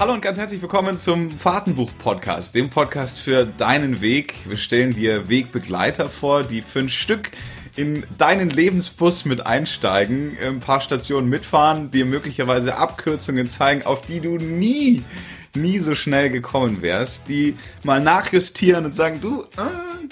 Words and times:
Hallo 0.00 0.14
und 0.14 0.22
ganz 0.22 0.38
herzlich 0.38 0.62
willkommen 0.62 0.98
zum 0.98 1.30
Fahrtenbuch-Podcast, 1.30 2.54
dem 2.54 2.70
Podcast 2.70 3.20
für 3.20 3.44
deinen 3.44 4.00
Weg. 4.00 4.32
Wir 4.48 4.56
stellen 4.56 4.94
dir 4.94 5.28
Wegbegleiter 5.28 6.08
vor, 6.08 6.42
die 6.42 6.62
fünf 6.62 6.90
Stück 6.90 7.30
in 7.76 8.06
deinen 8.16 8.48
Lebensbus 8.48 9.26
mit 9.26 9.44
einsteigen, 9.44 10.38
ein 10.42 10.60
paar 10.60 10.80
Stationen 10.80 11.28
mitfahren, 11.28 11.90
dir 11.90 12.06
möglicherweise 12.06 12.76
Abkürzungen 12.76 13.50
zeigen, 13.50 13.82
auf 13.82 14.00
die 14.00 14.20
du 14.20 14.38
nie, 14.38 15.04
nie 15.54 15.78
so 15.80 15.94
schnell 15.94 16.30
gekommen 16.30 16.80
wärst, 16.80 17.28
die 17.28 17.54
mal 17.82 18.00
nachjustieren 18.00 18.86
und 18.86 18.94
sagen, 18.94 19.20
du, 19.20 19.42
äh, 19.42 20.06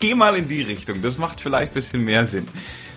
geh 0.00 0.14
mal 0.14 0.36
in 0.36 0.48
die 0.48 0.60
Richtung, 0.60 1.00
das 1.00 1.16
macht 1.16 1.40
vielleicht 1.40 1.72
ein 1.72 1.76
bisschen 1.76 2.04
mehr 2.04 2.26
Sinn. 2.26 2.46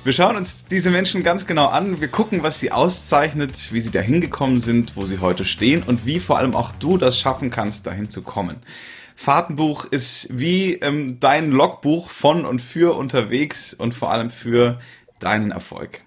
Wir 0.06 0.14
schauen 0.14 0.38
uns 0.38 0.64
diese 0.64 0.92
Menschen 0.92 1.24
ganz 1.24 1.46
genau 1.46 1.68
an. 1.68 2.00
Wir 2.00 2.08
gucken, 2.08 2.42
was 2.42 2.58
sie 2.60 2.72
auszeichnet, 2.72 3.74
wie 3.74 3.82
sie 3.82 3.92
dahin 3.92 4.22
gekommen 4.22 4.62
sind, 4.62 4.96
wo 4.96 5.06
sie 5.06 5.20
heute 5.20 5.44
stehen 5.44 5.84
und 5.84 6.06
wie 6.06 6.22
vor 6.22 6.38
allem 6.38 6.56
auch 6.56 6.72
du 6.72 6.98
das 6.98 7.20
schaffen 7.20 7.50
kannst, 7.50 7.86
dahin 7.86 8.08
zu 8.08 8.22
kommen. 8.22 8.58
Fahrtenbuch 9.18 9.84
ist 9.84 10.30
wie 10.32 10.76
ähm, 10.76 11.20
dein 11.20 11.52
Logbuch 11.52 12.10
von 12.10 12.46
und 12.46 12.62
für 12.62 12.96
unterwegs 12.96 13.74
und 13.74 13.94
vor 13.94 14.10
allem 14.12 14.30
für 14.30 14.80
deinen 15.20 15.52
Erfolg. 15.52 16.06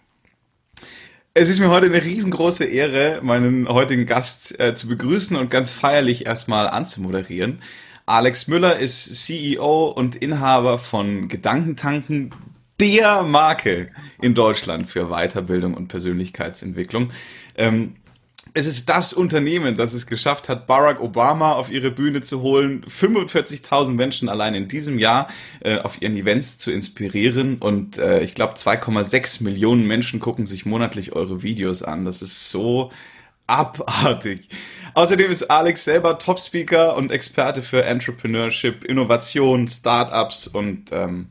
Es 1.34 1.50
ist 1.50 1.60
mir 1.60 1.68
heute 1.68 1.86
eine 1.86 2.02
riesengroße 2.02 2.64
Ehre, 2.64 3.20
meinen 3.22 3.68
heutigen 3.68 4.06
Gast 4.06 4.58
äh, 4.58 4.74
zu 4.74 4.88
begrüßen 4.88 5.36
und 5.36 5.50
ganz 5.50 5.70
feierlich 5.70 6.24
erstmal 6.24 6.66
anzumoderieren. 6.66 7.60
Alex 8.06 8.48
Müller 8.48 8.78
ist 8.78 9.14
CEO 9.26 9.88
und 9.88 10.16
Inhaber 10.16 10.78
von 10.78 11.28
Gedankentanken, 11.28 12.34
der 12.82 13.22
Marke 13.22 13.90
in 14.20 14.34
Deutschland 14.34 14.90
für 14.90 15.06
Weiterbildung 15.06 15.74
und 15.74 15.86
Persönlichkeitsentwicklung. 15.86 17.12
Ähm, 17.54 17.94
es 18.54 18.66
ist 18.66 18.88
das 18.88 19.12
Unternehmen, 19.12 19.76
das 19.76 19.94
es 19.94 20.08
geschafft 20.08 20.48
hat, 20.48 20.66
Barack 20.66 21.00
Obama 21.00 21.52
auf 21.52 21.70
ihre 21.70 21.92
Bühne 21.92 22.22
zu 22.22 22.42
holen, 22.42 22.84
45.000 22.86 23.92
Menschen 23.92 24.28
allein 24.28 24.54
in 24.54 24.66
diesem 24.66 24.98
Jahr 24.98 25.28
äh, 25.60 25.78
auf 25.78 26.02
ihren 26.02 26.16
Events 26.16 26.58
zu 26.58 26.72
inspirieren 26.72 27.58
und 27.58 27.98
äh, 27.98 28.24
ich 28.24 28.34
glaube 28.34 28.54
2,6 28.54 29.44
Millionen 29.44 29.86
Menschen 29.86 30.18
gucken 30.18 30.46
sich 30.46 30.66
monatlich 30.66 31.12
eure 31.12 31.44
Videos 31.44 31.84
an. 31.84 32.04
Das 32.04 32.20
ist 32.20 32.50
so 32.50 32.90
abartig. 33.46 34.48
Außerdem 34.94 35.30
ist 35.30 35.52
Alex 35.52 35.84
selber 35.84 36.18
Top-Speaker 36.18 36.96
und 36.96 37.12
Experte 37.12 37.62
für 37.62 37.84
Entrepreneurship, 37.84 38.82
Innovation, 38.82 39.68
Startups 39.68 40.48
und 40.48 40.90
ähm, 40.90 41.28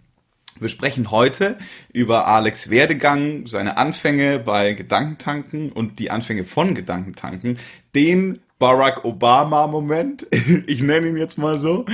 wir 0.61 0.69
sprechen 0.69 1.09
heute 1.09 1.57
über 1.91 2.27
Alex 2.27 2.69
Werdegang, 2.69 3.47
seine 3.47 3.77
Anfänge 3.77 4.37
bei 4.37 4.73
Gedankentanken 4.73 5.71
und 5.71 5.97
die 5.97 6.11
Anfänge 6.11 6.43
von 6.43 6.75
Gedankentanken, 6.75 7.57
den 7.95 8.39
Barack 8.59 9.03
Obama-Moment, 9.03 10.27
ich 10.67 10.83
nenne 10.83 11.07
ihn 11.07 11.17
jetzt 11.17 11.39
mal 11.39 11.57
so, 11.57 11.85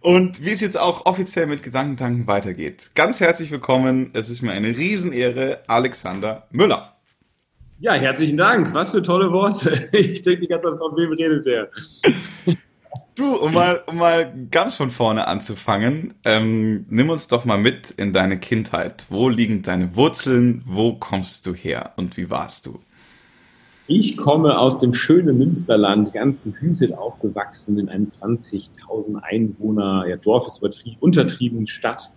und 0.00 0.42
wie 0.42 0.50
es 0.50 0.62
jetzt 0.62 0.78
auch 0.78 1.04
offiziell 1.04 1.46
mit 1.46 1.62
Gedankentanken 1.62 2.26
weitergeht. 2.26 2.92
Ganz 2.94 3.20
herzlich 3.20 3.50
willkommen, 3.50 4.10
es 4.14 4.30
ist 4.30 4.40
mir 4.40 4.52
eine 4.52 4.68
Riesenehre, 4.68 5.60
Alexander 5.66 6.46
Müller. 6.50 6.94
Ja, 7.80 7.92
herzlichen 7.92 8.38
Dank. 8.38 8.72
Was 8.74 8.90
für 8.90 9.02
tolle 9.02 9.30
Worte. 9.30 9.90
Ich 9.92 10.22
denke 10.22 10.40
die 10.40 10.48
ganze 10.48 10.68
Zeit, 10.68 10.78
von 10.78 10.96
wem 10.96 11.12
redet 11.12 11.46
der? 11.46 11.68
Du, 13.14 13.34
um 13.36 13.52
mal, 13.52 13.82
um 13.86 13.96
mal 13.96 14.32
ganz 14.50 14.76
von 14.76 14.90
vorne 14.90 15.26
anzufangen, 15.26 16.14
ähm, 16.24 16.86
nimm 16.88 17.10
uns 17.10 17.26
doch 17.26 17.44
mal 17.44 17.58
mit 17.58 17.90
in 17.90 18.12
deine 18.12 18.38
Kindheit. 18.38 19.06
Wo 19.08 19.28
liegen 19.28 19.62
deine 19.62 19.96
Wurzeln? 19.96 20.62
Wo 20.66 20.94
kommst 20.94 21.44
du 21.46 21.52
her 21.52 21.94
und 21.96 22.16
wie 22.16 22.30
warst 22.30 22.66
du? 22.66 22.78
Ich 23.88 24.16
komme 24.16 24.58
aus 24.58 24.78
dem 24.78 24.92
schönen 24.94 25.38
Münsterland, 25.38 26.12
ganz 26.12 26.38
behütet 26.38 26.92
aufgewachsen 26.92 27.78
in 27.78 27.88
einem 27.88 28.04
20.000 28.04 29.16
Einwohner 29.22 30.06
ja, 30.06 30.16
Dorf 30.16 30.46
ist 30.46 30.62
untertrieben 31.00 31.66
Stadt 31.66 32.12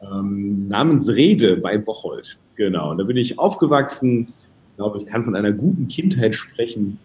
ähm, 0.00 0.66
namens 0.68 1.08
Rede 1.10 1.58
bei 1.58 1.76
Bocholt. 1.78 2.38
Genau, 2.56 2.90
und 2.90 2.98
da 2.98 3.04
bin 3.04 3.16
ich 3.16 3.38
aufgewachsen. 3.38 4.32
Ich 4.70 4.76
glaube, 4.76 4.98
ich 4.98 5.06
kann 5.06 5.24
von 5.24 5.36
einer 5.36 5.52
guten 5.52 5.88
Kindheit 5.88 6.34
sprechen, 6.34 6.98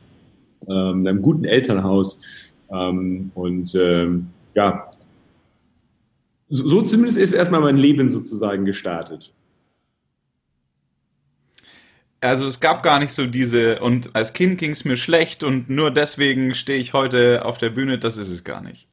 ähm, 0.67 1.05
einem 1.05 1.21
guten 1.21 1.43
Elternhaus 1.43 2.19
ähm, 2.71 3.31
und 3.35 3.75
ähm, 3.75 4.27
ja, 4.53 4.91
so, 6.49 6.67
so 6.67 6.81
zumindest 6.81 7.17
ist 7.17 7.33
erstmal 7.33 7.61
mein 7.61 7.77
Leben 7.77 8.09
sozusagen 8.09 8.65
gestartet. 8.65 9.33
Also 12.21 12.47
es 12.47 12.59
gab 12.59 12.81
gar 12.81 12.99
nicht 12.99 13.11
so 13.11 13.27
diese, 13.27 13.79
und 13.81 14.15
als 14.15 14.33
Kind 14.33 14.57
ging 14.57 14.71
es 14.71 14.85
mir 14.85 14.97
schlecht 14.97 15.43
und 15.43 15.69
nur 15.69 15.91
deswegen 15.91 16.55
stehe 16.55 16.79
ich 16.79 16.93
heute 16.93 17.45
auf 17.45 17.57
der 17.57 17.69
Bühne, 17.69 17.99
das 17.99 18.17
ist 18.17 18.29
es 18.29 18.43
gar 18.43 18.61
nicht. 18.61 18.87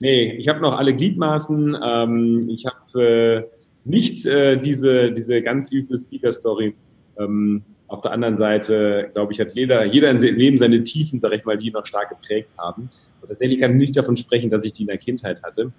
Nee, 0.00 0.32
ich 0.32 0.48
habe 0.48 0.60
noch 0.60 0.76
alle 0.76 0.94
Gliedmaßen, 0.94 1.76
ähm, 1.88 2.48
ich 2.48 2.66
habe 2.66 3.02
äh, 3.02 3.44
nicht 3.84 4.26
äh, 4.26 4.56
diese, 4.56 5.12
diese 5.12 5.42
ganz 5.42 5.70
üble 5.70 5.98
Speaker-Story. 5.98 6.74
Ähm, 7.18 7.62
auf 7.88 8.02
der 8.02 8.12
anderen 8.12 8.36
Seite, 8.36 9.10
glaube 9.14 9.32
ich, 9.32 9.40
hat 9.40 9.54
jeder, 9.54 9.84
jeder 9.84 10.10
im 10.10 10.18
Leben 10.18 10.58
seine 10.58 10.84
Tiefen, 10.84 11.20
sage 11.20 11.36
ich 11.36 11.44
mal, 11.44 11.56
die 11.56 11.68
ihn 11.68 11.72
noch 11.72 11.86
stark 11.86 12.10
geprägt 12.10 12.50
haben. 12.58 12.90
Und 13.20 13.28
tatsächlich 13.28 13.60
kann 13.60 13.72
ich 13.72 13.78
nicht 13.78 13.96
davon 13.96 14.16
sprechen, 14.16 14.50
dass 14.50 14.64
ich 14.64 14.74
die 14.74 14.82
in 14.82 14.88
der 14.88 14.98
Kindheit 14.98 15.42
hatte, 15.42 15.72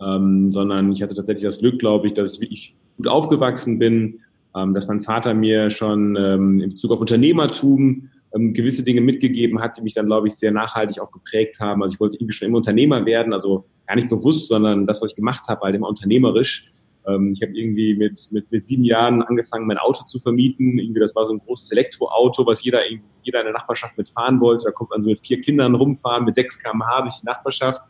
ähm, 0.00 0.52
sondern 0.52 0.92
ich 0.92 1.02
hatte 1.02 1.14
tatsächlich 1.14 1.44
das 1.44 1.58
Glück, 1.58 1.78
glaube 1.78 2.06
ich, 2.06 2.14
dass 2.14 2.34
ich 2.34 2.40
wirklich 2.40 2.76
gut 2.98 3.08
aufgewachsen 3.08 3.78
bin, 3.78 4.20
ähm, 4.54 4.74
dass 4.74 4.88
mein 4.88 5.00
Vater 5.00 5.32
mir 5.32 5.70
schon 5.70 6.16
ähm, 6.16 6.60
in 6.60 6.70
Bezug 6.70 6.90
auf 6.90 7.00
Unternehmertum 7.00 8.10
ähm, 8.34 8.52
gewisse 8.52 8.84
Dinge 8.84 9.00
mitgegeben 9.00 9.60
hat, 9.60 9.78
die 9.78 9.82
mich 9.82 9.94
dann, 9.94 10.06
glaube 10.06 10.28
ich, 10.28 10.34
sehr 10.34 10.52
nachhaltig 10.52 11.00
auch 11.00 11.10
geprägt 11.10 11.60
haben. 11.60 11.82
Also 11.82 11.94
ich 11.94 12.00
wollte 12.00 12.16
irgendwie 12.16 12.34
schon 12.34 12.48
immer 12.48 12.58
Unternehmer 12.58 13.04
werden, 13.06 13.32
also 13.32 13.64
gar 13.86 13.96
nicht 13.96 14.10
bewusst, 14.10 14.48
sondern 14.48 14.86
das, 14.86 15.00
was 15.00 15.10
ich 15.10 15.16
gemacht 15.16 15.48
habe, 15.48 15.62
halt 15.62 15.74
immer 15.74 15.88
unternehmerisch. 15.88 16.70
Ähm, 17.06 17.32
ich 17.34 17.42
habe 17.42 17.52
irgendwie 17.52 17.94
mit, 17.94 18.28
mit, 18.30 18.50
mit 18.50 18.66
sieben 18.66 18.84
Jahren 18.84 19.22
angefangen, 19.22 19.66
mein 19.66 19.78
Auto 19.78 20.04
zu 20.04 20.18
vermieten. 20.18 20.78
Irgendwie, 20.78 21.00
das 21.00 21.14
war 21.14 21.26
so 21.26 21.32
ein 21.32 21.40
großes 21.40 21.70
Elektroauto, 21.72 22.46
was 22.46 22.64
jeder, 22.64 22.80
jeder 23.22 23.40
in 23.40 23.46
der 23.46 23.52
Nachbarschaft 23.52 23.96
mitfahren 23.98 24.40
wollte. 24.40 24.64
Da 24.64 24.70
kommt 24.70 24.90
man 24.90 25.02
so 25.02 25.08
mit 25.08 25.20
vier 25.20 25.40
Kindern 25.40 25.74
rumfahren, 25.74 26.24
mit 26.24 26.34
6 26.34 26.62
km/h 26.62 27.02
durch 27.02 27.20
die 27.20 27.26
Nachbarschaft. 27.26 27.82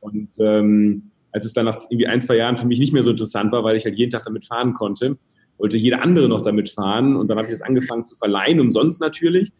Und 0.00 0.30
ähm, 0.40 1.10
als 1.32 1.44
es 1.44 1.52
dann 1.52 1.66
nach 1.66 1.76
irgendwie 1.90 2.08
ein, 2.08 2.20
zwei 2.20 2.36
Jahren 2.36 2.56
für 2.56 2.66
mich 2.66 2.80
nicht 2.80 2.92
mehr 2.92 3.02
so 3.02 3.10
interessant 3.10 3.52
war, 3.52 3.62
weil 3.62 3.76
ich 3.76 3.84
halt 3.84 3.96
jeden 3.96 4.10
Tag 4.10 4.24
damit 4.24 4.44
fahren 4.44 4.74
konnte, 4.74 5.16
wollte 5.58 5.76
jeder 5.76 6.02
andere 6.02 6.28
noch 6.28 6.40
damit 6.40 6.70
fahren. 6.70 7.16
Und 7.16 7.28
dann 7.28 7.38
habe 7.38 7.46
ich 7.46 7.52
das 7.52 7.62
angefangen 7.62 8.04
zu 8.04 8.16
verleihen, 8.16 8.60
umsonst 8.60 9.00
natürlich. 9.00 9.52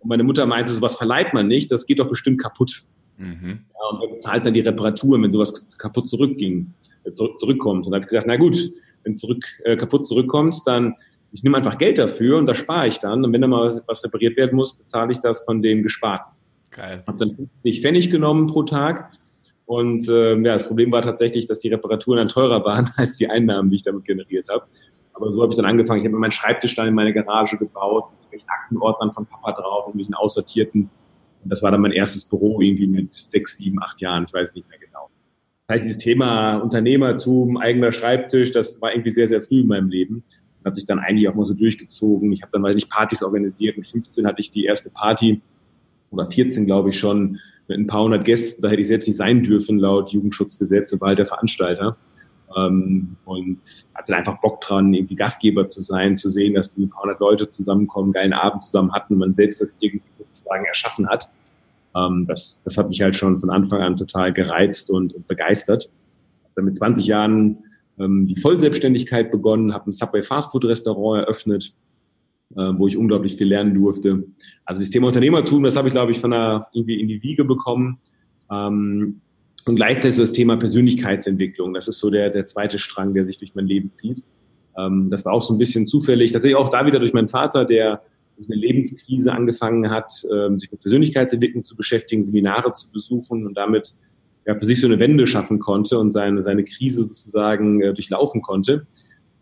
Und 0.00 0.08
meine 0.08 0.24
Mutter 0.24 0.46
meinte, 0.46 0.72
sowas 0.72 0.96
verleiht 0.96 1.32
man 1.32 1.46
nicht, 1.46 1.70
das 1.70 1.86
geht 1.86 2.00
doch 2.00 2.08
bestimmt 2.08 2.40
kaputt. 2.40 2.82
Mhm. 3.18 3.60
Ja, 3.72 3.88
und 3.90 4.02
er 4.02 4.08
bezahlt 4.08 4.44
dann 4.44 4.54
die 4.54 4.60
Reparatur, 4.60 5.22
wenn 5.22 5.30
sowas 5.30 5.78
kaputt 5.78 6.08
zurückging 6.08 6.74
zurück, 7.12 7.38
zurückkommt. 7.38 7.86
Und 7.86 7.92
da 7.92 7.96
habe 7.96 8.04
ich 8.04 8.08
gesagt, 8.08 8.26
na 8.26 8.36
gut, 8.36 8.56
wenn 9.04 9.16
zurück, 9.16 9.44
äh, 9.64 9.76
kaputt 9.76 10.06
zurückkommt, 10.06 10.56
dann 10.66 10.94
ich 11.32 11.42
nehme 11.42 11.56
einfach 11.56 11.78
Geld 11.78 11.98
dafür 11.98 12.36
und 12.36 12.46
da 12.46 12.54
spare 12.54 12.88
ich 12.88 12.98
dann. 12.98 13.24
Und 13.24 13.32
wenn 13.32 13.40
da 13.40 13.48
mal 13.48 13.82
was 13.86 14.04
repariert 14.04 14.36
werden 14.36 14.54
muss, 14.54 14.76
bezahle 14.76 15.12
ich 15.12 15.18
das 15.18 15.44
von 15.44 15.62
dem 15.62 15.82
Gesparten. 15.82 16.30
Geil. 16.70 17.02
Habe 17.06 17.18
dann 17.18 17.34
50 17.34 17.80
Pfennig 17.80 18.10
genommen 18.10 18.46
pro 18.46 18.62
Tag. 18.62 19.10
Und 19.64 20.08
äh, 20.08 20.36
ja, 20.36 20.54
das 20.54 20.66
Problem 20.66 20.92
war 20.92 21.00
tatsächlich, 21.00 21.46
dass 21.46 21.60
die 21.60 21.68
Reparaturen 21.68 22.18
dann 22.18 22.28
teurer 22.28 22.64
waren 22.64 22.90
als 22.96 23.16
die 23.16 23.28
Einnahmen, 23.28 23.70
die 23.70 23.76
ich 23.76 23.82
damit 23.82 24.04
generiert 24.04 24.46
habe. 24.50 24.64
Aber 25.14 25.32
so 25.32 25.42
habe 25.42 25.50
ich 25.50 25.56
dann 25.56 25.64
angefangen. 25.64 26.00
Ich 26.00 26.06
habe 26.06 26.14
mir 26.14 26.20
meinen 26.20 26.32
Schreibtisch 26.32 26.74
dann 26.74 26.88
in 26.88 26.94
meine 26.94 27.14
Garage 27.14 27.56
gebaut, 27.56 28.04
mit 28.30 28.42
Aktenordnern 28.46 29.12
von 29.12 29.26
Papa 29.26 29.52
drauf 29.52 29.86
und 29.86 29.94
mich 29.94 30.06
einen 30.06 30.14
aussortierten. 30.14 30.90
Und 31.42 31.50
das 31.50 31.62
war 31.62 31.70
dann 31.70 31.80
mein 31.80 31.92
erstes 31.92 32.26
Büro 32.26 32.60
irgendwie 32.60 32.86
mit 32.86 33.12
sechs, 33.14 33.56
sieben, 33.56 33.82
acht 33.82 34.00
Jahren. 34.00 34.24
Ich 34.26 34.32
weiß 34.32 34.54
nicht 34.54 34.68
mehr 34.68 34.78
genau. 34.78 35.10
Das 35.72 35.80
heißt, 35.80 35.88
dieses 35.88 36.02
Thema 36.02 36.58
Unternehmertum, 36.58 37.56
eigener 37.56 37.92
Schreibtisch, 37.92 38.52
das 38.52 38.82
war 38.82 38.92
irgendwie 38.92 39.08
sehr, 39.08 39.26
sehr 39.26 39.42
früh 39.42 39.60
in 39.60 39.68
meinem 39.68 39.88
Leben. 39.88 40.22
Hat 40.66 40.74
sich 40.74 40.84
dann 40.84 40.98
eigentlich 40.98 41.26
auch 41.30 41.34
mal 41.34 41.46
so 41.46 41.54
durchgezogen. 41.54 42.30
Ich 42.30 42.42
habe 42.42 42.52
dann, 42.52 42.62
weil 42.62 42.76
ich 42.76 42.90
Partys 42.90 43.22
organisiert. 43.22 43.78
Mit 43.78 43.86
15 43.86 44.26
hatte 44.26 44.42
ich 44.42 44.52
die 44.52 44.66
erste 44.66 44.90
Party 44.90 45.40
oder 46.10 46.26
14, 46.26 46.66
glaube 46.66 46.90
ich 46.90 46.98
schon, 46.98 47.38
mit 47.68 47.78
ein 47.78 47.86
paar 47.86 48.02
hundert 48.02 48.26
Gästen. 48.26 48.60
Da 48.60 48.68
hätte 48.68 48.82
ich 48.82 48.88
selbst 48.88 49.06
nicht 49.06 49.16
sein 49.16 49.42
dürfen, 49.42 49.78
laut 49.78 50.10
Jugendschutzgesetz 50.10 50.92
und 50.92 51.00
war 51.00 51.08
halt 51.08 51.20
der 51.20 51.26
Veranstalter. 51.26 51.96
Ähm, 52.54 53.16
und 53.24 53.86
hatte 53.94 54.14
einfach 54.14 54.42
Bock 54.42 54.60
dran, 54.60 54.92
irgendwie 54.92 55.16
Gastgeber 55.16 55.68
zu 55.68 55.80
sein, 55.80 56.18
zu 56.18 56.28
sehen, 56.28 56.52
dass 56.52 56.76
ein 56.76 56.90
paar 56.90 57.04
hundert 57.04 57.20
Leute 57.20 57.48
zusammenkommen, 57.48 58.12
geilen 58.12 58.34
Abend 58.34 58.62
zusammen 58.62 58.92
hatten 58.92 59.14
und 59.14 59.20
man 59.20 59.32
selbst 59.32 59.62
das 59.62 59.78
irgendwie 59.80 60.04
sozusagen 60.18 60.66
erschaffen 60.66 61.08
hat. 61.08 61.32
Ähm, 61.94 62.26
das, 62.26 62.62
das 62.62 62.76
hat 62.76 62.88
mich 62.88 63.00
halt 63.00 63.16
schon 63.16 63.38
von 63.38 63.50
Anfang 63.50 63.80
an 63.80 63.96
total 63.96 64.32
gereizt 64.32 64.90
und, 64.90 65.14
und 65.14 65.28
begeistert. 65.28 65.90
Dann 66.54 66.64
mit 66.64 66.76
20 66.76 67.06
Jahren 67.06 67.58
ähm, 67.98 68.26
die 68.26 68.40
Vollselbstständigkeit 68.40 69.30
begonnen, 69.30 69.72
habe 69.72 69.90
ein 69.90 69.92
Subway 69.92 70.22
Fastfood 70.22 70.64
Restaurant 70.64 71.24
eröffnet, 71.24 71.74
äh, 72.56 72.72
wo 72.76 72.88
ich 72.88 72.96
unglaublich 72.96 73.36
viel 73.36 73.48
lernen 73.48 73.74
durfte. 73.74 74.24
Also 74.64 74.80
das 74.80 74.90
Thema 74.90 75.08
Unternehmertum, 75.08 75.62
das 75.62 75.76
habe 75.76 75.88
ich, 75.88 75.92
glaube 75.92 76.12
ich, 76.12 76.18
von 76.18 76.30
der 76.30 76.68
irgendwie 76.72 77.00
in 77.00 77.08
die 77.08 77.22
Wiege 77.22 77.44
bekommen. 77.44 77.98
Ähm, 78.50 79.20
und 79.64 79.76
gleichzeitig 79.76 80.16
so 80.16 80.22
das 80.22 80.32
Thema 80.32 80.56
Persönlichkeitsentwicklung. 80.56 81.72
Das 81.72 81.86
ist 81.86 82.00
so 82.00 82.10
der, 82.10 82.30
der 82.30 82.46
zweite 82.46 82.78
Strang, 82.78 83.14
der 83.14 83.24
sich 83.24 83.38
durch 83.38 83.54
mein 83.54 83.66
Leben 83.66 83.92
zieht. 83.92 84.22
Ähm, 84.76 85.08
das 85.10 85.24
war 85.24 85.32
auch 85.32 85.42
so 85.42 85.54
ein 85.54 85.58
bisschen 85.58 85.86
zufällig. 85.86 86.32
Tatsächlich 86.32 86.56
auch 86.56 86.68
da 86.68 86.84
wieder 86.86 86.98
durch 86.98 87.12
meinen 87.12 87.28
Vater, 87.28 87.64
der 87.64 88.02
eine 88.50 88.60
Lebenskrise 88.60 89.32
angefangen 89.32 89.90
hat, 89.90 90.10
ähm, 90.32 90.58
sich 90.58 90.70
mit 90.70 90.80
Persönlichkeitsentwicklung 90.80 91.64
zu 91.64 91.76
beschäftigen, 91.76 92.22
Seminare 92.22 92.72
zu 92.72 92.90
besuchen 92.90 93.46
und 93.46 93.54
damit 93.54 93.94
ja, 94.46 94.58
für 94.58 94.66
sich 94.66 94.80
so 94.80 94.86
eine 94.86 94.98
Wende 94.98 95.26
schaffen 95.26 95.58
konnte 95.58 95.98
und 95.98 96.10
seine, 96.10 96.42
seine 96.42 96.64
Krise 96.64 97.04
sozusagen 97.04 97.80
äh, 97.82 97.94
durchlaufen 97.94 98.42
konnte. 98.42 98.86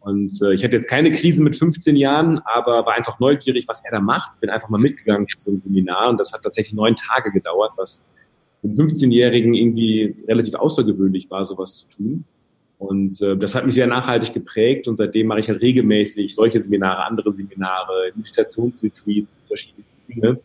Und 0.00 0.40
äh, 0.42 0.54
ich 0.54 0.64
hatte 0.64 0.76
jetzt 0.76 0.88
keine 0.88 1.12
Krise 1.12 1.42
mit 1.42 1.56
15 1.56 1.94
Jahren, 1.96 2.40
aber 2.44 2.86
war 2.86 2.94
einfach 2.94 3.20
neugierig, 3.20 3.66
was 3.68 3.84
er 3.84 3.92
da 3.92 4.00
macht. 4.00 4.40
Bin 4.40 4.50
einfach 4.50 4.68
mal 4.68 4.78
mitgegangen 4.78 5.28
zu 5.28 5.38
so 5.38 5.50
einem 5.50 5.60
Seminar 5.60 6.08
und 6.10 6.18
das 6.18 6.32
hat 6.32 6.42
tatsächlich 6.42 6.74
neun 6.74 6.96
Tage 6.96 7.30
gedauert, 7.30 7.72
was 7.76 8.06
für 8.60 8.68
einen 8.68 8.76
15-Jährigen 8.76 9.54
irgendwie 9.54 10.16
relativ 10.26 10.54
außergewöhnlich 10.54 11.30
war, 11.30 11.44
sowas 11.44 11.76
zu 11.76 11.88
tun. 11.88 12.24
Und 12.80 13.20
äh, 13.20 13.36
das 13.36 13.54
hat 13.54 13.66
mich 13.66 13.74
sehr 13.74 13.86
nachhaltig 13.86 14.32
geprägt 14.32 14.88
und 14.88 14.96
seitdem 14.96 15.26
mache 15.26 15.40
ich 15.40 15.48
halt 15.50 15.60
regelmäßig 15.60 16.34
solche 16.34 16.58
Seminare, 16.58 17.04
andere 17.04 17.30
Seminare, 17.30 18.10
Meditationsretreats, 18.14 19.36
verschiedene 19.46 19.84
Dinge, 20.08 20.40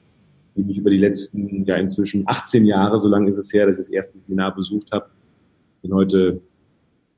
die 0.53 0.63
mich 0.63 0.77
über 0.77 0.89
die 0.89 0.97
letzten, 0.97 1.63
ja 1.63 1.77
inzwischen 1.77 2.23
18 2.27 2.65
Jahre, 2.65 2.99
so 2.99 3.07
lange 3.07 3.29
ist 3.29 3.37
es 3.37 3.53
her, 3.53 3.65
dass 3.65 3.79
ich 3.79 3.85
das 3.85 3.89
erste 3.89 4.19
Seminar 4.19 4.53
besucht 4.53 4.91
habe, 4.91 5.05
bin 5.81 5.93
heute 5.93 6.41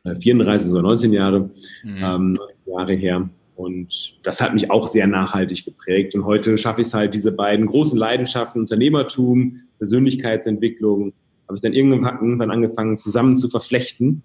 34 0.05 0.71
oder 0.71 0.83
19 0.83 1.11
Jahre, 1.11 1.39
mhm. 1.83 1.97
ähm, 1.97 2.33
19 2.33 2.73
Jahre 2.73 2.93
her. 2.93 3.29
Und 3.55 4.19
das 4.21 4.39
hat 4.39 4.53
mich 4.53 4.69
auch 4.69 4.87
sehr 4.87 5.07
nachhaltig 5.07 5.65
geprägt. 5.65 6.13
Und 6.13 6.25
heute 6.25 6.59
schaffe 6.59 6.81
ich 6.81 6.87
es 6.87 6.93
halt, 6.93 7.15
diese 7.15 7.31
beiden 7.31 7.65
großen 7.65 7.97
Leidenschaften, 7.97 8.61
Unternehmertum, 8.61 9.61
Persönlichkeitsentwicklung, 9.79 11.13
habe 11.47 11.55
ich 11.55 11.61
dann 11.61 11.73
irgendwann 11.73 12.51
angefangen 12.51 12.99
zusammen 12.99 13.35
zu 13.35 13.49
verflechten. 13.49 14.21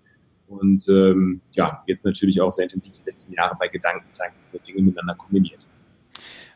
Und 0.52 0.86
ähm, 0.88 1.40
ja, 1.54 1.82
jetzt 1.86 2.04
natürlich 2.04 2.40
auch 2.40 2.52
sehr 2.52 2.64
intensiv 2.64 2.92
die 2.92 3.10
letzten 3.10 3.34
Jahre 3.34 3.56
bei 3.58 3.68
Gedanken 3.68 4.06
zeigen, 4.12 4.34
diese 4.44 4.58
Dinge 4.58 4.82
miteinander 4.82 5.14
kombiniert. 5.14 5.66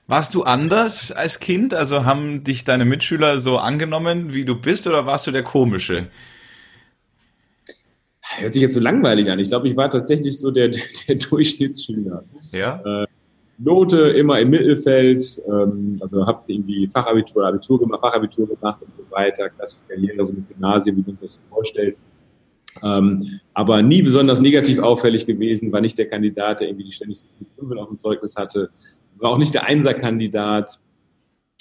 Warst 0.07 0.35
du 0.35 0.45
anders 0.45 1.11
als 1.11 1.41
Kind? 1.41 1.75
Also 1.75 2.05
haben 2.05 2.45
dich 2.45 2.65
deine 2.65 2.85
Mitschüler 2.85 3.41
so 3.41 3.59
angenommen, 3.59 4.33
wie 4.35 4.45
du 4.45 4.55
bist, 4.55 4.87
oder 4.87 5.07
warst 5.07 5.27
du 5.27 5.33
der 5.33 5.43
Komische? 5.43 6.09
Hört 8.21 8.53
sich 8.53 8.63
jetzt 8.63 8.75
so 8.75 8.81
langweilig 8.81 9.31
an. 9.31 9.39
Ich 9.39 9.49
glaube, 9.49 9.69
ich 9.69 9.77
war 9.77 9.91
tatsächlich 9.91 10.39
so 10.39 10.51
der, 10.51 10.69
der, 10.69 10.83
der 11.09 11.17
Durchschnittsschüler. 11.17 12.25
Ja. 12.53 13.03
Äh, 13.03 13.07
Note 13.59 14.11
immer 14.11 14.39
im 14.39 14.51
Mittelfeld, 14.51 15.43
ähm, 15.49 15.99
also 16.03 16.27
habe 16.27 16.43
irgendwie 16.47 16.87
Fachabitur, 16.89 17.47
Abitur 17.47 17.81
gemacht, 17.81 18.01
Fachabitur 18.03 18.47
gemacht 18.47 18.83
und 18.83 18.95
so 18.95 19.03
weiter, 19.11 19.49
klassische 19.49 19.85
Karriere, 19.89 20.25
so 20.27 20.35
mit 20.35 20.47
Gymnasium, 20.47 20.97
wie 20.99 21.03
man 21.07 21.17
sich 21.17 21.23
das 21.23 21.47
vorstellt. 21.49 21.99
Ähm, 22.83 23.41
aber 23.55 23.83
nie 23.83 24.03
besonders 24.03 24.41
negativ 24.41 24.79
auffällig 24.79 25.27
gewesen, 25.27 25.73
war 25.73 25.81
nicht 25.81 25.99
der 25.99 26.09
Kandidat, 26.09 26.61
der 26.61 26.69
irgendwie 26.69 26.85
die 26.85 26.93
ständig 26.93 27.21
Fünfen 27.59 27.79
auf 27.79 27.89
dem 27.89 27.99
Zeugnis 27.99 28.37
hatte, 28.37 28.71
war 29.17 29.31
auch 29.31 29.39
nicht 29.39 29.55
der 29.55 29.65
Einserkandidat. 29.65 30.79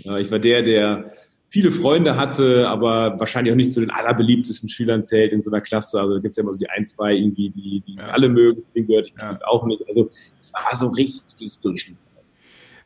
Äh, 0.05 0.21
ich 0.21 0.31
war 0.31 0.39
der, 0.39 0.61
der 0.61 1.11
viele 1.49 1.71
Freunde 1.71 2.17
hatte, 2.17 2.67
aber 2.67 3.19
wahrscheinlich 3.19 3.53
auch 3.53 3.57
nicht 3.57 3.71
zu 3.71 3.79
den 3.79 3.89
allerbeliebtesten 3.89 4.67
Schülern 4.67 5.03
zählt 5.03 5.31
in 5.31 5.41
so 5.41 5.49
einer 5.49 5.61
Klasse. 5.61 5.99
Also 6.01 6.15
da 6.15 6.19
gibt 6.19 6.33
es 6.33 6.37
ja 6.37 6.43
immer 6.43 6.51
so 6.51 6.59
die 6.59 6.69
ein, 6.69 6.85
zwei 6.85 7.13
irgendwie, 7.13 7.49
die, 7.49 7.83
die 7.87 7.95
ja. 7.95 8.09
alle 8.09 8.27
mögen, 8.29 8.61
deswegen 8.65 8.87
gehört 8.87 9.07
ich 9.07 9.13
ja. 9.21 9.39
auch 9.45 9.65
nicht. 9.65 9.81
Also 9.87 10.09
ich 10.11 10.53
war 10.53 10.75
so 10.75 10.87
richtig 10.87 11.59
durchschnittlich. 11.61 12.05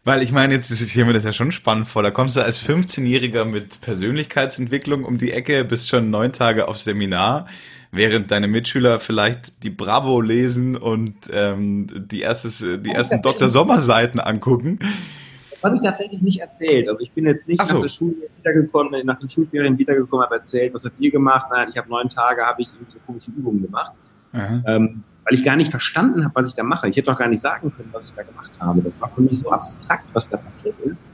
Weil 0.03 0.23
ich 0.23 0.31
meine, 0.31 0.53
jetzt 0.53 0.71
ist 0.71 0.95
mir 0.95 1.13
das 1.13 1.25
ja 1.25 1.33
schon 1.33 1.51
spannend 1.51 1.87
vor. 1.87 2.03
Da 2.03 2.11
kommst 2.11 2.37
du 2.37 2.41
als 2.41 2.65
15-Jähriger 2.65 3.43
mit 3.43 3.81
Persönlichkeitsentwicklung 3.81 5.03
um 5.03 5.17
die 5.17 5.31
Ecke, 5.31 5.65
bist 5.65 5.89
schon 5.89 6.09
neun 6.09 6.31
Tage 6.31 6.67
auf 6.67 6.79
Seminar, 6.79 7.47
während 7.91 8.31
deine 8.31 8.47
Mitschüler 8.47 8.99
vielleicht 8.99 9.63
die 9.63 9.69
Bravo 9.69 10.21
lesen 10.21 10.77
und 10.77 11.13
ähm, 11.31 11.87
die, 12.11 12.21
erstes, 12.21 12.59
die 12.59 12.91
ersten 12.91 13.21
Dr. 13.21 13.49
Sommer-Seiten 13.49 14.19
angucken. 14.19 14.79
Das 15.51 15.63
habe 15.63 15.75
ich 15.75 15.81
tatsächlich 15.81 16.21
nicht 16.21 16.39
erzählt. 16.39 16.87
Also 16.87 17.01
ich 17.01 17.11
bin 17.11 17.25
jetzt 17.25 17.49
nicht 17.49 17.65
so. 17.65 17.75
nach 17.75 17.81
der 17.81 17.89
Schule 17.89 18.15
wiedergekommen, 18.37 19.05
nach 19.05 19.19
den 19.19 19.27
Schulferien 19.27 19.77
wiedergekommen, 19.77 20.23
habe 20.23 20.35
erzählt, 20.35 20.73
was 20.73 20.85
habt 20.85 20.99
ihr 20.99 21.11
gemacht? 21.11 21.47
Nein, 21.51 21.67
ich 21.69 21.77
habe 21.77 21.89
neun 21.89 22.09
Tage, 22.09 22.43
habe 22.45 22.61
ich 22.61 22.69
so 22.87 22.99
komische 23.05 23.31
Übungen 23.31 23.61
gemacht. 23.61 23.93
Ähm, 24.33 25.03
weil 25.23 25.33
ich 25.33 25.43
gar 25.43 25.55
nicht 25.55 25.69
verstanden 25.69 26.23
habe, 26.23 26.33
was 26.35 26.47
ich 26.47 26.53
da 26.53 26.63
mache. 26.63 26.87
Ich 26.87 26.95
hätte 26.95 27.11
auch 27.11 27.17
gar 27.17 27.27
nicht 27.27 27.41
sagen 27.41 27.71
können, 27.71 27.89
was 27.91 28.05
ich 28.05 28.13
da 28.13 28.23
gemacht 28.23 28.51
habe. 28.59 28.81
Das 28.81 28.99
war 29.01 29.09
für 29.09 29.21
mich 29.21 29.39
so 29.39 29.51
abstrakt, 29.51 30.05
was 30.13 30.29
da 30.29 30.37
passiert 30.37 30.79
ist. 30.79 31.07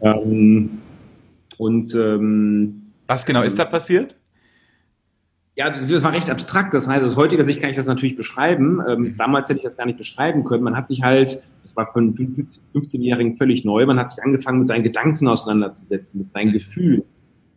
Ähm, 0.00 0.78
und 1.56 1.94
ähm, 1.94 2.92
was 3.06 3.24
genau 3.24 3.42
ist 3.42 3.58
da 3.58 3.64
passiert? 3.64 4.16
Ja, 5.58 5.70
das 5.70 5.90
war 6.04 6.12
recht 6.12 6.30
abstrakt. 6.30 6.72
Das 6.72 6.86
heißt, 6.86 7.02
aus 7.02 7.16
heutiger 7.16 7.42
Sicht 7.42 7.60
kann 7.60 7.68
ich 7.68 7.76
das 7.76 7.88
natürlich 7.88 8.14
beschreiben. 8.14 8.80
Ähm, 8.88 9.00
mhm. 9.00 9.16
damals 9.16 9.48
hätte 9.48 9.56
ich 9.56 9.64
das 9.64 9.76
gar 9.76 9.86
nicht 9.86 9.98
beschreiben 9.98 10.44
können. 10.44 10.62
Man 10.62 10.76
hat 10.76 10.86
sich 10.86 11.02
halt, 11.02 11.42
das 11.64 11.74
war 11.74 11.92
für 11.92 11.98
einen 11.98 12.14
15-Jährigen 12.14 13.32
völlig 13.32 13.64
neu, 13.64 13.84
man 13.84 13.98
hat 13.98 14.08
sich 14.08 14.22
angefangen, 14.22 14.60
mit 14.60 14.68
seinen 14.68 14.84
Gedanken 14.84 15.26
auseinanderzusetzen, 15.26 16.20
mit 16.20 16.30
seinen 16.30 16.52
Gefühlen. 16.52 17.02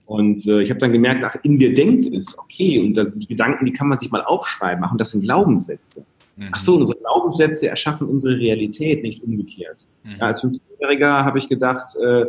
Und 0.07 0.47
äh, 0.47 0.63
ich 0.63 0.71
habe 0.71 0.79
dann 0.79 0.91
gemerkt, 0.91 1.23
ach, 1.23 1.35
in 1.43 1.57
mir 1.57 1.75
denkt 1.75 2.11
es, 2.11 2.39
okay, 2.39 2.79
und 2.79 2.95
das, 2.95 3.15
die 3.15 3.27
Gedanken, 3.27 3.65
die 3.67 3.71
kann 3.71 3.87
man 3.87 3.99
sich 3.99 4.09
mal 4.09 4.23
aufschreiben, 4.23 4.81
machen 4.81 4.97
das 4.97 5.11
sind 5.11 5.21
Glaubenssätze. 5.21 6.03
Mhm. 6.37 6.49
Ach 6.53 6.57
so, 6.57 6.77
unsere 6.77 6.97
Glaubenssätze 6.97 7.69
erschaffen 7.69 8.07
unsere 8.07 8.35
Realität, 8.35 9.03
nicht 9.03 9.21
umgekehrt. 9.23 9.85
Mhm. 10.03 10.15
Ja, 10.19 10.25
als 10.25 10.43
15-Jähriger 10.43 11.23
habe 11.23 11.37
ich 11.37 11.47
gedacht, 11.47 11.95
äh, 12.03 12.25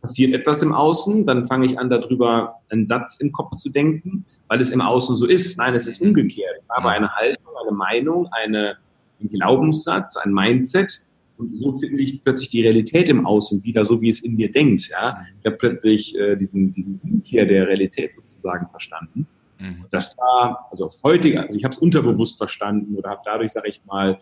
passiert 0.00 0.34
etwas 0.34 0.62
im 0.62 0.72
Außen, 0.72 1.26
dann 1.26 1.46
fange 1.46 1.66
ich 1.66 1.80
an, 1.80 1.90
darüber 1.90 2.60
einen 2.68 2.86
Satz 2.86 3.18
im 3.20 3.32
Kopf 3.32 3.56
zu 3.56 3.70
denken, 3.70 4.24
weil 4.50 4.60
es 4.60 4.72
im 4.72 4.80
Außen 4.80 5.14
so 5.14 5.26
ist. 5.26 5.56
Nein, 5.58 5.74
es 5.74 5.86
ist 5.86 6.02
umgekehrt. 6.02 6.56
Ich 6.60 6.68
habe 6.68 6.90
eine 6.90 7.14
Haltung, 7.14 7.52
eine 7.62 7.70
Meinung, 7.70 8.28
eine, 8.32 8.76
einen 9.20 9.28
Glaubenssatz, 9.30 10.16
ein 10.16 10.32
Mindset 10.32 11.06
und 11.36 11.56
so 11.56 11.78
finde 11.78 12.02
ich 12.02 12.20
plötzlich 12.20 12.48
die 12.48 12.62
Realität 12.62 13.08
im 13.08 13.26
Außen 13.26 13.62
wieder, 13.62 13.84
so 13.84 14.02
wie 14.02 14.08
es 14.08 14.22
in 14.22 14.34
mir 14.34 14.50
denkt. 14.50 14.90
Ja? 14.90 15.24
Ich 15.38 15.46
habe 15.46 15.56
plötzlich 15.56 16.18
äh, 16.18 16.34
diesen, 16.34 16.72
diesen 16.72 17.00
Umkehr 17.02 17.46
der 17.46 17.68
Realität 17.68 18.12
sozusagen 18.12 18.68
verstanden. 18.68 19.28
Mhm. 19.60 19.84
Das 19.90 20.18
war, 20.18 20.66
also 20.68 20.86
aus 20.86 21.00
heutiger, 21.04 21.42
also 21.42 21.56
ich 21.56 21.62
habe 21.62 21.72
es 21.72 21.78
unterbewusst 21.78 22.36
verstanden 22.36 22.96
oder 22.96 23.10
habe 23.10 23.22
dadurch, 23.24 23.52
sage 23.52 23.68
ich 23.68 23.84
mal, 23.86 24.18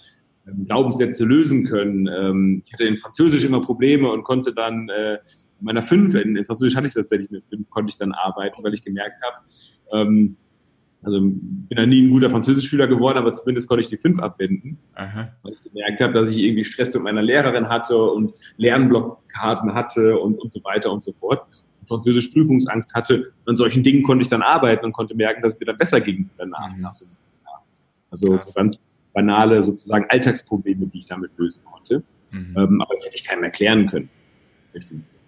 ähm, 0.47 0.67
Glaubenssätze 0.67 1.25
lösen 1.25 1.65
können. 1.65 2.07
Ähm, 2.07 2.63
ich 2.67 2.73
hatte 2.75 2.85
in 2.85 2.99
Französisch 2.99 3.45
immer 3.45 3.63
Probleme 3.63 4.13
und 4.13 4.25
konnte 4.25 4.53
dann 4.53 4.91
äh, 4.91 5.15
in 5.15 5.65
meiner 5.65 5.83
fünf, 5.83 6.15
in, 6.15 6.37
in 6.37 6.45
Französisch 6.45 6.77
hatte 6.77 6.87
ich 6.87 6.95
tatsächlich 6.95 7.31
eine 7.31 7.41
fünf, 7.41 7.71
konnte 7.71 7.91
ich 7.91 7.97
dann 7.97 8.13
arbeiten, 8.13 8.63
weil 8.63 8.75
ich 8.75 8.85
gemerkt 8.85 9.21
habe, 9.25 9.45
ähm, 9.93 10.37
also 11.03 11.21
bin 11.21 11.79
ja 11.79 11.87
nie 11.87 12.03
ein 12.03 12.11
guter 12.11 12.29
Französischschüler 12.29 12.89
geworden, 12.89 13.19
aber 13.19 13.33
zumindest 13.33 13.69
konnte 13.69 13.83
ich 13.83 13.89
die 13.89 13.97
fünf 13.97 14.19
abwenden, 14.19 14.79
Aha. 14.95 15.29
weil 15.43 15.53
ich 15.53 15.63
gemerkt 15.63 16.01
habe, 16.01 16.13
dass 16.13 16.31
ich 16.31 16.39
irgendwie 16.39 16.65
Stress 16.65 16.93
mit 16.93 17.03
meiner 17.05 17.23
Lehrerin 17.23 17.69
hatte 17.69 17.97
und 17.97 18.35
Lernblockkarten 18.57 19.75
hatte 19.75 20.19
und, 20.19 20.39
und 20.39 20.53
so 20.53 20.63
weiter 20.65 20.91
und 20.91 21.03
so 21.03 21.13
fort. 21.13 21.47
Französisch 21.87 22.29
Prüfungsangst 22.29 22.95
hatte. 22.95 23.33
Und 23.45 23.51
an 23.51 23.57
solchen 23.57 23.83
Dingen 23.83 24.03
konnte 24.03 24.23
ich 24.23 24.29
dann 24.29 24.43
arbeiten 24.43 24.85
und 24.85 24.93
konnte 24.93 25.15
merken, 25.15 25.41
dass 25.43 25.55
es 25.55 25.61
mir 25.61 25.67
dann 25.67 25.77
besser 25.77 26.01
ging 26.01 26.29
danach. 26.37 26.77
Mhm. 26.77 26.85
Also 26.85 27.07
so 28.11 28.41
ganz 28.55 28.87
banale 29.13 29.63
sozusagen 29.63 30.07
Alltagsprobleme, 30.09 30.87
die 30.87 30.99
ich 30.99 31.07
damit 31.07 31.31
lösen 31.37 31.63
konnte. 31.65 32.03
Mhm. 32.31 32.55
Ähm, 32.57 32.81
aber 32.83 32.95
das 32.95 33.07
hätte 33.07 33.17
ich 33.17 33.25
keinem 33.25 33.45
erklären 33.45 33.87
können 33.87 34.11
mit 34.73 34.85
15. 34.85 35.19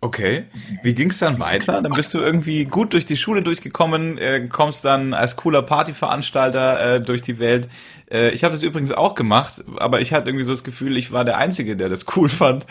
Okay. 0.00 0.44
Wie 0.84 0.94
ging's 0.94 1.18
dann 1.18 1.40
weiter? 1.40 1.82
Dann 1.82 1.92
bist 1.92 2.14
du 2.14 2.18
irgendwie 2.18 2.66
gut 2.66 2.92
durch 2.92 3.04
die 3.04 3.16
Schule 3.16 3.42
durchgekommen, 3.42 4.16
äh, 4.18 4.46
kommst 4.48 4.84
dann 4.84 5.12
als 5.12 5.34
cooler 5.34 5.62
Partyveranstalter 5.62 6.94
äh, 6.94 7.00
durch 7.00 7.20
die 7.20 7.40
Welt. 7.40 7.68
Äh, 8.08 8.30
ich 8.30 8.44
habe 8.44 8.52
das 8.52 8.62
übrigens 8.62 8.92
auch 8.92 9.16
gemacht, 9.16 9.64
aber 9.78 10.00
ich 10.00 10.12
hatte 10.12 10.28
irgendwie 10.28 10.44
so 10.44 10.52
das 10.52 10.62
Gefühl, 10.62 10.96
ich 10.96 11.10
war 11.10 11.24
der 11.24 11.38
Einzige, 11.38 11.76
der 11.76 11.88
das 11.88 12.06
cool 12.16 12.28
fand. 12.28 12.64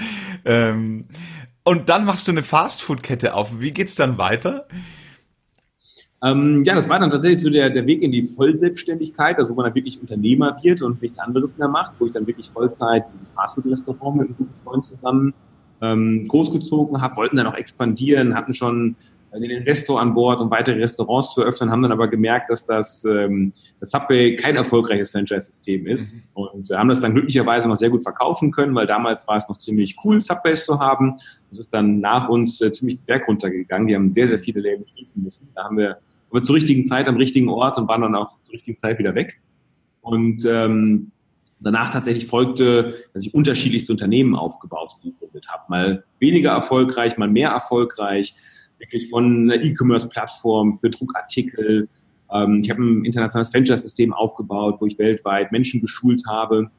Ähm, 0.46 1.10
und 1.66 1.90
dann 1.90 2.06
machst 2.06 2.30
du 2.30 2.32
eine 2.32 2.44
Fastfood-Kette 2.44 3.34
auf. 3.34 3.60
Wie 3.60 3.72
geht's 3.72 3.96
dann 3.96 4.18
weiter? 4.18 4.66
Ähm, 6.24 6.64
ja, 6.64 6.76
das 6.76 6.88
war 6.88 6.98
dann 6.98 7.10
tatsächlich 7.10 7.42
so 7.42 7.50
der, 7.50 7.70
der 7.70 7.86
Weg 7.86 8.02
in 8.02 8.14
die 8.14 8.24
Vollselbstständigkeit, 8.24 9.38
also 9.38 9.52
wo 9.52 9.58
man 9.58 9.66
dann 9.66 9.76
wirklich 9.76 10.00
Unternehmer 10.00 10.58
wird 10.64 10.82
und 10.82 11.02
nichts 11.02 11.20
anderes 11.20 11.58
mehr 11.58 11.68
macht, 11.68 12.00
wo 12.00 12.06
ich 12.06 12.14
dann 12.14 12.26
wirklich 12.26 12.50
Vollzeit 12.50 13.04
dieses 13.08 13.32
Fastfood-Restaurant 13.32 14.16
mit 14.16 14.28
einem 14.28 14.38
guten 14.38 14.54
Freund 14.64 14.86
zusammen 14.86 15.34
ähm, 15.82 16.28
großgezogen 16.28 17.02
habe, 17.02 17.18
wollten 17.18 17.38
dann 17.38 17.48
auch 17.48 17.56
expandieren, 17.56 18.36
hatten 18.36 18.54
schon 18.54 18.96
den 19.34 19.52
Investor 19.52 20.00
an 20.00 20.14
Bord, 20.14 20.42
um 20.42 20.50
weitere 20.50 20.80
Restaurants 20.80 21.34
zu 21.34 21.44
öffnen, 21.44 21.70
haben 21.70 21.82
dann 21.82 21.92
aber 21.92 22.08
gemerkt, 22.08 22.50
dass 22.50 22.66
das, 22.66 23.04
ähm, 23.06 23.52
das 23.80 23.92
Subway 23.92 24.36
kein 24.36 24.56
erfolgreiches 24.56 25.12
Franchise-System 25.12 25.86
ist 25.86 26.16
mhm. 26.16 26.22
und 26.34 26.72
äh, 26.72 26.76
haben 26.76 26.90
das 26.90 27.02
dann 27.02 27.14
glücklicherweise 27.14 27.68
noch 27.68 27.76
sehr 27.76 27.90
gut 27.90 28.04
verkaufen 28.04 28.52
können, 28.52 28.74
weil 28.76 28.88
damals 28.88 29.28
war 29.28 29.38
es 29.38 29.48
noch 29.50 29.58
ziemlich 29.58 29.96
cool, 30.04 30.22
Subways 30.22 30.66
zu 30.66 30.80
haben. 30.80 31.18
Das 31.50 31.60
ist 31.60 31.74
dann 31.74 32.00
nach 32.00 32.30
uns 32.30 32.62
äh, 32.62 32.72
ziemlich 32.72 32.98
den 32.98 33.06
Berg 33.06 33.28
runtergegangen. 33.28 33.88
Die 33.88 33.96
haben 33.96 34.12
sehr, 34.12 34.28
sehr 34.28 34.40
viele 34.40 34.62
Läden 34.62 34.86
schließen 34.86 35.24
müssen. 35.24 35.50
Da 35.56 35.66
haben 35.66 35.78
wir 35.78 35.98
aber 36.30 36.42
zur 36.42 36.56
richtigen 36.56 36.84
Zeit 36.86 37.08
am 37.08 37.16
richtigen 37.16 37.50
Ort 37.50 37.78
und 37.78 37.88
waren 37.88 38.02
dann 38.02 38.16
auch 38.16 38.42
zur 38.42 38.54
richtigen 38.54 38.78
Zeit 38.78 39.00
wieder 39.00 39.16
weg. 39.16 39.40
Und 40.02 40.46
ähm, 40.46 41.12
danach 41.60 41.92
tatsächlich 41.92 42.28
folgte, 42.28 42.96
dass 43.14 43.26
ich 43.26 43.34
unterschiedlichste 43.34 43.92
Unternehmen 43.92 44.36
aufgebaut 44.36 44.96
und 44.96 45.12
gegründet 45.12 45.48
habe. 45.50 45.64
Mal 45.70 46.04
weniger 46.20 46.52
erfolgreich, 46.52 47.18
mal 47.18 47.30
mehr 47.30 47.50
erfolgreich. 47.50 48.36
Wirklich 48.80 49.10
von 49.10 49.50
einer 49.50 49.64
E-Commerce-Plattform 49.64 50.78
für 50.78 50.90
Druckartikel. 50.90 51.90
Ähm, 52.32 52.60
ich 52.62 52.70
habe 52.70 52.84
ein 52.84 53.06
internationales 53.06 53.54
Venture-System 53.54 54.14
aufgebaut, 54.14 54.78
wo 54.80 54.86
ich 54.86 55.00
weltweit 55.00 55.52
Menschen 55.52 55.82
geschult 55.82 56.24
habe 56.28 56.70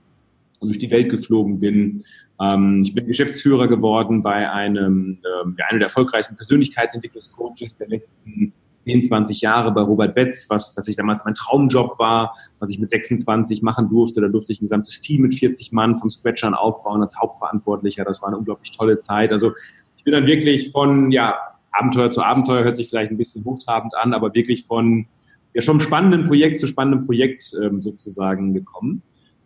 und 0.60 0.68
durch 0.68 0.78
die 0.78 0.90
Welt 0.90 1.10
geflogen 1.10 1.58
bin. 1.58 2.02
Ähm, 2.40 2.82
ich 2.82 2.94
bin 2.94 3.06
Geschäftsführer 3.06 3.66
geworden 3.66 4.22
bei 4.22 4.50
einem, 4.50 5.18
ähm, 5.42 5.56
einer 5.68 5.78
der 5.80 5.88
erfolgreichsten 5.88 6.36
Persönlichkeitsentwicklungscoaches 6.36 7.76
der 7.76 7.88
letzten 7.88 8.52
10, 8.88 9.02
20 9.02 9.42
Jahre 9.42 9.70
bei 9.70 9.82
Robert 9.82 10.14
Betz, 10.14 10.48
was 10.48 10.74
tatsächlich 10.74 10.96
damals 10.96 11.24
mein 11.26 11.34
Traumjob 11.34 11.98
war, 11.98 12.34
was 12.58 12.70
ich 12.70 12.78
mit 12.78 12.88
26 12.88 13.60
machen 13.60 13.88
durfte. 13.90 14.22
Da 14.22 14.28
durfte 14.28 14.52
ich 14.52 14.60
ein 14.60 14.64
gesamtes 14.64 15.00
Team 15.02 15.22
mit 15.22 15.34
40 15.34 15.72
Mann 15.72 15.96
vom 15.96 16.08
Scratch 16.08 16.42
an 16.44 16.54
aufbauen 16.54 17.02
als 17.02 17.18
Hauptverantwortlicher. 17.20 18.04
Das 18.04 18.22
war 18.22 18.28
eine 18.28 18.38
unglaublich 18.38 18.72
tolle 18.72 18.96
Zeit. 18.96 19.30
Also 19.30 19.52
ich 19.98 20.04
bin 20.04 20.14
dann 20.14 20.26
wirklich 20.26 20.70
von, 20.70 21.10
ja, 21.10 21.36
Abenteuer 21.70 22.10
zu 22.10 22.22
Abenteuer 22.22 22.64
hört 22.64 22.76
sich 22.76 22.88
vielleicht 22.88 23.10
ein 23.10 23.18
bisschen 23.18 23.44
hochtrabend 23.44 23.94
an, 23.94 24.14
aber 24.14 24.34
wirklich 24.34 24.64
von 24.64 25.06
ja 25.52 25.60
schon 25.60 25.80
spannenden 25.80 26.26
Projekt 26.26 26.58
zu 26.58 26.66
spannendem 26.66 27.04
Projekt 27.04 27.52
ähm, 27.62 27.82
sozusagen 27.82 28.54
gekommen. 28.54 29.02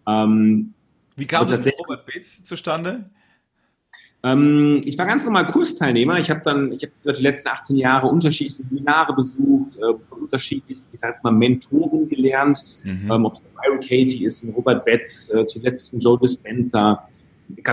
Ähm, 0.06 0.75
Wie 1.16 1.26
kam 1.26 1.49
das 1.49 1.66
Robert 1.66 2.06
Bates 2.06 2.44
zustande? 2.44 3.11
Ähm, 4.25 4.81
ich 4.85 4.97
war 4.99 5.07
ganz 5.07 5.25
normal 5.25 5.49
Kursteilnehmer. 5.49 6.19
Ich 6.19 6.31
habe 6.31 6.43
dann, 6.45 6.71
ich 6.73 6.85
habe 6.85 7.12
die 7.12 7.23
letzten 7.23 7.49
18 7.49 7.76
Jahre 7.76 8.07
unterschiedlichste 8.07 8.64
Seminare 8.64 9.14
besucht, 9.14 9.76
äh, 9.76 9.95
von 10.09 10.21
unterschiedlichsten, 10.21 10.95
ich 10.95 11.00
sage 11.00 11.12
jetzt 11.12 11.25
mal 11.25 11.33
Mentoren 11.33 12.09
gelernt, 12.09 12.62
mhm. 12.85 13.11
ähm, 13.11 13.25
ob 13.25 13.35
es 13.35 13.41
Byron 13.41 13.81
Katie 13.81 14.25
ist, 14.25 14.47
Robert 14.55 14.85
Betz, 14.85 15.33
äh, 15.35 15.47
zuletzt 15.47 15.95
Joe 15.99 16.19
Dispenza, 16.19 17.09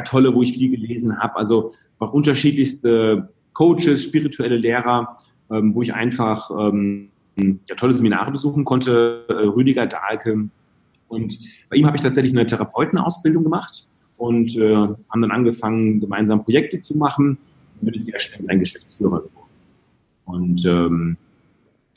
Tolle, 0.05 0.33
wo 0.33 0.41
ich 0.41 0.53
viel 0.53 0.71
gelesen 0.71 1.19
habe. 1.19 1.35
Also 1.35 1.73
auch 1.99 2.13
unterschiedlichste 2.13 3.29
Coaches, 3.53 4.03
spirituelle 4.03 4.57
Lehrer, 4.57 5.17
ähm, 5.51 5.75
wo 5.75 5.83
ich 5.83 5.93
einfach 5.93 6.49
ähm, 6.51 7.09
ja, 7.37 7.75
tolle 7.75 7.93
Seminare 7.93 8.31
besuchen 8.31 8.65
konnte, 8.65 9.25
äh, 9.29 9.33
Rüdiger 9.33 9.85
Dahlke. 9.85 10.49
Und 11.07 11.39
bei 11.69 11.75
ihm 11.75 11.85
habe 11.85 11.95
ich 11.95 12.03
tatsächlich 12.03 12.33
eine 12.33 12.45
Therapeutenausbildung 12.45 13.43
gemacht 13.43 13.85
und 14.19 14.55
äh, 14.57 14.75
haben 14.75 15.21
dann 15.21 15.31
angefangen, 15.31 16.01
gemeinsam 16.01 16.43
Projekte 16.43 16.81
zu 16.81 16.97
machen 16.97 17.37
und 17.81 17.91
bin 17.91 17.99
sehr 17.99 18.19
schnell 18.19 18.47
ein 18.49 18.59
Geschäftsführer 18.59 19.21
geworden. 19.21 19.49
Und 20.25 20.65
ähm, 20.65 21.17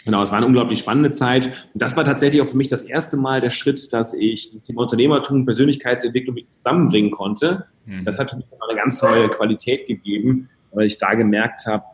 genau, 0.04 0.22
es 0.22 0.30
war 0.30 0.38
eine 0.38 0.46
unglaublich 0.46 0.78
spannende 0.78 1.10
Zeit. 1.10 1.46
Und 1.74 1.82
das 1.82 1.96
war 1.96 2.04
tatsächlich 2.04 2.40
auch 2.40 2.46
für 2.46 2.56
mich 2.56 2.68
das 2.68 2.84
erste 2.84 3.16
Mal 3.16 3.40
der 3.40 3.50
Schritt, 3.50 3.92
dass 3.92 4.14
ich 4.14 4.50
das 4.50 4.62
Thema 4.62 4.82
Unternehmertum 4.82 5.40
und 5.40 5.46
Persönlichkeitsentwicklung 5.46 6.38
zusammenbringen 6.48 7.10
konnte. 7.10 7.66
Mhm. 7.86 8.04
Das 8.04 8.20
hat 8.20 8.30
für 8.30 8.36
mich 8.36 8.46
eine 8.68 8.78
ganz 8.78 9.02
neue 9.02 9.28
Qualität 9.28 9.86
gegeben, 9.86 10.48
weil 10.70 10.86
ich 10.86 10.98
da 10.98 11.14
gemerkt 11.14 11.66
habe, 11.66 11.84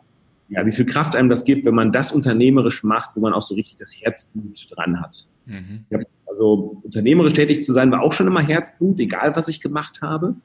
ja, 0.47 0.63
wie 0.65 0.71
viel 0.71 0.85
Kraft 0.85 1.15
einem 1.15 1.29
das 1.29 1.43
gibt, 1.43 1.65
wenn 1.65 1.75
man 1.75 1.91
das 1.91 2.11
unternehmerisch 2.11 2.83
macht, 2.83 3.15
wo 3.15 3.19
man 3.19 3.33
auch 3.33 3.41
so 3.41 3.55
richtig 3.55 3.77
das 3.77 3.93
Herzblut 3.99 4.67
dran 4.71 5.01
hat. 5.01 5.27
Mhm. 5.45 5.85
Ja, 5.89 5.99
also 6.29 6.79
unternehmerisch 6.83 7.33
tätig 7.33 7.63
zu 7.63 7.73
sein, 7.73 7.91
war 7.91 8.01
auch 8.01 8.13
schon 8.13 8.27
immer 8.27 8.41
Herzblut, 8.41 8.99
egal 8.99 9.35
was 9.35 9.47
ich 9.47 9.59
gemacht 9.59 10.01
habe. 10.01 10.35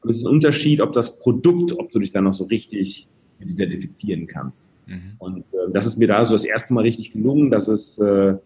Aber 0.00 0.10
es 0.10 0.18
ist 0.18 0.24
ein 0.24 0.30
Unterschied, 0.30 0.80
ob 0.80 0.92
das 0.92 1.18
Produkt, 1.18 1.78
ob 1.78 1.92
du 1.92 1.98
dich 1.98 2.10
da 2.10 2.20
noch 2.20 2.32
so 2.32 2.44
richtig 2.44 3.06
identifizieren 3.38 4.26
kannst. 4.26 4.72
Mhm. 4.86 5.12
Und 5.18 5.52
äh, 5.52 5.70
das 5.72 5.86
ist 5.86 5.98
mir 5.98 6.08
da 6.08 6.24
so 6.24 6.32
das 6.32 6.44
erste 6.44 6.72
Mal 6.74 6.82
richtig 6.82 7.12
gelungen, 7.12 7.50
dass 7.50 7.68
es 7.68 7.98
äh, 7.98 8.36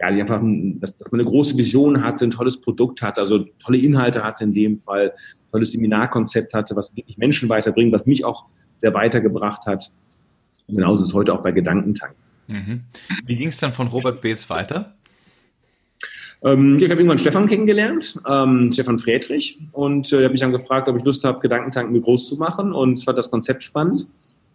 ja, 0.00 0.10
ich 0.10 0.20
einfach, 0.20 0.40
dass, 0.42 0.96
dass 0.96 1.10
man 1.10 1.20
eine 1.20 1.28
große 1.28 1.56
Vision 1.56 2.02
hatte, 2.02 2.24
ein 2.24 2.30
tolles 2.30 2.60
Produkt 2.60 3.02
hatte, 3.02 3.20
also 3.20 3.46
tolle 3.58 3.78
Inhalte 3.78 4.22
hatte 4.22 4.44
in 4.44 4.52
dem 4.52 4.78
Fall, 4.78 5.14
tolles 5.50 5.72
Seminarkonzept 5.72 6.52
hatte, 6.54 6.76
was 6.76 6.94
wirklich 6.96 7.16
Menschen 7.16 7.48
weiterbringt, 7.48 7.92
was 7.92 8.06
mich 8.06 8.24
auch 8.24 8.44
sehr 8.76 8.92
weitergebracht 8.92 9.66
hat. 9.66 9.90
Und 10.66 10.76
genauso 10.76 11.02
ist 11.02 11.10
es 11.10 11.14
heute 11.14 11.32
auch 11.32 11.42
bei 11.42 11.52
Gedankentank. 11.52 12.14
Mhm. 12.46 12.82
Wie 13.24 13.36
ging 13.36 13.48
es 13.48 13.58
dann 13.58 13.72
von 13.72 13.88
Robert 13.88 14.20
Beetz 14.20 14.50
weiter? 14.50 14.95
Ähm, 16.46 16.76
ich 16.76 16.84
habe 16.84 17.00
irgendwann 17.00 17.18
Stefan 17.18 17.46
kennengelernt, 17.46 18.20
ähm, 18.28 18.70
Stefan 18.72 18.98
Friedrich, 18.98 19.58
und 19.72 20.12
äh, 20.12 20.18
habe 20.18 20.30
mich 20.30 20.40
dann 20.40 20.52
gefragt, 20.52 20.88
ob 20.88 20.96
ich 20.96 21.04
Lust 21.04 21.24
habe, 21.24 21.40
Gedankentanken 21.40 21.92
mir 21.92 22.00
groß 22.00 22.28
zu 22.28 22.36
machen. 22.36 22.72
Und 22.72 23.02
fand 23.02 23.18
das 23.18 23.30
Konzept 23.30 23.64
spannend. 23.64 24.06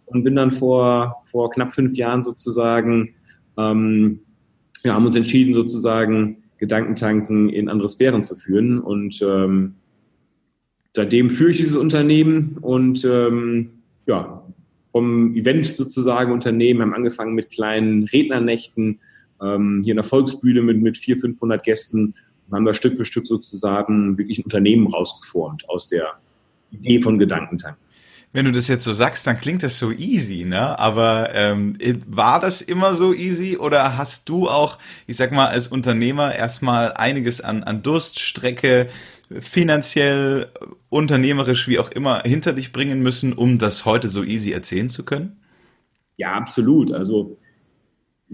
Und 0.06 0.24
bin 0.24 0.36
dann 0.36 0.50
vor, 0.50 1.16
vor 1.24 1.50
knapp 1.50 1.74
fünf 1.74 1.96
Jahren 1.96 2.22
sozusagen, 2.22 3.14
ähm, 3.58 4.20
ja, 4.84 4.94
haben 4.94 5.06
uns 5.06 5.16
entschieden, 5.16 5.54
sozusagen 5.54 6.38
Gedankentanken 6.58 7.48
in 7.50 7.68
andere 7.68 7.88
Sphären 7.88 8.22
zu 8.22 8.36
führen. 8.36 8.78
Und 8.78 9.20
ähm, 9.22 9.74
seitdem 10.94 11.28
führe 11.28 11.50
ich 11.50 11.58
dieses 11.58 11.76
Unternehmen. 11.76 12.56
Und 12.60 13.04
ähm, 13.04 13.70
ja, 14.06 14.42
vom 14.92 15.34
Event 15.34 15.66
sozusagen 15.66 16.32
Unternehmen, 16.32 16.80
haben 16.80 16.94
angefangen 16.94 17.34
mit 17.34 17.50
kleinen 17.50 18.04
Rednernächten, 18.04 18.98
ähm, 19.42 19.80
hier 19.84 19.92
in 19.92 19.96
der 19.96 20.04
Volksbühne 20.04 20.62
mit, 20.62 20.80
mit 20.80 20.98
400, 20.98 21.32
500 21.36 21.64
Gästen 21.64 22.14
und 22.48 22.56
haben 22.56 22.64
da 22.64 22.74
Stück 22.74 22.96
für 22.96 23.04
Stück 23.04 23.26
sozusagen 23.26 24.18
wirklich 24.18 24.38
ein 24.38 24.44
Unternehmen 24.44 24.86
rausgeformt 24.86 25.68
aus 25.68 25.88
der 25.88 26.14
Idee 26.70 27.00
von 27.00 27.18
Gedankentank. 27.18 27.76
Wenn 28.34 28.46
du 28.46 28.52
das 28.52 28.66
jetzt 28.68 28.84
so 28.84 28.94
sagst, 28.94 29.26
dann 29.26 29.38
klingt 29.38 29.62
das 29.62 29.78
so 29.78 29.92
easy, 29.92 30.46
ne? 30.46 30.78
Aber 30.78 31.34
ähm, 31.34 31.76
war 32.08 32.40
das 32.40 32.62
immer 32.62 32.94
so 32.94 33.12
easy 33.12 33.58
oder 33.58 33.98
hast 33.98 34.26
du 34.30 34.48
auch, 34.48 34.78
ich 35.06 35.18
sag 35.18 35.32
mal, 35.32 35.48
als 35.48 35.68
Unternehmer 35.68 36.34
erstmal 36.34 36.94
einiges 36.94 37.42
an, 37.42 37.62
an 37.62 37.82
Durststrecke, 37.82 38.88
finanziell, 39.40 40.48
unternehmerisch, 40.88 41.68
wie 41.68 41.78
auch 41.78 41.90
immer, 41.90 42.22
hinter 42.24 42.54
dich 42.54 42.72
bringen 42.72 43.02
müssen, 43.02 43.34
um 43.34 43.58
das 43.58 43.84
heute 43.84 44.08
so 44.08 44.24
easy 44.24 44.52
erzählen 44.52 44.88
zu 44.88 45.04
können? 45.04 45.36
Ja, 46.16 46.32
absolut. 46.32 46.90
Also 46.90 47.36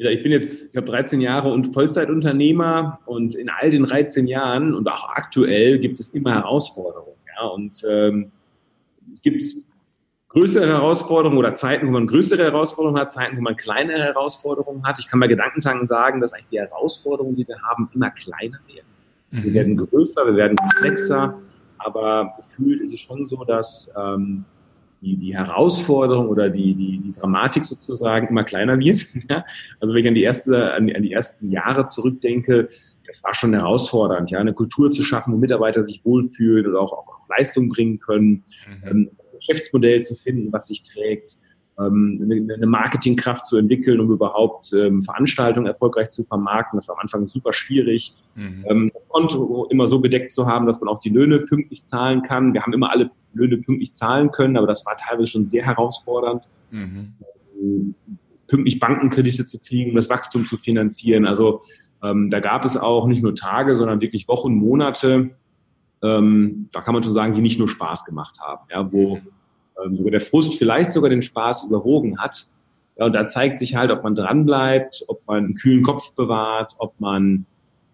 ich 0.07 0.23
bin 0.23 0.33
jetzt, 0.33 0.71
ich 0.71 0.77
habe 0.77 0.87
13 0.87 1.21
Jahre 1.21 1.51
und 1.51 1.75
Vollzeitunternehmer 1.75 3.01
und 3.07 3.35
in 3.35 3.51
all 3.51 3.71
den 3.71 3.85
13 3.85 4.27
Jahren 4.27 4.75
und 4.75 4.89
auch 4.89 5.09
aktuell 5.11 5.79
gibt 5.79 5.99
es 5.99 6.11
immer 6.11 6.35
Herausforderungen. 6.35 7.17
Ja, 7.37 7.47
und 7.49 7.85
ähm, 7.89 8.31
es 9.11 9.23
gibt 9.23 9.43
größere 10.29 10.67
Herausforderungen 10.67 11.39
oder 11.39 11.55
Zeiten, 11.55 11.87
wo 11.89 11.91
man 11.91 12.07
größere 12.07 12.45
Herausforderungen 12.45 13.01
hat, 13.01 13.11
Zeiten, 13.11 13.37
wo 13.37 13.41
man 13.41 13.57
kleinere 13.57 14.03
Herausforderungen 14.03 14.85
hat. 14.87 14.99
Ich 14.99 15.09
kann 15.09 15.21
bei 15.21 15.27
Gedankentanken 15.27 15.85
sagen, 15.85 16.21
dass 16.21 16.33
eigentlich 16.33 16.49
die 16.51 16.61
Herausforderungen, 16.61 17.35
die 17.35 17.49
wir 17.49 17.59
haben, 17.63 17.91
immer 17.95 18.11
kleiner 18.11 18.59
werden. 18.67 18.87
Mhm. 19.31 19.45
Wir 19.45 19.55
werden 19.55 19.77
größer, 19.77 20.27
wir 20.27 20.37
werden 20.37 20.57
komplexer, 20.57 21.39
aber 21.79 22.35
gefühlt 22.37 22.81
ist 22.81 22.93
es 22.93 23.01
schon 23.01 23.27
so, 23.27 23.45
dass 23.45 23.93
ähm, 23.99 24.45
die, 25.01 25.17
die 25.17 25.37
Herausforderung 25.37 26.29
oder 26.29 26.49
die, 26.49 26.75
die, 26.75 26.99
die 26.99 27.13
Dramatik 27.13 27.65
sozusagen 27.65 28.29
immer 28.29 28.45
kleiner 28.45 28.79
wird. 28.79 29.07
also 29.81 29.95
wenn 29.95 30.03
ich 30.03 30.09
an 30.09 30.15
die, 30.15 30.23
erste, 30.23 30.73
an, 30.73 30.91
an 30.95 31.03
die 31.03 31.13
ersten 31.13 31.51
Jahre 31.51 31.87
zurückdenke, 31.87 32.69
das 33.07 33.25
war 33.25 33.35
schon 33.35 33.55
herausfordernd, 33.55 34.31
ja, 34.31 34.39
eine 34.39 34.53
Kultur 34.53 34.91
zu 34.91 35.03
schaffen, 35.03 35.33
wo 35.33 35.39
Mitarbeiter 35.39 35.83
sich 35.83 36.05
wohlfühlen 36.05 36.67
oder 36.67 36.81
auch, 36.81 36.93
auch 36.93 37.29
Leistung 37.29 37.69
bringen 37.69 37.99
können, 37.99 38.45
mhm. 38.67 38.89
ähm, 38.89 39.11
ein 39.11 39.39
Geschäftsmodell 39.39 40.03
zu 40.03 40.15
finden, 40.15 40.53
was 40.53 40.67
sich 40.67 40.83
trägt, 40.83 41.37
ähm, 41.37 41.48
eine, 41.85 42.55
eine 42.55 42.67
Marketingkraft 42.67 43.47
zu 43.47 43.57
entwickeln, 43.57 44.01
um 44.01 44.11
überhaupt 44.11 44.73
ähm, 44.73 45.03
Veranstaltungen 45.03 45.67
erfolgreich 45.67 46.11
zu 46.11 46.25
vermarkten. 46.25 46.77
Das 46.77 46.89
war 46.89 46.97
am 46.97 47.03
Anfang 47.03 47.29
super 47.29 47.53
schwierig. 47.53 48.17
Mhm. 48.35 48.65
Ähm, 48.69 48.91
das 48.93 49.09
Konto 49.09 49.67
immer 49.71 49.87
so 49.87 50.01
bedeckt 50.01 50.33
zu 50.33 50.47
haben, 50.47 50.67
dass 50.67 50.81
man 50.81 50.89
auch 50.89 50.99
die 50.99 51.11
Löhne 51.11 51.39
pünktlich 51.39 51.85
zahlen 51.85 52.23
kann. 52.23 52.53
Wir 52.53 52.63
haben 52.63 52.73
immer 52.73 52.91
alle 52.91 53.11
Löhne 53.33 53.59
pünktlich 53.59 53.95
zahlen 53.95 54.33
können, 54.33 54.57
aber 54.57 54.67
das 54.67 54.85
war 54.87 54.97
teilweise 54.97 55.29
schon 55.29 55.47
sehr 55.47 55.65
herausfordernd. 55.65 56.49
Mhm. 56.73 57.15
Ähm, 57.61 57.95
pünktlich 58.49 58.81
Bankenkredite 58.81 59.45
zu 59.45 59.61
kriegen, 59.61 59.95
das 59.95 60.11
Wachstum 60.11 60.47
zu 60.47 60.57
finanzieren. 60.57 61.27
Also 61.27 61.63
ähm, 62.03 62.29
da 62.31 62.41
gab 62.41 62.65
es 62.65 62.77
auch 62.77 63.07
nicht 63.07 63.23
nur 63.23 63.37
Tage, 63.37 63.77
sondern 63.77 64.01
wirklich 64.01 64.27
Wochen, 64.27 64.55
Monate, 64.55 65.31
ähm, 66.03 66.69
da 66.73 66.81
kann 66.81 66.95
man 66.95 67.05
schon 67.05 67.13
sagen, 67.13 67.35
die 67.35 67.41
nicht 67.41 67.59
nur 67.59 67.69
Spaß 67.69 68.05
gemacht 68.05 68.41
haben, 68.41 68.67
ja, 68.71 68.91
wo 68.91 69.17
mhm 69.17 69.23
ähm, 69.23 69.33
sogar 69.93 70.11
der 70.11 70.21
Frust 70.21 70.55
vielleicht 70.55 70.93
sogar 70.93 71.11
den 71.11 71.23
Spaß 71.23 71.65
überwogen 71.65 72.19
hat. 72.19 72.47
Ja, 72.97 73.07
und 73.07 73.13
da 73.13 73.27
zeigt 73.27 73.59
sich 73.59 73.77
halt, 73.77 73.91
ob 73.91 74.03
man 74.03 74.15
dranbleibt, 74.15 75.05
ob 75.09 75.27
man 75.27 75.45
einen 75.45 75.55
kühlen 75.55 75.83
Kopf 75.83 76.13
bewahrt, 76.15 76.75
ob 76.79 76.99
man 76.99 77.47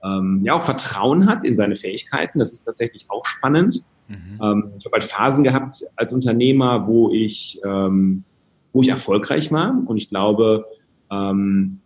ähm, 0.03 0.41
ja 0.45 0.55
auch 0.55 0.63
Vertrauen 0.63 1.29
hat 1.29 1.45
in 1.45 1.55
seine 1.55 1.77
Fähigkeiten. 1.77 2.39
Das 2.39 2.53
ist 2.53 2.65
tatsächlich 2.65 3.07
auch 3.09 3.25
spannend. 3.27 3.85
Mhm. 4.09 4.41
Ähm, 4.43 4.73
ich 4.77 4.85
habe 4.85 4.95
halt 4.95 5.05
Phasen 5.05 5.45
gehabt 5.45 5.85
als 5.97 6.13
Unternehmer, 6.13 6.87
wo 6.87 7.11
ich, 7.11 7.61
ähm, 7.65 8.25
wo 8.73 8.83
ich 8.83 8.89
erfolgreich 8.89 9.53
war. 9.53 9.77
Und 9.87 9.97
ich 9.97 10.09
glaube, 10.09 10.67
ähm, 11.11 11.81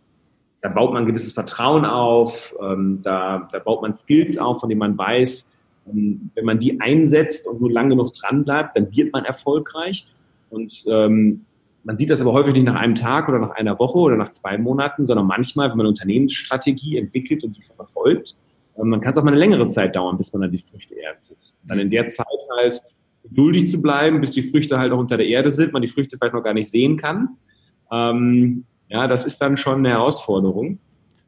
da 0.60 0.68
baut 0.68 0.92
man 0.92 1.04
ein 1.04 1.06
gewisses 1.06 1.32
Vertrauen 1.32 1.84
auf, 1.84 2.54
ähm, 2.60 3.00
da, 3.02 3.48
da 3.52 3.58
baut 3.60 3.82
man 3.82 3.94
Skills 3.94 4.38
auf, 4.38 4.60
von 4.60 4.68
denen 4.68 4.80
man 4.80 4.98
weiß, 4.98 5.54
ähm, 5.54 5.57
wenn 5.92 6.44
man 6.44 6.58
die 6.58 6.80
einsetzt 6.80 7.48
und 7.48 7.60
nur 7.60 7.70
lange 7.70 7.90
genug 7.90 8.12
dran 8.14 8.44
bleibt, 8.44 8.76
dann 8.76 8.94
wird 8.94 9.12
man 9.12 9.24
erfolgreich. 9.24 10.06
Und 10.50 10.84
ähm, 10.88 11.44
man 11.84 11.96
sieht 11.96 12.10
das 12.10 12.20
aber 12.20 12.32
häufig 12.32 12.54
nicht 12.54 12.64
nach 12.64 12.74
einem 12.74 12.94
Tag 12.94 13.28
oder 13.28 13.38
nach 13.38 13.50
einer 13.50 13.78
Woche 13.78 13.98
oder 13.98 14.16
nach 14.16 14.30
zwei 14.30 14.58
Monaten, 14.58 15.06
sondern 15.06 15.26
manchmal, 15.26 15.70
wenn 15.70 15.76
man 15.76 15.86
eine 15.86 15.90
Unternehmensstrategie 15.90 16.98
entwickelt 16.98 17.44
und 17.44 17.56
die 17.56 17.62
verfolgt, 17.62 18.36
ähm, 18.76 18.88
man 18.88 19.00
kann 19.00 19.12
es 19.12 19.18
auch 19.18 19.24
mal 19.24 19.30
eine 19.30 19.38
längere 19.38 19.66
Zeit 19.68 19.96
dauern, 19.96 20.16
bis 20.16 20.32
man 20.32 20.42
dann 20.42 20.52
die 20.52 20.58
Früchte 20.58 21.00
erntet. 21.00 21.54
Dann 21.64 21.78
in 21.78 21.90
der 21.90 22.06
Zeit 22.06 22.26
halt 22.58 22.80
geduldig 23.22 23.70
zu 23.70 23.82
bleiben, 23.82 24.20
bis 24.20 24.32
die 24.32 24.42
Früchte 24.42 24.78
halt 24.78 24.92
auch 24.92 24.98
unter 24.98 25.16
der 25.16 25.26
Erde 25.26 25.50
sind, 25.50 25.72
man 25.72 25.82
die 25.82 25.88
Früchte 25.88 26.16
vielleicht 26.18 26.34
noch 26.34 26.42
gar 26.42 26.54
nicht 26.54 26.70
sehen 26.70 26.96
kann. 26.96 27.36
Ähm, 27.90 28.64
ja, 28.88 29.06
das 29.06 29.26
ist 29.26 29.38
dann 29.38 29.56
schon 29.56 29.78
eine 29.78 29.90
Herausforderung. 29.90 30.78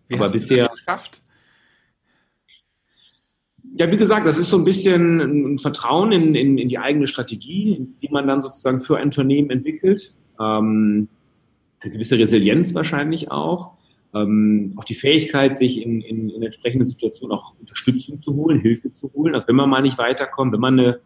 Wie 0.09 0.15
aber 0.15 0.25
hast 0.25 0.33
bisher, 0.33 0.57
du 0.57 0.63
das 0.65 0.73
geschafft? 0.73 1.23
Ja, 3.77 3.91
wie 3.91 3.97
gesagt, 3.97 4.27
das 4.27 4.39
ist 4.39 4.51
so 4.51 4.59
ein 4.59 4.65
bisschen 4.65 5.21
ein 5.21 5.59
Vertrauen 5.59 6.13
in, 6.13 6.35
in, 6.35 6.59
in 6.59 6.69
die 6.69 6.79
eigene 6.79 7.07
Strategie, 7.07 7.87
die 8.03 8.09
man 8.09 8.27
dann 8.27 8.41
sozusagen 8.41 8.81
für 8.81 8.97
ein 8.97 9.05
Unternehmen 9.05 9.51
entwickelt. 9.51 10.15
Ähm, 10.41 11.09
eine 11.81 11.93
gewisse 11.93 12.19
Resilienz 12.19 12.75
wahrscheinlich 12.75 13.31
auch. 13.31 13.73
Ähm, 14.13 14.75
auch 14.77 14.85
die 14.85 14.95
Fähigkeit, 14.95 15.57
sich 15.57 15.83
in, 15.83 16.01
in, 16.01 16.31
in 16.31 16.43
entsprechenden 16.43 16.87
Situationen 16.87 17.37
auch 17.37 17.55
Unterstützung 17.61 18.21
zu 18.21 18.35
holen, 18.35 18.59
Hilfe 18.61 18.93
zu 18.93 19.13
holen. 19.15 19.35
Also 19.35 19.47
wenn 19.49 19.57
man 19.57 19.71
mal 19.71 19.83
nicht 19.83 19.99
weiterkommt, 19.99 20.53
wenn 20.53 20.61
man 20.61 20.79
eine, 20.79 21.01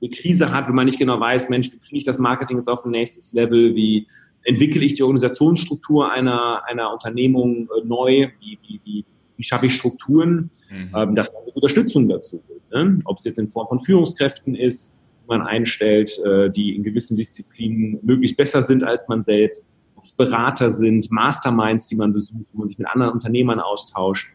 eine 0.00 0.10
Krise 0.10 0.52
hat, 0.52 0.68
wenn 0.68 0.76
man 0.76 0.86
nicht 0.86 1.00
genau 1.00 1.18
weiß, 1.18 1.48
Mensch, 1.48 1.72
wie 1.72 1.78
kriege 1.78 1.98
ich 1.98 2.04
das 2.04 2.18
Marketing 2.18 2.58
jetzt 2.58 2.68
auf 2.68 2.84
ein 2.84 2.92
nächstes 2.92 3.32
Level, 3.32 3.74
wie 3.74 4.06
entwickle 4.44 4.82
ich 4.82 4.94
die 4.94 5.02
Organisationsstruktur 5.02 6.10
einer, 6.10 6.62
einer 6.66 6.92
Unternehmung 6.92 7.68
äh, 7.76 7.84
neu, 7.84 8.28
wie, 8.40 8.58
wie, 8.66 8.80
wie, 8.84 9.04
wie 9.38 9.44
schaffe 9.44 9.66
ich 9.66 9.74
Strukturen, 9.74 10.50
mhm. 10.70 10.92
ähm, 10.94 11.14
dass 11.14 11.32
man 11.32 11.42
Unterstützung 11.54 12.08
dazu 12.08 12.42
holt. 12.48 12.70
Ne? 12.70 12.98
Ob 13.04 13.18
es 13.18 13.24
jetzt 13.24 13.38
in 13.38 13.48
Form 13.48 13.68
von 13.68 13.80
Führungskräften 13.80 14.54
ist, 14.54 14.98
die 15.22 15.28
man 15.28 15.42
einstellt, 15.42 16.18
äh, 16.26 16.50
die 16.50 16.76
in 16.76 16.82
gewissen 16.82 17.16
Disziplinen 17.16 17.98
möglichst 18.02 18.36
besser 18.36 18.62
sind 18.62 18.84
als 18.84 19.08
man 19.08 19.22
selbst, 19.22 19.72
ob 19.96 20.04
es 20.04 20.12
Berater 20.12 20.70
sind, 20.70 21.10
Masterminds, 21.10 21.86
die 21.86 21.96
man 21.96 22.12
besucht, 22.12 22.46
wo 22.52 22.58
man 22.58 22.68
sich 22.68 22.78
mit 22.78 22.88
anderen 22.88 23.12
Unternehmern 23.12 23.60
austauscht, 23.60 24.32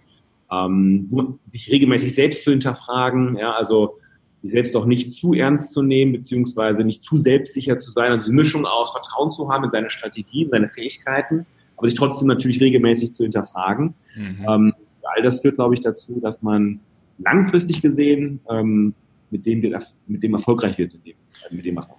ähm, 0.52 1.38
sich 1.48 1.70
regelmäßig 1.72 2.16
selbst 2.16 2.44
zu 2.44 2.52
hinterfragen, 2.52 3.38
ja, 3.38 3.54
also 3.54 3.98
sich 4.42 4.52
selbst 4.52 4.76
auch 4.76 4.86
nicht 4.86 5.14
zu 5.14 5.34
ernst 5.34 5.74
zu 5.74 5.82
nehmen, 5.82 6.12
beziehungsweise 6.12 6.84
nicht 6.84 7.04
zu 7.04 7.16
selbstsicher 7.16 7.78
zu 7.78 7.92
sein, 7.92 8.12
also 8.12 8.26
diese 8.26 8.36
Mischung 8.36 8.66
aus 8.66 8.92
Vertrauen 8.92 9.32
zu 9.32 9.50
haben 9.50 9.64
in 9.66 9.70
seine 9.70 9.90
Strategien, 9.90 10.50
seine 10.50 10.68
Fähigkeiten, 10.68 11.46
aber 11.78 11.88
sich 11.88 11.98
trotzdem 11.98 12.28
natürlich 12.28 12.60
regelmäßig 12.62 13.14
zu 13.14 13.24
hinterfragen. 13.24 13.94
Mhm. 14.16 14.46
Ähm, 14.48 14.74
all 15.04 15.22
das 15.22 15.42
führt, 15.42 15.56
glaube 15.56 15.74
ich, 15.74 15.82
dazu, 15.82 16.20
dass 16.20 16.42
man 16.42 16.80
langfristig 17.18 17.82
gesehen 17.82 18.40
ähm, 18.50 18.94
mit, 19.30 19.46
dem, 19.46 19.62
mit 20.08 20.24
dem 20.24 20.34
erfolgreich 20.34 20.78
wird, 20.78 20.94
in 20.94 21.04
dem, 21.04 21.16
mit 21.52 21.66
dem, 21.66 21.76
was 21.76 21.88
man 21.88 21.98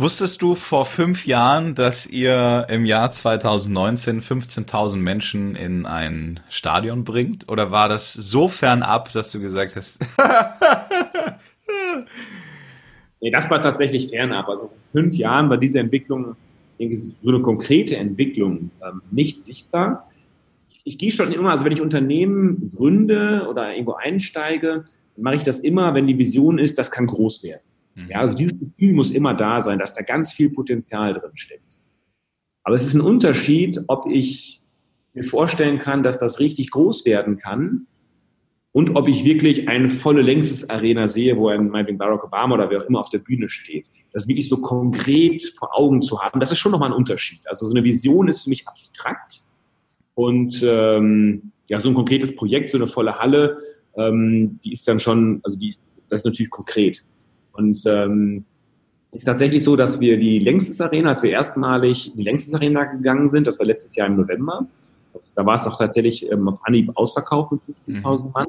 Wusstest 0.00 0.42
du 0.42 0.54
vor 0.54 0.84
fünf 0.84 1.26
Jahren, 1.26 1.74
dass 1.74 2.06
ihr 2.06 2.68
im 2.70 2.84
Jahr 2.84 3.10
2019 3.10 4.20
15.000 4.20 4.96
Menschen 4.98 5.56
in 5.56 5.86
ein 5.86 6.38
Stadion 6.48 7.02
bringt? 7.02 7.48
Oder 7.48 7.72
war 7.72 7.88
das 7.88 8.12
so 8.12 8.46
fernab, 8.46 9.10
dass 9.10 9.32
du 9.32 9.40
gesagt 9.40 9.74
hast? 9.74 9.98
nee, 13.20 13.32
das 13.32 13.50
war 13.50 13.60
tatsächlich 13.60 14.10
fernab. 14.10 14.48
Also 14.48 14.68
vor 14.68 14.76
fünf 14.92 15.16
Jahren 15.16 15.50
war 15.50 15.56
diese 15.56 15.80
Entwicklung, 15.80 16.36
so 16.78 17.30
eine 17.30 17.40
konkrete 17.40 17.96
Entwicklung, 17.96 18.70
ähm, 18.80 19.02
nicht 19.10 19.42
sichtbar. 19.42 20.07
Ich, 20.88 20.98
gehe 20.98 21.12
schon 21.12 21.32
immer, 21.32 21.50
also 21.50 21.64
wenn 21.64 21.72
ich 21.72 21.80
Unternehmen 21.80 22.72
gründe 22.74 23.46
oder 23.48 23.72
irgendwo 23.72 23.92
einsteige, 23.92 24.84
dann 25.14 25.22
mache 25.22 25.36
ich 25.36 25.42
das 25.42 25.60
immer, 25.60 25.94
wenn 25.94 26.06
die 26.06 26.18
Vision 26.18 26.58
ist, 26.58 26.78
das 26.78 26.90
kann 26.90 27.06
groß 27.06 27.42
werden. 27.42 27.62
Ja, 28.08 28.20
also 28.20 28.36
dieses 28.36 28.58
Gefühl 28.58 28.94
muss 28.94 29.10
immer 29.10 29.34
da 29.34 29.60
sein, 29.60 29.78
dass 29.78 29.94
da 29.94 30.02
ganz 30.02 30.32
viel 30.32 30.50
Potenzial 30.50 31.12
drin 31.12 31.32
steckt. 31.34 31.78
Aber 32.62 32.76
es 32.76 32.84
ist 32.84 32.94
ein 32.94 33.00
Unterschied, 33.00 33.80
ob 33.88 34.06
ich 34.08 34.62
mir 35.14 35.24
vorstellen 35.24 35.78
kann, 35.78 36.02
dass 36.02 36.18
das 36.18 36.38
richtig 36.38 36.70
groß 36.70 37.04
werden 37.06 37.36
kann 37.36 37.86
und 38.72 38.94
ob 38.94 39.08
ich 39.08 39.24
wirklich 39.24 39.68
eine 39.68 39.88
volle 39.88 40.22
Längstes-Arena 40.22 41.08
sehe, 41.08 41.36
wo 41.36 41.48
ein 41.48 41.70
meinetwegen 41.70 41.98
Barack 41.98 42.22
Obama 42.22 42.54
oder 42.54 42.70
wer 42.70 42.82
auch 42.82 42.86
immer 42.86 43.00
auf 43.00 43.10
der 43.10 43.18
Bühne 43.18 43.48
steht. 43.48 43.90
Das 44.12 44.28
wirklich 44.28 44.48
so 44.48 44.60
konkret 44.60 45.42
vor 45.58 45.76
Augen 45.76 46.02
zu 46.02 46.20
haben, 46.20 46.38
das 46.38 46.52
ist 46.52 46.58
schon 46.58 46.72
nochmal 46.72 46.90
ein 46.90 46.96
Unterschied. 46.96 47.40
Also 47.48 47.66
so 47.66 47.74
eine 47.74 47.82
Vision 47.82 48.28
ist 48.28 48.44
für 48.44 48.50
mich 48.50 48.68
abstrakt 48.68 49.47
und 50.18 50.64
ähm, 50.66 51.52
ja, 51.68 51.78
so 51.78 51.90
ein 51.90 51.94
konkretes 51.94 52.34
Projekt, 52.34 52.70
so 52.70 52.78
eine 52.78 52.88
volle 52.88 53.20
Halle, 53.20 53.56
ähm, 53.94 54.58
die 54.64 54.72
ist 54.72 54.88
dann 54.88 54.98
schon, 54.98 55.40
also 55.44 55.56
die, 55.56 55.76
das 56.08 56.22
ist 56.22 56.24
natürlich 56.24 56.50
konkret. 56.50 57.04
Und 57.52 57.82
ähm, 57.86 58.44
ist 59.12 59.26
tatsächlich 59.26 59.62
so, 59.62 59.76
dass 59.76 60.00
wir 60.00 60.18
die 60.18 60.40
Längstes 60.40 60.80
Arena, 60.80 61.10
als 61.10 61.22
wir 61.22 61.30
erstmalig 61.30 62.10
in 62.10 62.16
die 62.16 62.24
Längstes 62.24 62.52
Arena 62.52 62.82
gegangen 62.86 63.28
sind, 63.28 63.46
das 63.46 63.60
war 63.60 63.66
letztes 63.66 63.94
Jahr 63.94 64.08
im 64.08 64.16
November, 64.16 64.66
da 65.36 65.46
war 65.46 65.54
es 65.54 65.68
auch 65.68 65.78
tatsächlich 65.78 66.28
ähm, 66.28 66.48
auf 66.48 66.58
Anhieb 66.64 66.90
ausverkauft 66.96 67.52
mit 67.52 67.60
15.000 67.60 68.24
mhm. 68.24 68.30
Mann. 68.32 68.46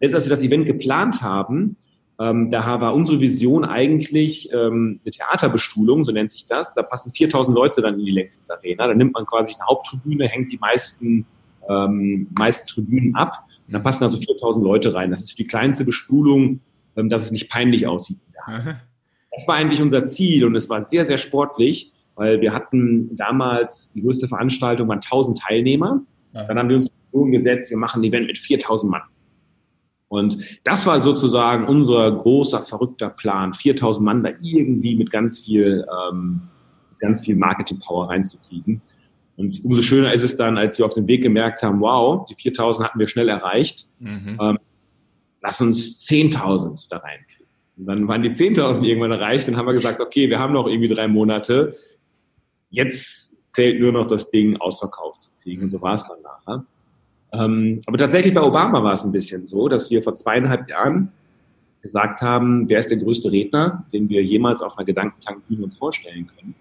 Jetzt, 0.00 0.14
als 0.14 0.24
wir 0.24 0.30
das 0.30 0.42
Event 0.42 0.64
geplant 0.64 1.20
haben, 1.20 1.76
ähm, 2.20 2.50
da 2.50 2.80
war 2.80 2.94
unsere 2.94 3.20
Vision 3.20 3.64
eigentlich 3.64 4.50
ähm, 4.52 5.00
eine 5.02 5.10
Theaterbestuhlung, 5.10 6.04
so 6.04 6.12
nennt 6.12 6.30
sich 6.30 6.46
das. 6.46 6.74
Da 6.74 6.82
passen 6.82 7.12
4000 7.12 7.54
Leute 7.54 7.82
dann 7.82 7.98
in 7.98 8.06
die 8.06 8.12
Längstes 8.12 8.50
Arena. 8.50 8.86
Da 8.86 8.94
nimmt 8.94 9.14
man 9.14 9.26
quasi 9.26 9.54
eine 9.54 9.66
Haupttribüne, 9.66 10.26
hängt 10.28 10.52
die 10.52 10.58
meisten, 10.58 11.26
ähm, 11.68 12.28
meisten 12.36 12.68
Tribünen 12.68 13.16
ab. 13.16 13.44
Und 13.66 13.72
da 13.72 13.80
passen 13.80 14.04
also 14.04 14.18
4000 14.18 14.64
Leute 14.64 14.94
rein. 14.94 15.10
Das 15.10 15.22
ist 15.22 15.38
die 15.38 15.46
kleinste 15.46 15.84
Bestuhlung, 15.84 16.60
ähm, 16.96 17.08
dass 17.08 17.24
es 17.24 17.30
nicht 17.32 17.50
peinlich 17.50 17.86
aussieht 17.86 18.18
das 19.34 19.48
war 19.48 19.56
eigentlich 19.56 19.82
unser 19.82 20.04
Ziel 20.04 20.44
und 20.44 20.54
es 20.54 20.70
war 20.70 20.80
sehr, 20.80 21.04
sehr 21.04 21.18
sportlich, 21.18 21.92
weil 22.14 22.40
wir 22.40 22.52
hatten 22.52 23.14
damals 23.16 23.92
die 23.92 24.02
größte 24.02 24.28
Veranstaltung, 24.28 24.88
waren 24.88 25.00
1000 25.00 25.38
Teilnehmer. 25.38 26.02
Dann 26.32 26.58
haben 26.58 26.68
wir 26.68 26.76
uns 26.76 26.90
gesetzt, 27.12 27.70
wir 27.70 27.76
machen 27.76 28.02
ein 28.02 28.04
Event 28.04 28.26
mit 28.26 28.38
4000 28.38 28.90
Mann. 28.90 29.02
Und 30.14 30.38
das 30.64 30.86
war 30.86 31.00
sozusagen 31.02 31.66
unser 31.66 32.10
großer, 32.10 32.60
verrückter 32.60 33.10
Plan, 33.10 33.52
4000 33.52 34.04
Mann 34.04 34.22
da 34.22 34.30
irgendwie 34.42 34.96
mit 34.96 35.10
ganz 35.10 35.40
viel, 35.40 35.86
ähm, 36.10 36.42
ganz 36.98 37.24
viel 37.24 37.36
Marketing-Power 37.36 38.08
reinzukriegen. 38.10 38.80
Und 39.36 39.64
umso 39.64 39.82
schöner 39.82 40.12
ist 40.12 40.22
es 40.22 40.36
dann, 40.36 40.56
als 40.56 40.78
wir 40.78 40.86
auf 40.86 40.94
dem 40.94 41.08
Weg 41.08 41.22
gemerkt 41.22 41.62
haben, 41.62 41.80
wow, 41.80 42.24
die 42.28 42.34
4000 42.34 42.86
hatten 42.86 42.98
wir 42.98 43.08
schnell 43.08 43.28
erreicht. 43.28 43.88
Mhm. 43.98 44.38
Ähm, 44.40 44.58
lass 45.42 45.60
uns 45.60 46.06
10.000 46.08 46.88
da 46.88 46.98
reinkriegen. 46.98 47.46
Und 47.76 47.86
dann 47.86 48.06
waren 48.06 48.22
die 48.22 48.30
10.000 48.30 48.84
irgendwann 48.84 49.10
erreicht, 49.10 49.48
dann 49.48 49.56
haben 49.56 49.66
wir 49.66 49.72
gesagt, 49.72 50.00
okay, 50.00 50.30
wir 50.30 50.38
haben 50.38 50.52
noch 50.52 50.68
irgendwie 50.68 50.88
drei 50.88 51.08
Monate. 51.08 51.74
Jetzt 52.70 53.36
zählt 53.48 53.80
nur 53.80 53.92
noch 53.92 54.06
das 54.06 54.30
Ding 54.30 54.56
ausverkauft 54.58 55.22
zu 55.22 55.30
kriegen. 55.42 55.64
Und 55.64 55.70
so 55.70 55.82
war 55.82 55.94
es 55.94 56.06
dann 56.06 56.22
nachher. 56.22 56.64
Ähm, 57.34 57.80
aber 57.86 57.98
tatsächlich 57.98 58.32
bei 58.32 58.42
Obama 58.42 58.82
war 58.82 58.92
es 58.92 59.04
ein 59.04 59.12
bisschen 59.12 59.46
so, 59.46 59.68
dass 59.68 59.90
wir 59.90 60.02
vor 60.02 60.14
zweieinhalb 60.14 60.68
Jahren 60.68 61.12
gesagt 61.82 62.22
haben, 62.22 62.68
wer 62.68 62.78
ist 62.78 62.90
der 62.90 62.98
größte 62.98 63.30
Redner, 63.30 63.84
den 63.92 64.08
wir 64.08 64.22
jemals 64.22 64.62
auf 64.62 64.78
einer 64.78 64.86
Gedankentankbühne 64.86 65.64
uns 65.64 65.76
vorstellen 65.76 66.26
können. 66.26 66.54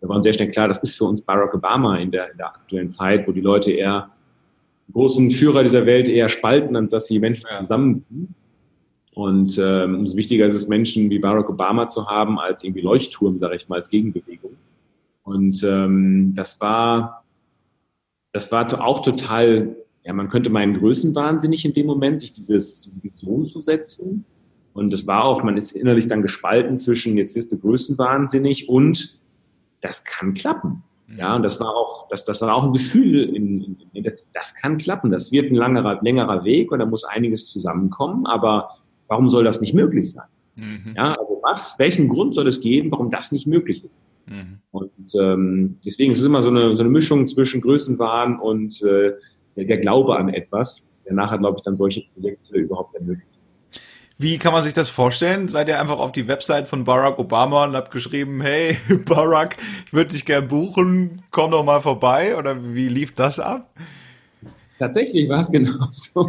Da 0.00 0.08
war 0.08 0.16
uns 0.16 0.24
sehr 0.24 0.32
schnell 0.32 0.50
klar, 0.50 0.68
das 0.68 0.82
ist 0.82 0.96
für 0.96 1.04
uns 1.04 1.22
Barack 1.22 1.54
Obama 1.54 1.98
in 1.98 2.10
der, 2.10 2.30
in 2.30 2.38
der 2.38 2.46
aktuellen 2.48 2.88
Zeit, 2.88 3.28
wo 3.28 3.32
die 3.32 3.40
Leute 3.40 3.72
eher 3.72 4.10
großen 4.92 5.30
Führer 5.30 5.62
dieser 5.62 5.86
Welt 5.86 6.08
eher 6.08 6.28
spalten, 6.28 6.76
als 6.76 6.92
dass 6.92 7.06
sie 7.06 7.18
Menschen 7.18 7.46
ja. 7.50 7.58
zusammenbringen. 7.58 8.34
Und 9.14 9.58
ähm, 9.58 9.98
umso 10.00 10.16
wichtiger 10.16 10.46
ist 10.46 10.54
es, 10.54 10.68
Menschen 10.68 11.10
wie 11.10 11.18
Barack 11.18 11.50
Obama 11.50 11.86
zu 11.86 12.06
haben, 12.08 12.38
als 12.38 12.64
irgendwie 12.64 12.80
Leuchtturm, 12.80 13.38
sage 13.38 13.56
ich 13.56 13.68
mal, 13.68 13.76
als 13.76 13.90
Gegenbewegung. 13.90 14.52
Und 15.22 15.62
ähm, 15.62 16.32
das 16.34 16.60
war, 16.60 17.24
das 18.32 18.50
war 18.50 18.66
auch 18.82 19.02
total, 19.02 19.76
ja, 20.04 20.12
man 20.12 20.28
könnte 20.28 20.50
meinen 20.50 20.74
Größenwahnsinnig 20.74 21.64
in 21.64 21.72
dem 21.72 21.86
Moment, 21.86 22.20
sich 22.20 22.32
dieses, 22.32 22.80
diese 22.80 23.02
Vision 23.02 23.46
zu 23.46 23.60
setzen. 23.60 24.24
Und 24.74 24.92
es 24.92 25.06
war 25.06 25.24
auch, 25.24 25.42
man 25.42 25.56
ist 25.56 25.72
innerlich 25.72 26.08
dann 26.08 26.22
gespalten 26.22 26.78
zwischen, 26.78 27.16
jetzt 27.18 27.34
wirst 27.34 27.52
du 27.52 27.58
größenwahnsinnig 27.58 28.68
und 28.68 29.20
das 29.80 30.04
kann 30.04 30.34
klappen. 30.34 30.82
Mhm. 31.06 31.18
Ja, 31.18 31.36
und 31.36 31.42
das 31.42 31.60
war 31.60 31.76
auch, 31.76 32.08
das, 32.08 32.24
das 32.24 32.40
war 32.40 32.54
auch 32.54 32.64
ein 32.64 32.72
Gefühl, 32.72 33.22
in, 33.34 33.62
in, 33.62 33.76
in, 33.92 34.12
das 34.32 34.54
kann 34.54 34.78
klappen. 34.78 35.10
Das 35.10 35.30
wird 35.30 35.50
ein 35.50 35.56
langerer, 35.56 36.00
längerer 36.02 36.44
Weg 36.44 36.72
und 36.72 36.78
da 36.78 36.86
muss 36.86 37.04
einiges 37.04 37.46
zusammenkommen, 37.46 38.26
aber 38.26 38.70
Warum 39.12 39.28
soll 39.28 39.44
das 39.44 39.60
nicht 39.60 39.74
möglich 39.74 40.10
sein? 40.10 40.24
Mhm. 40.56 40.94
Ja, 40.96 41.12
also 41.12 41.38
was, 41.42 41.78
welchen 41.78 42.08
Grund 42.08 42.34
soll 42.34 42.46
es 42.46 42.62
geben, 42.62 42.90
warum 42.90 43.10
das 43.10 43.30
nicht 43.30 43.46
möglich 43.46 43.84
ist? 43.84 44.06
Mhm. 44.24 44.60
Und 44.70 45.14
ähm, 45.20 45.76
deswegen 45.84 46.12
ist 46.12 46.20
es 46.20 46.24
immer 46.24 46.40
so 46.40 46.48
eine, 46.48 46.74
so 46.74 46.80
eine 46.80 46.88
Mischung 46.88 47.26
zwischen 47.26 47.60
Größenwahn 47.60 48.40
und 48.40 48.82
äh, 48.82 49.12
der 49.56 49.78
Glaube 49.78 50.16
an 50.16 50.28
etwas, 50.28 50.88
der 51.04 51.14
nachher, 51.14 51.38
glaube 51.38 51.56
ich, 51.58 51.62
dann 51.62 51.76
solche 51.76 52.02
Projekte 52.14 52.58
überhaupt 52.58 52.94
ermöglicht. 52.94 53.28
Wie 54.18 54.38
kann 54.38 54.52
man 54.52 54.62
sich 54.62 54.72
das 54.72 54.88
vorstellen? 54.88 55.48
Seid 55.48 55.66
ihr 55.68 55.80
einfach 55.80 55.98
auf 55.98 56.12
die 56.12 56.28
Website 56.28 56.68
von 56.68 56.84
Barack 56.84 57.18
Obama 57.18 57.64
und 57.64 57.74
habt 57.74 57.90
geschrieben, 57.90 58.40
hey 58.40 58.76
Barack, 59.04 59.56
ich 59.86 59.92
würde 59.92 60.10
dich 60.10 60.24
gern 60.24 60.46
buchen, 60.46 61.22
komm 61.30 61.50
doch 61.50 61.64
mal 61.64 61.80
vorbei? 61.80 62.36
Oder 62.36 62.74
wie 62.74 62.88
lief 62.88 63.14
das 63.14 63.40
ab? 63.40 63.74
Tatsächlich 64.78 65.28
war 65.28 65.40
es 65.40 65.50
genau 65.50 65.72
so. 65.90 66.28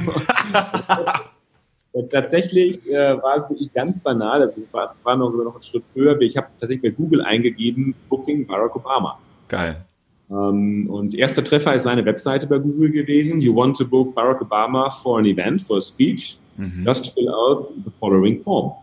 Tatsächlich 2.10 2.90
äh, 2.92 3.22
war 3.22 3.36
es 3.36 3.48
wirklich 3.48 3.72
ganz 3.72 4.00
banal. 4.00 4.42
Also 4.42 4.64
war, 4.72 4.96
war 5.04 5.16
noch, 5.16 5.30
noch 5.32 5.54
einen 5.54 5.62
Schritt 5.64 5.84
früher. 5.94 6.20
Ich 6.22 6.36
habe 6.36 6.48
tatsächlich 6.60 6.92
bei 6.92 6.98
Google 6.98 7.22
eingegeben, 7.22 7.94
Booking 8.10 8.48
Barack 8.48 8.76
Obama. 8.76 9.20
Geil. 9.48 9.86
Ähm, 10.34 10.90
und 10.90 11.14
erster 11.14 11.44
Treffer 11.44 11.76
ist 11.76 11.84
seine 11.84 12.04
Webseite 12.06 12.48
bei 12.48 12.58
Google 12.58 12.90
gewesen. 12.90 13.40
You 13.40 13.56
want 13.56 13.78
to 13.78 13.86
book 13.86 14.16
Barack 14.16 14.42
Obama 14.42 14.90
for 14.90 15.20
an 15.20 15.26
event, 15.26 15.62
for 15.62 15.78
a 15.78 15.82
speech? 15.82 16.38
Mhm. 16.58 16.84
Just 16.86 17.14
fill 17.14 17.30
out 17.30 17.70
the 17.84 17.92
following 18.00 18.42
form. 18.42 18.74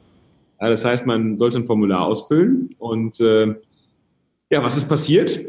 Ja, 0.60 0.68
das 0.68 0.84
heißt, 0.84 1.06
man 1.06 1.38
sollte 1.38 1.58
ein 1.58 1.66
Formular 1.66 2.06
ausfüllen. 2.06 2.70
Und 2.78 3.18
äh, 3.20 3.54
ja, 4.50 4.62
was 4.62 4.76
ist 4.76 4.88
passiert? 4.88 5.44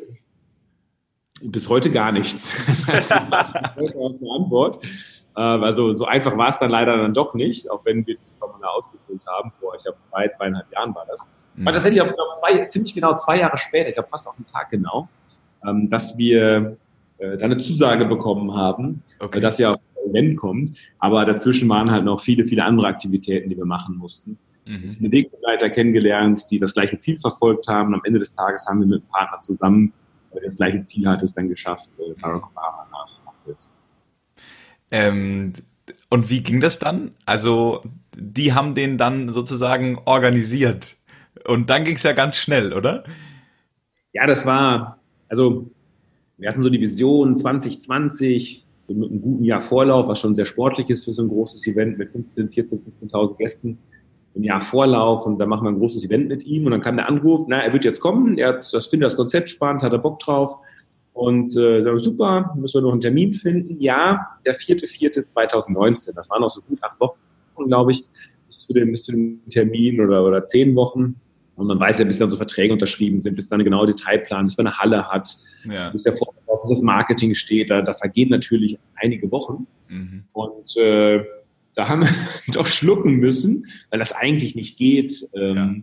Bis 1.44 1.70
heute 1.70 1.92
gar 1.92 2.12
nichts. 2.12 2.52
Das 2.68 2.88
heißt, 2.88 3.12
ich 3.12 3.96
eine 3.96 4.32
Antwort. 4.36 4.84
Äh, 5.36 5.42
also 5.42 5.94
so 5.94 6.06
einfach 6.06 6.36
war 6.38 6.50
es 6.50 6.58
dann 6.58 6.72
leider 6.72 6.98
dann 6.98 7.14
doch 7.14 7.34
nicht, 7.36 7.70
auch 7.70 7.86
wenn 7.86 8.06
wir 8.08 8.16
das 8.16 8.36
Formular 8.40 8.74
ausgefüllt 8.76 9.22
haben. 9.28 9.52
Vor, 9.60 9.76
ich 9.76 9.84
glaube, 9.84 10.00
zwei, 10.00 10.28
zweieinhalb 10.30 10.72
Jahren 10.72 10.96
war 10.96 11.06
das. 11.08 11.30
Mhm. 11.56 11.66
War 11.66 11.74
tatsächlich 11.74 12.02
auch 12.02 12.14
zwei, 12.40 12.66
ziemlich 12.66 12.94
genau 12.94 13.16
zwei 13.16 13.40
Jahre 13.40 13.58
später, 13.58 13.90
ich 13.90 13.96
glaube 13.96 14.10
fast 14.10 14.28
auf 14.28 14.36
den 14.36 14.46
Tag 14.46 14.70
genau, 14.70 15.10
ähm, 15.68 15.90
dass 15.90 16.18
wir 16.18 16.78
äh, 17.18 17.38
da 17.38 17.46
eine 17.46 17.58
Zusage 17.58 18.06
bekommen 18.06 18.54
haben, 18.56 19.04
okay. 19.20 19.40
dass 19.40 19.60
ja 19.60 19.72
auf 19.72 19.80
Event 20.10 20.38
kommt. 20.38 20.78
Aber 21.00 21.26
dazwischen 21.26 21.70
waren 21.70 21.92
halt 21.92 22.06
noch 22.06 22.20
viele, 22.20 22.44
viele 22.44 22.64
andere 22.64 22.88
Aktivitäten, 22.88 23.50
die 23.50 23.58
wir 23.58 23.66
machen 23.66 23.96
mussten. 23.98 24.38
Mhm. 24.66 24.98
Eine 25.00 25.12
Wegbegleiter 25.12 25.70
kennengelernt, 25.70 26.50
die 26.52 26.60
das 26.60 26.74
gleiche 26.74 26.98
Ziel 26.98 27.18
verfolgt 27.18 27.68
haben. 27.68 27.94
Am 27.94 28.02
Ende 28.04 28.20
des 28.20 28.34
Tages 28.34 28.66
haben 28.68 28.80
wir 28.80 28.88
mit 28.88 29.02
einem 29.02 29.10
Partner 29.10 29.40
zusammen, 29.42 29.94
der 30.34 30.42
das 30.44 30.58
gleiche 30.58 30.82
Ziel 30.84 31.08
hat, 31.08 31.24
es 31.24 31.34
dann 31.34 31.50
geschafft, 31.50 31.90
äh, 32.00 32.14
Barack 32.20 32.48
Obama 32.48 32.88
nach, 32.92 33.08
nach 33.26 33.32
ähm, 34.92 35.54
und 36.10 36.30
wie 36.30 36.44
ging 36.44 36.60
das 36.60 36.78
dann? 36.78 37.12
Also, 37.26 37.82
die 38.16 38.54
haben 38.54 38.76
den 38.76 38.98
dann 38.98 39.30
sozusagen 39.30 39.98
organisiert. 40.06 40.98
Und 41.46 41.70
dann 41.70 41.86
ging 41.86 41.96
es 41.96 42.04
ja 42.04 42.12
ganz 42.12 42.36
schnell, 42.36 42.74
oder? 42.74 43.04
Ja, 44.14 44.28
das 44.28 44.46
war, 44.46 45.00
also, 45.32 45.72
wir 46.38 46.50
hatten 46.50 46.62
so 46.62 46.70
die 46.70 46.82
Vision 46.82 47.38
2020 47.38 48.66
mit 48.90 48.98
einem 48.98 49.22
guten 49.22 49.46
Jahr 49.46 49.62
Vorlauf, 49.62 50.10
was 50.10 50.20
schon 50.20 50.36
sehr 50.36 50.46
sportlich 50.46 50.90
ist 50.90 51.06
für 51.06 51.14
so 51.14 51.24
ein 51.24 51.30
großes 51.30 51.66
Event 51.68 51.98
mit 51.98 52.12
15, 52.12 52.50
14, 52.50 52.82
15.000 52.82 53.38
Gästen. 53.38 53.78
Ein 54.36 54.44
Jahr 54.44 54.60
Vorlauf 54.60 55.26
und 55.26 55.40
dann 55.40 55.48
machen 55.48 55.64
wir 55.64 55.70
ein 55.70 55.80
großes 55.80 56.04
Event 56.06 56.28
mit 56.28 56.46
ihm 56.46 56.66
und 56.66 56.72
dann 56.72 56.82
kam 56.82 56.98
der 56.98 57.08
Anruf, 57.08 57.46
na, 57.48 57.62
er 57.62 57.72
wird 57.72 57.86
jetzt 57.86 58.02
kommen, 58.02 58.38
er 58.38 58.50
hat, 58.50 58.74
das 58.74 58.88
findet 58.88 59.06
das 59.06 59.16
Konzept 59.16 59.48
spannend, 59.48 59.84
hat 59.84 59.94
er 59.94 60.00
Bock 60.00 60.20
drauf 60.20 60.58
und 61.14 61.56
äh, 61.56 61.98
super, 61.98 62.54
müssen 62.58 62.80
wir 62.80 62.82
noch 62.82 62.92
einen 62.92 63.02
Termin 63.02 63.34
finden. 63.34 63.80
Ja, 63.80 64.38
der 64.46 64.54
4.4.2019, 64.54 66.14
das 66.14 66.30
waren 66.30 66.42
noch 66.42 66.50
so 66.50 66.62
gut 66.62 66.84
acht 66.84 67.00
Wochen, 67.00 67.16
glaube 67.68 67.92
ich, 67.92 68.06
bis 68.48 68.60
zu, 68.60 68.74
dem, 68.74 68.92
bis 68.92 69.04
zu 69.04 69.14
dem 69.14 69.42
Termin 69.50 70.02
oder, 70.02 70.26
oder 70.26 70.44
zehn 70.44 70.76
Wochen. 70.76 71.16
Und 71.62 71.68
man 71.68 71.80
weiß 71.80 72.00
ja, 72.00 72.06
bis 72.06 72.18
dann 72.18 72.32
so 72.32 72.38
Verträge 72.38 72.74
unterschrieben 72.74 73.20
sind, 73.20 73.36
bis 73.36 73.48
dann 73.48 73.58
eine 73.58 73.64
genaue 73.64 73.86
Detailplan, 73.86 74.46
bis 74.46 74.58
man 74.58 74.66
eine 74.66 74.80
Halle 74.80 75.08
hat, 75.10 75.38
ja. 75.64 75.92
bis 75.92 76.02
der 76.02 76.14
Vorverkauf, 76.14 76.62
bis 76.62 76.72
das 76.72 76.82
Marketing 76.82 77.36
steht. 77.36 77.70
Da, 77.70 77.84
da 77.84 77.94
vergehen 77.94 78.30
natürlich 78.30 78.80
einige 78.96 79.32
Wochen. 79.32 79.68
Mhm. 79.88 80.24
Und 80.34 80.76
äh, 80.78 81.24
da 81.76 81.88
haben 81.88 82.02
wir 82.02 82.10
doch 82.54 82.66
schlucken 82.66 83.18
müssen, 83.18 83.68
weil 83.92 84.00
das 84.00 84.12
eigentlich 84.12 84.56
nicht 84.56 84.76
geht. 84.76 85.30
Ähm, 85.36 85.56
ja. 85.56 85.76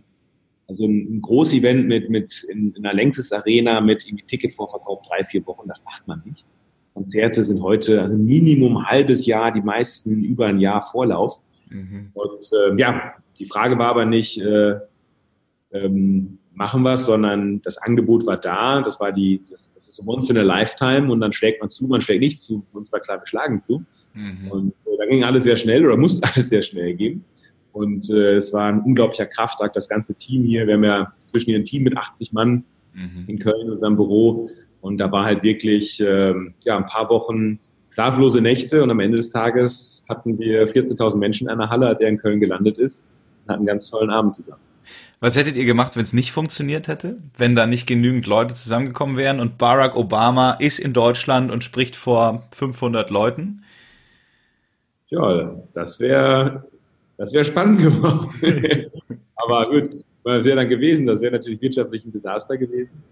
Also 0.67 0.85
ein, 0.85 1.15
ein 1.15 1.21
Großevent 1.21 1.87
mit, 1.87 2.09
mit 2.09 2.43
in, 2.51 2.73
in 2.73 2.85
einer 2.85 2.93
Längstes 2.93 3.31
Arena 3.31 3.79
mit 3.79 4.05
irgendwie 4.05 4.25
Ticketvorverkauf 4.25 5.01
drei, 5.07 5.23
vier 5.23 5.47
Wochen, 5.47 5.65
das 5.69 5.85
macht 5.85 6.09
man 6.09 6.21
nicht. 6.25 6.45
Konzerte 6.93 7.45
sind 7.45 7.61
heute 7.61 8.01
also 8.01 8.17
Minimum 8.17 8.75
ein 8.75 8.85
halbes 8.85 9.25
Jahr, 9.25 9.53
die 9.53 9.61
meisten 9.61 10.25
über 10.25 10.47
ein 10.47 10.59
Jahr 10.59 10.85
Vorlauf. 10.85 11.39
Mhm. 11.69 12.09
Und 12.13 12.49
äh, 12.51 12.77
ja, 12.77 13.13
die 13.39 13.45
Frage 13.45 13.77
war 13.77 13.87
aber 13.87 14.03
nicht, 14.03 14.41
äh, 14.41 14.75
ähm, 15.71 16.39
machen 16.53 16.85
es, 16.85 17.05
sondern 17.05 17.61
das 17.61 17.77
Angebot 17.77 18.25
war 18.25 18.37
da, 18.37 18.81
das 18.81 18.99
war 18.99 19.11
die, 19.11 19.41
das, 19.49 19.71
das 19.73 19.87
ist 19.87 19.95
so 19.95 20.03
once 20.05 20.29
in 20.29 20.37
a 20.37 20.41
lifetime 20.41 21.11
und 21.11 21.21
dann 21.21 21.31
schlägt 21.31 21.61
man 21.61 21.69
zu, 21.69 21.87
man 21.87 22.01
schlägt 22.01 22.21
nicht 22.21 22.41
zu, 22.41 22.65
uns 22.73 22.91
war 22.91 22.99
klar, 22.99 23.19
wir 23.19 23.27
schlagen 23.27 23.61
zu. 23.61 23.83
Mhm. 24.13 24.51
Und 24.51 24.69
äh, 24.85 24.97
da 24.97 25.05
ging 25.05 25.23
alles 25.23 25.43
sehr 25.43 25.57
schnell 25.57 25.85
oder 25.85 25.97
musste 25.97 26.27
alles 26.33 26.49
sehr 26.49 26.61
schnell 26.61 26.95
gehen. 26.95 27.23
Und 27.71 28.09
äh, 28.09 28.35
es 28.35 28.51
war 28.51 28.67
ein 28.67 28.81
unglaublicher 28.81 29.25
Kraftakt, 29.25 29.75
das 29.75 29.87
ganze 29.87 30.15
Team 30.15 30.43
hier. 30.43 30.67
Wir 30.67 30.73
haben 30.73 30.83
ja 30.83 31.13
zwischen 31.23 31.51
hier 31.51 31.59
ein 31.59 31.65
Team 31.65 31.83
mit 31.83 31.95
80 31.95 32.33
Mann 32.33 32.65
mhm. 32.93 33.25
in 33.27 33.39
Köln 33.39 33.67
in 33.67 33.71
unserem 33.71 33.95
Büro. 33.95 34.49
Und 34.81 34.97
da 34.97 35.11
war 35.11 35.25
halt 35.25 35.43
wirklich 35.43 36.01
äh, 36.01 36.33
ja, 36.63 36.77
ein 36.77 36.85
paar 36.87 37.09
Wochen 37.09 37.59
schlaflose 37.91 38.41
Nächte. 38.41 38.83
Und 38.83 38.89
am 38.89 38.99
Ende 38.99 39.17
des 39.17 39.29
Tages 39.29 40.03
hatten 40.09 40.39
wir 40.39 40.67
14.000 40.67 41.17
Menschen 41.17 41.47
in 41.47 41.53
einer 41.53 41.69
Halle, 41.69 41.87
als 41.87 41.99
er 41.99 42.09
in 42.09 42.17
Köln 42.17 42.39
gelandet 42.39 42.77
ist. 42.77 43.11
Und 43.43 43.53
hatten 43.53 43.59
einen 43.59 43.67
ganz 43.67 43.89
tollen 43.89 44.09
Abend 44.09 44.33
zusammen. 44.33 44.61
Was 45.19 45.35
hättet 45.35 45.55
ihr 45.55 45.65
gemacht, 45.65 45.95
wenn 45.95 46.03
es 46.03 46.13
nicht 46.13 46.31
funktioniert 46.31 46.87
hätte? 46.87 47.17
Wenn 47.37 47.55
da 47.55 47.65
nicht 47.65 47.87
genügend 47.87 48.25
Leute 48.25 48.55
zusammengekommen 48.55 49.17
wären 49.17 49.39
und 49.39 49.57
Barack 49.57 49.95
Obama 49.95 50.51
ist 50.53 50.79
in 50.79 50.93
Deutschland 50.93 51.51
und 51.51 51.63
spricht 51.63 51.95
vor 51.95 52.47
500 52.55 53.09
Leuten? 53.09 53.63
Ja, 55.09 55.55
das 55.73 55.99
wäre 55.99 56.63
das 57.19 57.33
wäre 57.33 57.43
spannend 57.43 57.79
geworden. 57.81 58.29
Aber 59.35 59.69
gut, 59.69 60.05
was 60.23 60.45
wäre 60.45 60.55
dann 60.55 60.69
gewesen? 60.69 61.05
Das 61.05 61.19
wäre 61.19 61.33
natürlich 61.33 61.61
wirtschaftlich 61.61 62.05
ein 62.05 62.11
Desaster 62.13 62.57
gewesen. 62.57 63.03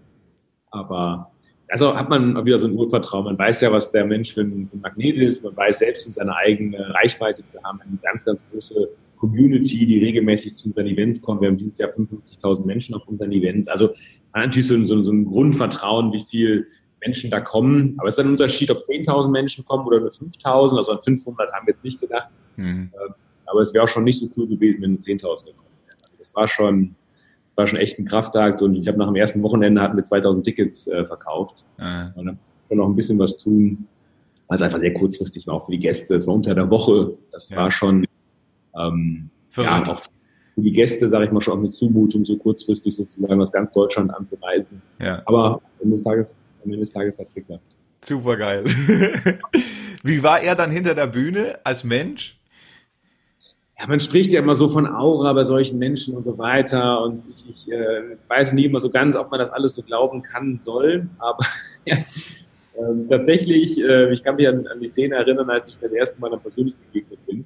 Aber 0.70 1.30
also 1.68 1.94
hat 1.94 2.08
man 2.08 2.44
wieder 2.46 2.58
so 2.58 2.66
ein 2.66 2.72
Urvertrauen. 2.72 3.26
Man 3.26 3.38
weiß 3.38 3.60
ja, 3.60 3.70
was 3.70 3.92
der 3.92 4.06
Mensch 4.06 4.32
für 4.32 4.40
ein, 4.40 4.70
Magnet 4.80 5.16
ist. 5.16 5.44
Man 5.44 5.54
weiß 5.54 5.80
selbst 5.80 6.06
um 6.06 6.14
seine 6.14 6.34
eigene 6.34 6.94
Reichweite. 6.94 7.42
Wir 7.52 7.62
haben 7.62 7.80
eine 7.82 7.98
ganz, 8.02 8.24
ganz 8.24 8.40
große 8.50 8.88
Community, 9.18 9.86
die 9.86 9.98
regelmäßig 9.98 10.56
zu 10.56 10.68
unseren 10.68 10.86
Events 10.86 11.20
kommt. 11.20 11.40
Wir 11.40 11.48
haben 11.48 11.56
dieses 11.56 11.78
Jahr 11.78 11.90
55.000 11.90 12.64
Menschen 12.64 12.94
auf 12.94 13.06
unseren 13.06 13.32
Events. 13.32 13.68
Also 13.68 13.88
man 14.32 14.42
hat 14.42 14.48
natürlich 14.48 14.68
so, 14.68 14.84
so, 14.84 15.02
so 15.02 15.12
ein 15.12 15.24
Grundvertrauen, 15.26 16.12
wie 16.12 16.20
viel 16.20 16.66
Menschen 17.00 17.30
da 17.30 17.40
kommen. 17.40 17.94
Aber 17.98 18.08
es 18.08 18.14
ist 18.14 18.20
ein 18.20 18.30
Unterschied, 18.30 18.70
ob 18.70 18.78
10.000 18.78 19.30
Menschen 19.30 19.64
kommen 19.64 19.86
oder 19.86 20.00
nur 20.00 20.10
5.000. 20.10 20.76
Also 20.76 20.92
an 20.92 20.98
500 21.00 21.52
haben 21.52 21.66
wir 21.66 21.72
jetzt 21.72 21.84
nicht 21.84 22.00
gedacht. 22.00 22.30
Mhm. 22.56 22.90
Ähm, 22.92 23.14
aber 23.46 23.60
es 23.60 23.72
wäre 23.72 23.84
auch 23.84 23.88
schon 23.88 24.04
nicht 24.04 24.18
so 24.18 24.28
cool 24.36 24.46
gewesen, 24.46 24.82
wenn 24.82 24.98
10.000 24.98 25.46
gekommen 25.46 25.68
wären. 25.86 25.98
Also 26.02 26.14
das 26.18 26.34
war 26.34 26.48
schon, 26.48 26.94
war 27.54 27.66
schon 27.66 27.78
echt 27.78 27.98
ein 27.98 28.04
Kraftakt 28.04 28.62
und 28.62 28.74
ich 28.74 28.86
habe 28.86 28.98
nach 28.98 29.06
dem 29.06 29.16
ersten 29.16 29.42
Wochenende 29.42 29.80
hatten 29.80 29.96
wir 29.96 30.04
2.000 30.04 30.42
Tickets 30.42 30.86
äh, 30.86 31.04
verkauft. 31.04 31.64
Ah. 31.78 32.10
Und 32.14 32.26
dann 32.26 32.38
schon 32.68 32.78
noch 32.78 32.86
ein 32.86 32.96
bisschen 32.96 33.18
was 33.18 33.38
tun, 33.38 33.86
weil 34.48 34.56
es 34.56 34.62
einfach 34.62 34.78
sehr 34.78 34.92
kurzfristig 34.92 35.46
war, 35.46 35.54
auch 35.54 35.66
für 35.66 35.72
die 35.72 35.78
Gäste. 35.78 36.14
Es 36.14 36.26
war 36.26 36.34
unter 36.34 36.54
der 36.54 36.70
Woche. 36.70 37.16
Das 37.32 37.48
ja. 37.50 37.56
war 37.56 37.70
schon, 37.70 38.04
ähm, 38.78 39.30
ja, 39.56 39.84
auch 39.86 40.00
für 40.00 40.62
die 40.62 40.72
Gäste, 40.72 41.08
sage 41.08 41.26
ich 41.26 41.32
mal, 41.32 41.40
schon 41.40 41.54
auch 41.54 41.58
eine 41.58 41.70
Zumutung, 41.70 42.24
so 42.24 42.36
kurzfristig 42.36 42.94
sozusagen 42.94 43.40
aus 43.40 43.52
ganz 43.52 43.72
Deutschland 43.72 44.12
anzureisen. 44.14 44.82
Ja. 45.00 45.22
Aber 45.26 45.54
am 45.54 45.60
Ende 45.82 45.96
des 45.96 46.04
Tages, 46.04 46.36
am 46.62 46.70
Ende 46.70 46.78
des 46.78 46.92
Tages 46.92 47.18
hat 47.18 47.26
es 47.26 47.34
geklappt. 47.34 47.62
Super 48.02 48.36
geil. 48.36 48.64
Wie 50.02 50.22
war 50.22 50.40
er 50.40 50.54
dann 50.54 50.70
hinter 50.70 50.94
der 50.94 51.08
Bühne 51.08 51.58
als 51.64 51.84
Mensch? 51.84 52.38
ja, 53.78 53.86
man 53.86 54.00
spricht 54.00 54.32
ja 54.32 54.40
immer 54.40 54.54
so 54.54 54.68
von 54.68 54.86
Aura 54.86 55.32
bei 55.32 55.44
solchen 55.44 55.78
Menschen 55.78 56.16
und 56.16 56.22
so 56.22 56.36
weiter. 56.36 57.02
Und 57.02 57.22
ich, 57.28 57.48
ich 57.48 57.72
äh, 57.72 58.16
weiß 58.26 58.52
nie 58.52 58.64
immer 58.64 58.80
so 58.80 58.90
ganz, 58.90 59.16
ob 59.16 59.30
man 59.30 59.38
das 59.38 59.50
alles 59.50 59.74
so 59.74 59.82
glauben 59.82 60.22
kann, 60.22 60.58
soll. 60.60 61.08
Aber 61.18 61.44
ja, 61.84 61.96
äh, 61.96 63.06
tatsächlich, 63.08 63.80
äh, 63.80 64.12
ich 64.12 64.24
kann 64.24 64.36
mich 64.36 64.48
an, 64.48 64.66
an, 64.66 64.80
die 64.80 64.88
Szene 64.88 65.14
erinnern, 65.14 65.48
als 65.50 65.68
ich 65.68 65.78
das 65.80 65.92
erste 65.92 66.20
Mal 66.20 66.30
dann 66.30 66.40
persönlich 66.40 66.74
begegnet 66.76 67.24
bin. 67.26 67.44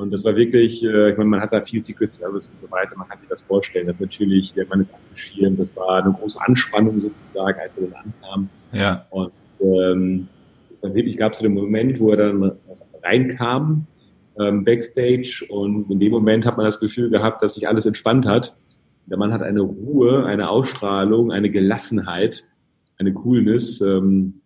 Und 0.00 0.10
das 0.12 0.24
war 0.24 0.34
wirklich, 0.34 0.82
äh, 0.82 1.10
ich 1.10 1.18
meine, 1.18 1.28
man 1.28 1.40
hat 1.40 1.52
da 1.52 1.60
viel 1.60 1.82
Secret 1.82 2.10
Service 2.10 2.48
und 2.48 2.58
so 2.58 2.70
weiter. 2.70 2.96
Man 2.96 3.06
kann 3.06 3.18
sich 3.18 3.28
das 3.28 3.42
vorstellen. 3.42 3.86
Das 3.86 4.00
natürlich, 4.00 4.54
der 4.54 4.66
Mann 4.66 4.80
ist 4.80 4.92
abgeschirmt. 4.94 5.60
Das 5.60 5.76
war 5.76 6.02
eine 6.02 6.12
große 6.12 6.40
Anspannung 6.40 7.00
sozusagen, 7.00 7.60
als 7.60 7.76
er 7.76 7.88
dann 7.88 8.12
ankam. 8.22 8.48
Ja. 8.72 9.06
Und 9.10 9.32
ähm, 9.60 10.28
wirklich, 10.82 11.18
gab 11.18 11.32
es 11.32 11.38
so 11.38 11.42
den 11.44 11.52
Moment, 11.52 12.00
wo 12.00 12.10
er 12.12 12.16
dann 12.16 12.52
reinkam 13.02 13.86
ähm, 14.38 14.64
Backstage 14.64 15.44
und 15.50 15.90
in 15.90 16.00
dem 16.00 16.12
Moment 16.12 16.46
hat 16.46 16.56
man 16.56 16.64
das 16.64 16.80
Gefühl 16.80 17.10
gehabt, 17.10 17.42
dass 17.42 17.54
sich 17.54 17.68
alles 17.68 17.84
entspannt 17.84 18.26
hat. 18.26 18.56
Der 19.06 19.18
Mann 19.18 19.32
hat 19.32 19.42
eine 19.42 19.60
Ruhe, 19.60 20.24
eine 20.24 20.48
Ausstrahlung, 20.48 21.30
eine 21.30 21.50
Gelassenheit, 21.50 22.46
eine 22.96 23.12
Coolness. 23.12 23.80
Ähm, 23.80 24.40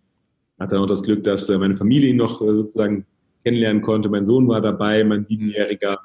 hat 0.59 0.71
dann 0.71 0.79
auch 0.79 0.87
das 0.87 1.03
Glück, 1.03 1.23
dass 1.23 1.49
äh, 1.49 1.57
meine 1.57 1.75
Familie 1.75 2.09
ihn 2.09 2.17
noch 2.17 2.41
äh, 2.41 2.45
sozusagen 2.45 3.05
kennenlernen 3.45 3.83
konnte. 3.83 4.09
Mein 4.09 4.25
Sohn 4.25 4.47
war 4.47 4.59
dabei, 4.59 5.03
mein 5.03 5.23
Siebenjähriger. 5.23 5.99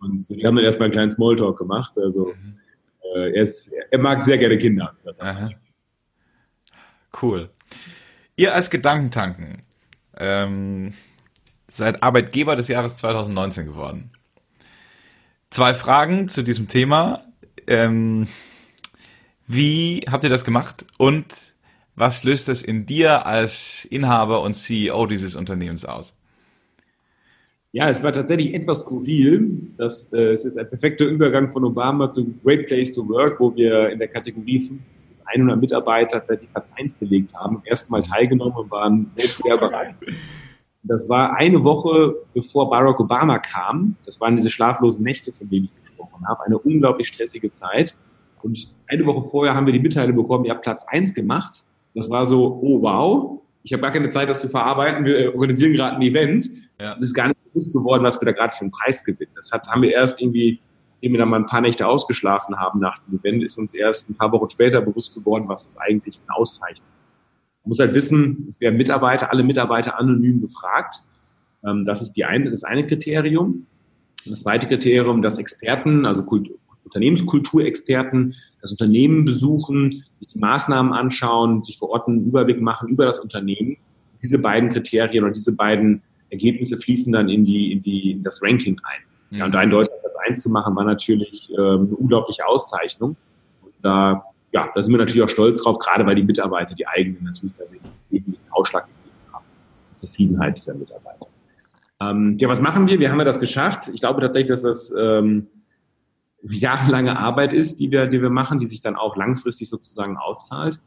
Und 0.00 0.28
wir 0.30 0.46
haben 0.46 0.56
dann 0.56 0.64
erstmal 0.64 0.86
einen 0.86 0.92
kleinen 0.92 1.10
Smalltalk 1.10 1.58
gemacht. 1.58 1.98
Also 1.98 2.32
mhm. 2.32 2.58
äh, 3.14 3.36
er, 3.36 3.42
ist, 3.42 3.72
er 3.90 3.98
mag 3.98 4.22
sehr 4.22 4.38
gerne 4.38 4.56
Kinder. 4.56 4.94
Cool. 7.20 7.50
Ihr 8.36 8.54
als 8.54 8.70
Gedankentanken. 8.70 9.62
Ähm, 10.16 10.94
seid 11.70 12.02
Arbeitgeber 12.02 12.56
des 12.56 12.68
Jahres 12.68 12.96
2019 12.96 13.66
geworden. 13.66 14.10
Zwei 15.50 15.74
Fragen 15.74 16.28
zu 16.28 16.42
diesem 16.42 16.68
Thema. 16.68 17.24
Ähm, 17.66 18.28
wie 19.46 20.04
habt 20.10 20.24
ihr 20.24 20.30
das 20.30 20.44
gemacht 20.44 20.86
und 20.96 21.26
was 21.94 22.22
löst 22.22 22.48
es 22.48 22.62
in 22.62 22.86
dir 22.86 23.26
als 23.26 23.84
Inhaber 23.84 24.42
und 24.42 24.54
CEO 24.54 25.06
dieses 25.06 25.34
Unternehmens 25.34 25.84
aus? 25.84 26.17
Ja, 27.78 27.88
es 27.88 28.02
war 28.02 28.10
tatsächlich 28.10 28.54
etwas 28.54 28.80
skurril. 28.80 29.70
Das 29.76 30.12
äh, 30.12 30.32
ist 30.32 30.42
jetzt 30.42 30.58
ein 30.58 30.68
perfekter 30.68 31.04
Übergang 31.04 31.48
von 31.52 31.64
Obama 31.64 32.10
zu 32.10 32.34
Great 32.42 32.66
Place 32.66 32.90
to 32.90 33.08
Work, 33.08 33.38
wo 33.38 33.54
wir 33.54 33.90
in 33.90 34.00
der 34.00 34.08
Kategorie 34.08 34.62
5 34.66 34.80
bis 35.08 35.22
100 35.24 35.60
Mitarbeiter 35.60 36.16
tatsächlich 36.16 36.50
Platz 36.50 36.72
1 36.76 36.94
belegt 36.94 37.32
haben. 37.36 37.62
Erst 37.64 37.88
Mal 37.92 38.02
teilgenommen 38.02 38.56
und 38.56 38.68
waren 38.72 39.06
selbst 39.10 39.40
sehr 39.44 39.56
bereit. 39.56 39.94
Das 40.82 41.08
war 41.08 41.36
eine 41.36 41.62
Woche, 41.62 42.16
bevor 42.34 42.68
Barack 42.68 42.98
Obama 42.98 43.38
kam. 43.38 43.94
Das 44.04 44.20
waren 44.20 44.34
diese 44.34 44.50
schlaflosen 44.50 45.04
Nächte, 45.04 45.30
von 45.30 45.48
denen 45.48 45.66
ich 45.66 45.82
gesprochen 45.82 46.26
habe. 46.26 46.46
Eine 46.46 46.58
unglaublich 46.58 47.06
stressige 47.06 47.52
Zeit. 47.52 47.94
Und 48.42 48.74
eine 48.88 49.06
Woche 49.06 49.22
vorher 49.30 49.54
haben 49.54 49.66
wir 49.66 49.72
die 49.72 49.78
Mitteilung 49.78 50.16
bekommen, 50.16 50.44
ihr 50.46 50.50
habt 50.50 50.62
Platz 50.62 50.84
eins 50.88 51.14
gemacht. 51.14 51.62
Das 51.94 52.10
war 52.10 52.26
so, 52.26 52.58
oh 52.60 52.82
wow, 52.82 53.40
ich 53.62 53.72
habe 53.72 53.82
gar 53.82 53.92
keine 53.92 54.08
Zeit, 54.08 54.28
das 54.28 54.40
zu 54.40 54.48
verarbeiten. 54.48 55.04
Wir 55.04 55.32
organisieren 55.32 55.74
gerade 55.74 55.94
ein 55.94 56.02
Event. 56.02 56.48
Ja. 56.80 56.96
Es 56.96 57.04
ist 57.04 57.14
gar 57.14 57.28
nicht 57.28 57.37
bewusst 57.48 57.72
geworden, 57.72 58.04
was 58.04 58.20
wir 58.20 58.26
da 58.26 58.32
gerade 58.32 58.52
für 58.52 58.62
einen 58.62 58.70
Preis 58.70 59.04
gewinnen. 59.04 59.32
Das 59.34 59.52
hat, 59.52 59.68
haben 59.68 59.82
wir 59.82 59.92
erst 59.92 60.20
irgendwie, 60.20 60.60
indem 60.96 61.12
wir 61.12 61.18
dann 61.20 61.28
mal 61.28 61.40
ein 61.40 61.46
paar 61.46 61.60
Nächte 61.60 61.86
ausgeschlafen 61.86 62.56
haben 62.58 62.80
nach 62.80 62.98
dem 63.04 63.18
Event, 63.18 63.42
ist 63.42 63.58
uns 63.58 63.74
erst 63.74 64.10
ein 64.10 64.16
paar 64.16 64.32
Wochen 64.32 64.50
später 64.50 64.80
bewusst 64.80 65.14
geworden, 65.14 65.44
was 65.48 65.64
das 65.64 65.78
eigentlich 65.78 66.18
für 66.18 66.24
eine 66.28 66.36
Auszeichnung 66.36 66.86
ist. 66.86 67.64
Man 67.64 67.68
muss 67.70 67.78
halt 67.80 67.94
wissen, 67.94 68.46
es 68.48 68.60
werden 68.60 68.76
Mitarbeiter, 68.76 69.30
alle 69.30 69.42
Mitarbeiter 69.42 69.98
anonym 69.98 70.40
befragt. 70.40 71.02
Ähm, 71.64 71.84
das 71.84 72.02
ist 72.02 72.12
die 72.12 72.24
eine, 72.24 72.50
das 72.50 72.64
eine 72.64 72.86
Kriterium. 72.86 73.66
Das 74.26 74.40
zweite 74.40 74.66
Kriterium, 74.66 75.22
dass 75.22 75.38
Experten, 75.38 76.04
also 76.04 76.24
Kultur, 76.24 76.58
Unternehmenskulturexperten 76.84 78.34
das 78.60 78.72
Unternehmen 78.72 79.24
besuchen, 79.24 80.04
sich 80.18 80.28
die 80.28 80.38
Maßnahmen 80.38 80.92
anschauen, 80.92 81.62
sich 81.62 81.78
vor 81.78 81.90
Ort 81.90 82.08
einen 82.08 82.26
Überblick 82.26 82.60
machen 82.60 82.88
über 82.88 83.04
das 83.04 83.20
Unternehmen. 83.20 83.76
Diese 84.22 84.38
beiden 84.38 84.70
Kriterien 84.70 85.24
oder 85.24 85.32
diese 85.32 85.54
beiden 85.54 86.02
Ergebnisse 86.30 86.76
fließen 86.76 87.12
dann 87.12 87.28
in, 87.28 87.44
die, 87.44 87.72
in, 87.72 87.82
die, 87.82 88.12
in 88.12 88.22
das 88.22 88.42
Ranking 88.42 88.80
ein. 88.82 89.38
Ja, 89.38 89.44
und 89.44 89.52
da 89.52 89.62
in 89.62 89.70
Deutschland 89.70 90.00
Platz 90.00 90.16
1 90.26 90.42
zu 90.42 90.50
machen, 90.50 90.74
war 90.74 90.84
natürlich 90.84 91.50
äh, 91.52 91.56
eine 91.56 91.94
unglaubliche 91.96 92.46
Auszeichnung. 92.46 93.16
Und 93.60 93.72
da, 93.82 94.24
ja, 94.52 94.70
da 94.74 94.82
sind 94.82 94.92
wir 94.92 94.98
natürlich 94.98 95.22
auch 95.22 95.28
stolz 95.28 95.62
drauf, 95.62 95.78
gerade 95.78 96.06
weil 96.06 96.14
die 96.14 96.22
Mitarbeiter, 96.22 96.74
die 96.74 96.86
eigenen, 96.86 97.24
natürlich 97.24 97.54
da 97.56 97.64
den 97.64 97.80
wesentlichen 98.10 98.50
Ausschlag 98.50 98.86
gegeben 98.86 99.32
haben. 99.32 99.44
Die 100.00 100.06
Zufriedenheit 100.06 100.56
dieser 100.56 100.74
Mitarbeiter. 100.74 101.26
Ähm, 102.00 102.36
ja, 102.38 102.48
was 102.48 102.62
machen 102.62 102.86
wir? 102.86 103.00
Wir 103.00 103.10
haben 103.10 103.18
ja 103.18 103.24
das 103.24 103.40
geschafft. 103.40 103.88
Ich 103.92 104.00
glaube 104.00 104.20
tatsächlich, 104.20 104.48
dass 104.48 104.62
das 104.62 104.94
ähm, 104.98 105.48
jahrelange 106.42 107.18
Arbeit 107.18 107.52
ist, 107.52 107.80
die 107.80 107.90
wir, 107.90 108.06
die 108.06 108.22
wir 108.22 108.30
machen, 108.30 108.60
die 108.60 108.66
sich 108.66 108.80
dann 108.80 108.96
auch 108.96 109.16
langfristig 109.16 109.68
sozusagen 109.68 110.16
auszahlt. 110.16 110.80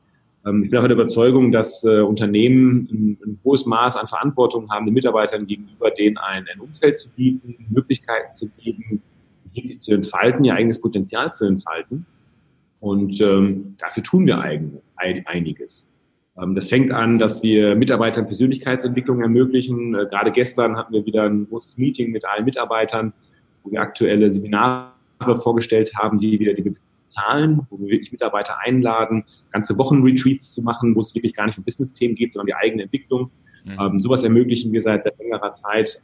Ähm, 0.46 0.64
ich 0.64 0.70
bin 0.70 0.80
auch 0.80 0.84
der 0.84 0.94
Überzeugung, 0.94 1.52
dass 1.52 1.84
äh, 1.84 2.02
Unternehmen 2.02 3.18
ein, 3.24 3.40
hohes 3.44 3.66
Maß 3.66 3.98
an 3.98 4.08
Verantwortung 4.08 4.70
haben, 4.72 4.86
den 4.86 4.94
Mitarbeitern 4.94 5.46
gegenüber 5.48 5.92
denen 5.92 6.18
ein, 6.18 6.46
Umfeld 6.60 6.98
zu 6.98 7.10
bieten, 7.12 7.68
Möglichkeiten 7.70 8.32
zu 8.34 8.50
geben, 8.58 9.02
wirklich 9.54 9.80
zu 9.80 9.94
entfalten, 9.94 10.46
ihr 10.46 10.54
eigenes 10.54 10.80
Potenzial 10.80 11.34
zu 11.34 11.46
entfalten. 11.46 12.06
Und 12.80 13.22
ähm, 13.22 13.76
dafür 13.78 14.04
tun 14.04 14.26
wir 14.26 14.40
einiges. 14.96 15.94
Ähm, 16.42 16.56
das 16.56 16.70
fängt 16.70 16.92
an, 16.92 17.20
dass 17.20 17.44
wir 17.44 17.76
Mitarbeitern 17.76 18.26
Persönlichkeitsentwicklung 18.26 19.22
ermöglichen. 19.22 19.94
Äh, 19.94 20.08
gerade 20.08 20.32
gestern 20.32 20.78
hatten 20.78 20.94
wir 20.94 21.06
wieder 21.06 21.24
ein 21.24 21.46
großes 21.46 21.78
Meeting 21.78 22.12
mit 22.12 22.26
allen 22.26 22.46
Mitarbeitern, 22.46 23.14
wo 23.64 23.72
wir 23.72 23.82
aktuelle 23.82 24.32
Seminare 24.32 24.92
vorgestellt 25.36 25.92
haben, 25.96 26.20
die 26.20 26.40
wir, 26.40 26.56
die 26.56 26.76
bezahlen, 27.12 27.68
wo 27.70 27.80
wir 27.80 27.90
wirklich 27.90 28.12
Mitarbeiter 28.12 28.60
einladen, 28.62 29.26
ganze 29.52 29.78
Wochenretreats 29.78 30.54
zu 30.54 30.62
machen, 30.62 30.96
wo 30.96 31.02
es 31.02 31.14
wirklich 31.14 31.34
gar 31.34 31.46
nicht 31.46 31.58
um 31.58 31.64
Business-Themen 31.64 32.16
geht, 32.16 32.32
sondern 32.32 32.48
die 32.48 32.56
eigene 32.56 32.84
Entwicklung. 32.84 33.32
Mhm. 33.66 33.78
Ähm, 33.80 34.00
sowas 34.00 34.24
ermöglichen 34.24 34.72
wir 34.72 34.82
seit, 34.82 35.04
seit 35.04 35.18
längerer 35.20 35.52
Zeit, 35.52 36.02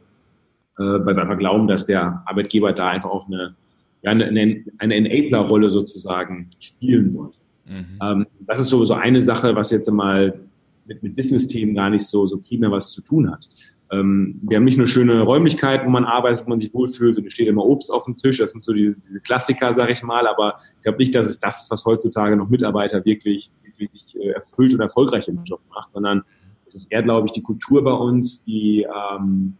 äh, 0.78 0.84
weil 0.84 1.16
wir 1.16 1.22
einfach 1.22 1.38
glauben, 1.38 1.68
dass 1.68 1.86
der 1.86 2.24
Arbeitgeber 2.26 2.74
da 2.74 2.90
einfach 2.90 3.10
auch 3.10 3.28
eine, 3.28 3.56
ja, 4.04 4.12
eine, 4.12 4.64
eine 4.78 4.96
Enabler-Rolle 4.96 5.70
sozusagen 5.70 6.50
spielen 6.60 7.10
sollte. 7.10 7.38
Mhm. 7.66 8.00
Ähm, 8.02 8.28
das 8.42 8.60
ist 8.60 8.70
sowieso 8.70 8.94
eine 8.94 9.22
Sache, 9.22 9.56
was 9.56 9.72
jetzt 9.72 9.90
mal 9.90 10.40
mit, 10.86 11.04
mit 11.04 11.16
Business-Themen 11.16 11.74
gar 11.74 11.90
nicht 11.90 12.06
so, 12.06 12.26
so 12.26 12.38
primär 12.38 12.72
was 12.72 12.92
zu 12.92 13.02
tun 13.02 13.32
hat. 13.32 13.48
Ähm, 13.92 14.40
wir 14.42 14.58
haben 14.58 14.66
nicht 14.66 14.78
nur 14.78 14.88
schöne 14.88 15.22
Räumlichkeiten, 15.22 15.88
wo 15.88 15.92
man 15.92 16.06
arbeitet, 16.06 16.46
wo 16.46 16.50
man 16.50 16.60
sich 16.60 16.74
wohlfühlt 16.74 17.18
und 17.18 17.26
es 17.26 17.34
steht 17.34 17.48
immer 17.48 17.66
Obst 17.66 17.92
auf 17.92 18.06
dem 18.06 18.18
Tisch. 18.18 18.38
Das 18.38 18.52
sind 18.52 18.62
so 18.62 18.74
die, 18.74 18.96
diese 19.04 19.22
Klassiker, 19.22 19.72
sage 19.74 19.94
ich 19.94 20.04
mal. 20.04 20.28
Aber 20.28 20.60
ich 20.78 20.84
glaube 20.84 20.98
nicht, 20.98 21.16
dass 21.16 21.28
es 21.28 21.40
das 21.40 21.64
ist, 21.64 21.72
was 21.72 21.86
heutzutage 21.86 22.36
noch 22.36 22.50
Mitarbeiter 22.50 23.04
wirklich, 23.06 23.52
wirklich 23.78 24.16
äh, 24.20 24.30
erfüllt 24.30 24.74
und 24.74 24.82
erfolgreich 24.82 25.28
im 25.28 25.44
Job 25.44 25.62
macht, 25.70 25.92
sondern 25.92 26.24
es 26.66 26.76
ist 26.76 26.92
eher, 26.92 27.02
glaube 27.02 27.28
ich, 27.28 27.32
die 27.32 27.42
Kultur 27.42 27.84
bei 27.84 27.94
uns, 27.94 28.44
die 28.44 28.84
ähm, 28.84 29.54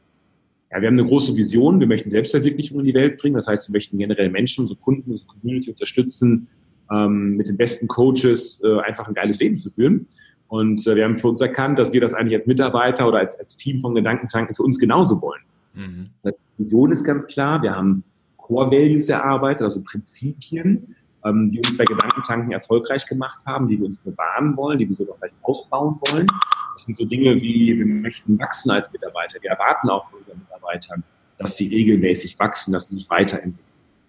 ja, 0.72 0.82
wir 0.82 0.88
haben 0.88 1.00
eine 1.00 1.08
große 1.08 1.36
Vision. 1.36 1.80
Wir 1.80 1.88
möchten 1.88 2.10
Selbstverwirklichung 2.10 2.80
in 2.80 2.86
die 2.86 2.94
Welt 2.94 3.18
bringen. 3.18 3.36
Das 3.36 3.48
heißt, 3.48 3.70
wir 3.70 3.74
möchten 3.74 3.98
generell 3.98 4.30
Menschen, 4.30 4.62
unsere 4.62 4.80
Kunden, 4.80 5.12
unsere 5.12 5.28
Community 5.28 5.72
unterstützen, 5.72 6.48
ähm, 6.92 7.38
mit 7.38 7.48
den 7.48 7.58
besten 7.58 7.88
Coaches 7.88 8.62
äh, 8.64 8.80
einfach 8.82 9.08
ein 9.08 9.14
geiles 9.14 9.40
Leben 9.40 9.58
zu 9.58 9.70
führen. 9.70 10.08
Und 10.48 10.86
äh, 10.88 10.96
wir 10.96 11.04
haben 11.04 11.18
für 11.18 11.28
uns 11.28 11.42
erkannt, 11.42 11.78
dass 11.78 11.92
wir 11.92 12.02
das 12.02 12.14
eigentlich 12.14 12.36
als 12.36 12.48
Mitarbeiter 12.48 13.08
oder 13.08 13.20
als, 13.20 13.40
als 13.40 13.58
Team 13.58 13.82
von 13.82 13.96
Gedankentanken 13.96 14.56
für 14.56 14.64
uns 14.64 14.80
genauso 14.80 15.22
wollen. 15.22 15.42
Mhm. 15.74 16.10
Die 16.26 16.32
Vision 16.58 16.92
ist 16.92 17.04
ganz 17.04 17.28
klar. 17.28 17.62
Wir 17.62 17.76
haben 17.76 18.04
Core 18.38 18.72
Values 18.72 19.10
erarbeitet, 19.10 19.64
also 19.64 19.82
Prinzipien, 19.84 20.96
ähm, 21.26 21.52
die 21.52 21.60
uns 21.60 21.76
bei 21.78 21.84
Gedankentanken 21.84 22.52
erfolgreich 22.52 23.06
gemacht 23.06 23.46
haben, 23.46 23.68
die 23.68 23.78
wir 23.78 23.88
uns 23.88 23.98
bewahren 23.98 24.56
wollen, 24.56 24.80
die 24.80 24.88
wir 24.88 24.96
sogar 24.96 25.18
vielleicht 25.18 25.36
ausbauen 25.42 26.00
wollen. 26.10 26.28
Das 26.74 26.86
sind 26.86 26.98
so 26.98 27.06
Dinge 27.06 27.36
wie, 27.42 27.78
wir 27.78 27.86
möchten 27.86 28.40
wachsen 28.40 28.72
als 28.72 28.92
Mitarbeiter. 28.94 29.42
Wir 29.42 29.52
erwarten 29.52 29.90
auch 29.90 30.10
von 30.10 30.20
unseren 30.20 30.40
Mitarbeitern, 30.40 31.04
dass 31.38 31.58
sie 31.58 31.68
regelmäßig 31.68 32.40
wachsen, 32.40 32.72
dass 32.72 32.90
sie 32.90 32.96
sich 32.96 33.10
weiterentwickeln. 33.10 33.66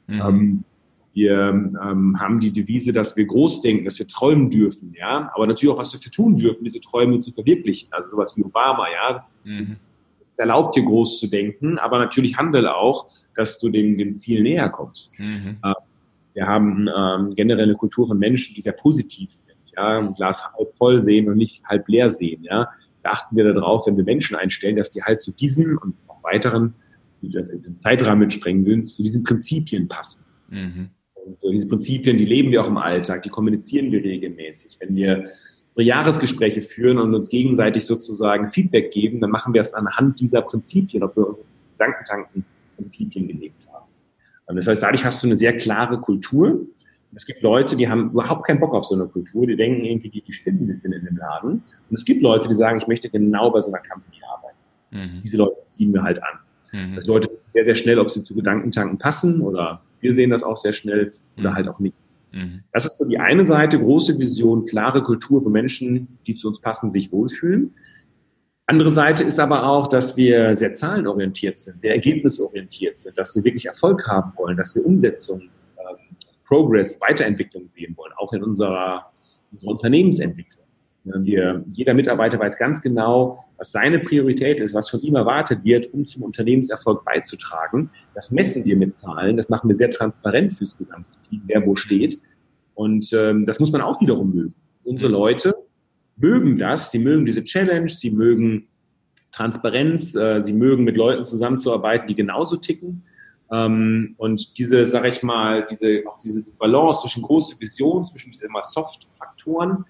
Mhm. 0.07 0.21
Ähm, 0.21 0.65
wir 1.19 1.49
ähm, 1.51 2.17
haben 2.21 2.39
die 2.39 2.53
Devise, 2.53 2.93
dass 2.93 3.17
wir 3.17 3.27
groß 3.27 3.61
denken, 3.61 3.85
dass 3.85 3.99
wir 3.99 4.07
träumen 4.07 4.51
dürfen, 4.51 4.95
ja, 4.97 5.29
aber 5.35 5.47
natürlich 5.47 5.75
auch, 5.75 5.79
was 5.79 5.93
wir 5.93 6.01
für 6.01 6.11
tun 6.11 6.37
dürfen, 6.37 6.63
diese 6.65 6.81
Träume 6.81 7.19
zu 7.19 7.33
verwirklichen. 7.33 7.89
Also 7.93 8.11
sowas 8.11 8.37
wie 8.37 8.45
Obama, 8.45 8.87
ja. 8.89 9.27
Mhm. 9.45 9.77
Erlaubt 10.37 10.77
dir 10.77 10.85
groß 10.85 11.19
zu 11.19 11.27
denken, 11.27 11.79
aber 11.79 11.99
natürlich 11.99 12.39
handle 12.39 12.73
auch, 12.73 13.09
dass 13.35 13.59
du 13.59 13.69
dem, 13.69 13.99
dem 13.99 14.15
Ziel 14.15 14.43
näher 14.43 14.69
kommst. 14.69 15.13
Mhm. 15.19 15.59
Äh, 15.63 15.75
wir 16.35 16.47
haben 16.47 16.89
ähm, 16.97 17.35
generell 17.35 17.65
eine 17.65 17.75
Kultur 17.75 18.07
von 18.07 18.19
Menschen, 18.19 18.55
die 18.55 18.61
sehr 18.61 18.73
positiv 18.73 19.33
sind, 19.33 19.59
ja, 19.77 19.99
ein 19.99 20.15
Glas 20.15 20.53
halb 20.57 20.73
voll 20.75 21.03
sehen 21.03 21.29
und 21.29 21.37
nicht 21.37 21.65
halb 21.65 21.89
leer 21.89 22.11
sehen, 22.11 22.45
ja. 22.45 22.69
Da 23.03 23.11
achten 23.11 23.37
wir 23.37 23.53
darauf, 23.53 23.87
wenn 23.87 23.97
wir 23.97 24.05
Menschen 24.05 24.37
einstellen, 24.37 24.77
dass 24.77 24.93
die 24.93 25.03
halt 25.03 25.21
zu 25.21 25.33
diesen 25.33 25.79
und 25.79 25.95
auch 26.07 26.23
weiteren, 26.23 26.75
die 27.23 27.31
das 27.31 27.53
in 27.53 27.63
den 27.63 27.79
Zeitrahmen 27.79 28.21
mitsprengen 28.21 28.65
würden, 28.65 28.87
zu 28.87 29.03
diesen 29.03 29.25
Prinzipien 29.25 29.89
passen. 29.89 30.27
Mhm. 30.49 30.91
Und 31.29 31.39
so 31.39 31.51
diese 31.51 31.69
Prinzipien, 31.69 32.17
die 32.17 32.25
leben 32.25 32.51
wir 32.51 32.63
auch 32.63 32.69
im 32.69 32.79
Alltag, 32.79 33.23
die 33.23 33.29
kommunizieren 33.29 33.93
wir 33.93 34.03
regelmäßig. 34.03 34.79
Wenn 34.81 34.97
wir 34.97 35.25
unsere 35.71 35.87
Jahresgespräche 35.87 36.63
führen 36.63 36.99
und 36.99 37.15
uns 37.15 37.29
gegenseitig 37.29 37.85
sozusagen 37.85 38.49
Feedback 38.49 38.91
geben, 38.91 39.21
dann 39.21 39.31
machen 39.31 39.53
wir 39.53 39.61
es 39.61 39.75
anhand 39.75 40.21
dieser 40.21 40.41
Prinzipien, 40.43 41.03
ob 41.03 41.17
wir 41.17 41.29
unsere 41.29 41.47
Gedankentanken 41.73 42.45
Prinzipien 42.77 43.29
gelebt 43.29 43.67
haben. 43.71 43.85
Und 44.47 44.57
das 44.57 44.67
heißt, 44.67 44.83
dadurch 44.83 45.05
hast 45.05 45.23
du 45.23 45.27
eine 45.27 45.37
sehr 45.37 45.57
klare 45.57 46.01
Kultur. 46.01 46.61
Es 47.15 47.27
gibt 47.27 47.43
Leute, 47.43 47.77
die 47.77 47.89
haben 47.89 48.11
überhaupt 48.11 48.47
keinen 48.47 48.61
Bock 48.61 48.73
auf 48.75 48.85
so 48.85 48.95
eine 48.95 49.07
Kultur, 49.07 49.47
die 49.47 49.57
denken 49.57 49.85
irgendwie, 49.85 50.09
die, 50.09 50.23
die 50.23 50.33
stimmen 50.33 50.63
ein 50.63 50.67
bisschen 50.67 50.93
in 50.93 51.05
dem 51.05 51.17
Laden. 51.17 51.51
Und 51.51 51.95
es 51.95 52.05
gibt 52.05 52.23
Leute, 52.23 52.49
die 52.49 52.55
sagen, 52.55 52.79
ich 52.79 52.87
möchte 52.87 53.11
genau 53.11 53.51
bei 53.51 53.61
so 53.61 53.71
einer 53.71 53.83
Company 53.83 54.17
arbeiten. 54.33 54.57
Mhm. 55.17 55.23
Diese 55.23 55.37
Leute 55.37 55.61
ziehen 55.67 55.93
wir 55.93 56.03
halt 56.03 56.23
an. 56.23 56.39
Mhm. 56.73 56.95
Das 56.95 57.07
Leute 57.07 57.31
sehr, 57.53 57.65
sehr 57.65 57.75
schnell, 57.75 57.99
ob 57.99 58.11
sie 58.11 58.25
zu 58.25 58.35
Gedankentanken 58.35 58.99
passen 58.99 59.41
oder 59.43 59.83
wir 60.01 60.13
sehen 60.13 60.31
das 60.31 60.43
auch 60.43 60.57
sehr 60.57 60.73
schnell 60.73 61.13
oder 61.37 61.51
mhm. 61.51 61.55
halt 61.55 61.69
auch 61.69 61.79
nicht. 61.79 61.95
Mhm. 62.33 62.63
Das 62.73 62.87
ist 62.87 62.99
so 62.99 63.09
die 63.09 63.19
eine 63.19 63.45
Seite, 63.45 63.79
große 63.79 64.19
Vision, 64.19 64.67
klare 64.67 65.03
Kultur 65.03 65.43
für 65.43 65.51
Menschen, 65.51 66.19
die 66.27 66.35
zu 66.35 66.49
uns 66.49 66.61
passen, 66.61 66.93
sich 66.93 67.13
wohlfühlen. 67.13 67.75
Andere 68.67 68.91
Seite 68.91 69.25
ist 69.25 69.41
aber 69.41 69.67
auch, 69.67 69.87
dass 69.87 70.17
wir 70.19 70.55
sehr 70.55 70.75
zahlenorientiert 70.75 71.57
sind, 71.57 71.81
sehr 71.81 71.95
ergebnisorientiert 71.95 72.99
sind, 72.99 73.17
dass 73.17 73.35
wir 73.35 73.43
wirklich 73.43 73.65
Erfolg 73.65 74.07
haben 74.07 74.33
wollen, 74.37 74.59
dass 74.59 74.75
wir 74.75 74.85
Umsetzung, 74.85 75.41
ähm, 75.41 75.97
Progress, 76.45 77.01
Weiterentwicklung 77.01 77.69
sehen 77.71 77.97
wollen, 77.97 78.13
auch 78.19 78.33
in 78.35 78.43
unserer, 78.43 79.11
unserer 79.53 79.71
Unternehmensentwicklung. 79.71 80.58
Wir, 81.17 81.65
jeder 81.69 81.95
Mitarbeiter 81.95 82.39
weiß 82.39 82.59
ganz 82.59 82.83
genau, 82.83 83.39
was 83.57 83.73
seine 83.73 83.99
Priorität 83.99 84.61
ist, 84.61 84.75
was 84.75 84.91
von 84.91 85.01
ihm 85.01 85.17
erwartet 85.17 85.65
wird, 85.65 85.93
um 85.93 86.07
zum 86.07 86.23
Unternehmenserfolg 86.23 87.05
beizutragen. 87.05 87.91
Das 88.15 88.31
messen 88.31 88.65
wir 88.65 88.77
mit 88.77 88.95
Zahlen, 88.95 89.37
das 89.37 89.49
machen 89.49 89.69
wir 89.69 89.77
sehr 89.77 89.91
transparent 89.91 90.55
fürs 90.55 90.77
gesamte 90.77 91.13
Team, 91.29 91.43
wer 91.47 91.65
wo 91.67 91.77
steht. 91.77 92.21
Und 92.75 93.13
ähm, 93.13 93.45
das 93.45 93.61
muss 93.61 93.73
man 93.73 93.81
auch 93.81 94.01
wiederum 94.01 94.35
mögen. 94.35 94.55
Unsere 94.85 95.11
Leute 95.11 95.55
mögen 96.17 96.59
das, 96.59 96.91
sie 96.91 96.99
mögen 96.99 97.27
diese 97.27 97.45
Challenge, 97.45 97.89
sie 97.89 98.11
mögen 98.11 98.69
Transparenz, 99.33 100.15
äh, 100.15 100.41
sie 100.41 100.53
mögen 100.53 100.85
mit 100.85 100.97
Leuten 100.97 101.25
zusammenzuarbeiten, 101.25 102.07
die 102.07 102.15
genauso 102.15 102.57
ticken. 102.57 103.05
Ähm, 103.51 104.15
und 104.19 104.59
diese, 104.59 104.85
sag 104.85 105.07
ich 105.07 105.23
mal, 105.23 105.65
diese, 105.65 106.03
auch 106.07 106.19
diese 106.19 106.43
Balance 106.59 107.01
zwischen 107.01 107.23
große 107.23 107.61
Vision, 107.61 108.05
zwischen 108.05 108.31
diesen 108.31 108.49
immer 108.49 108.63
Soft-Faktoren, 108.63 109.85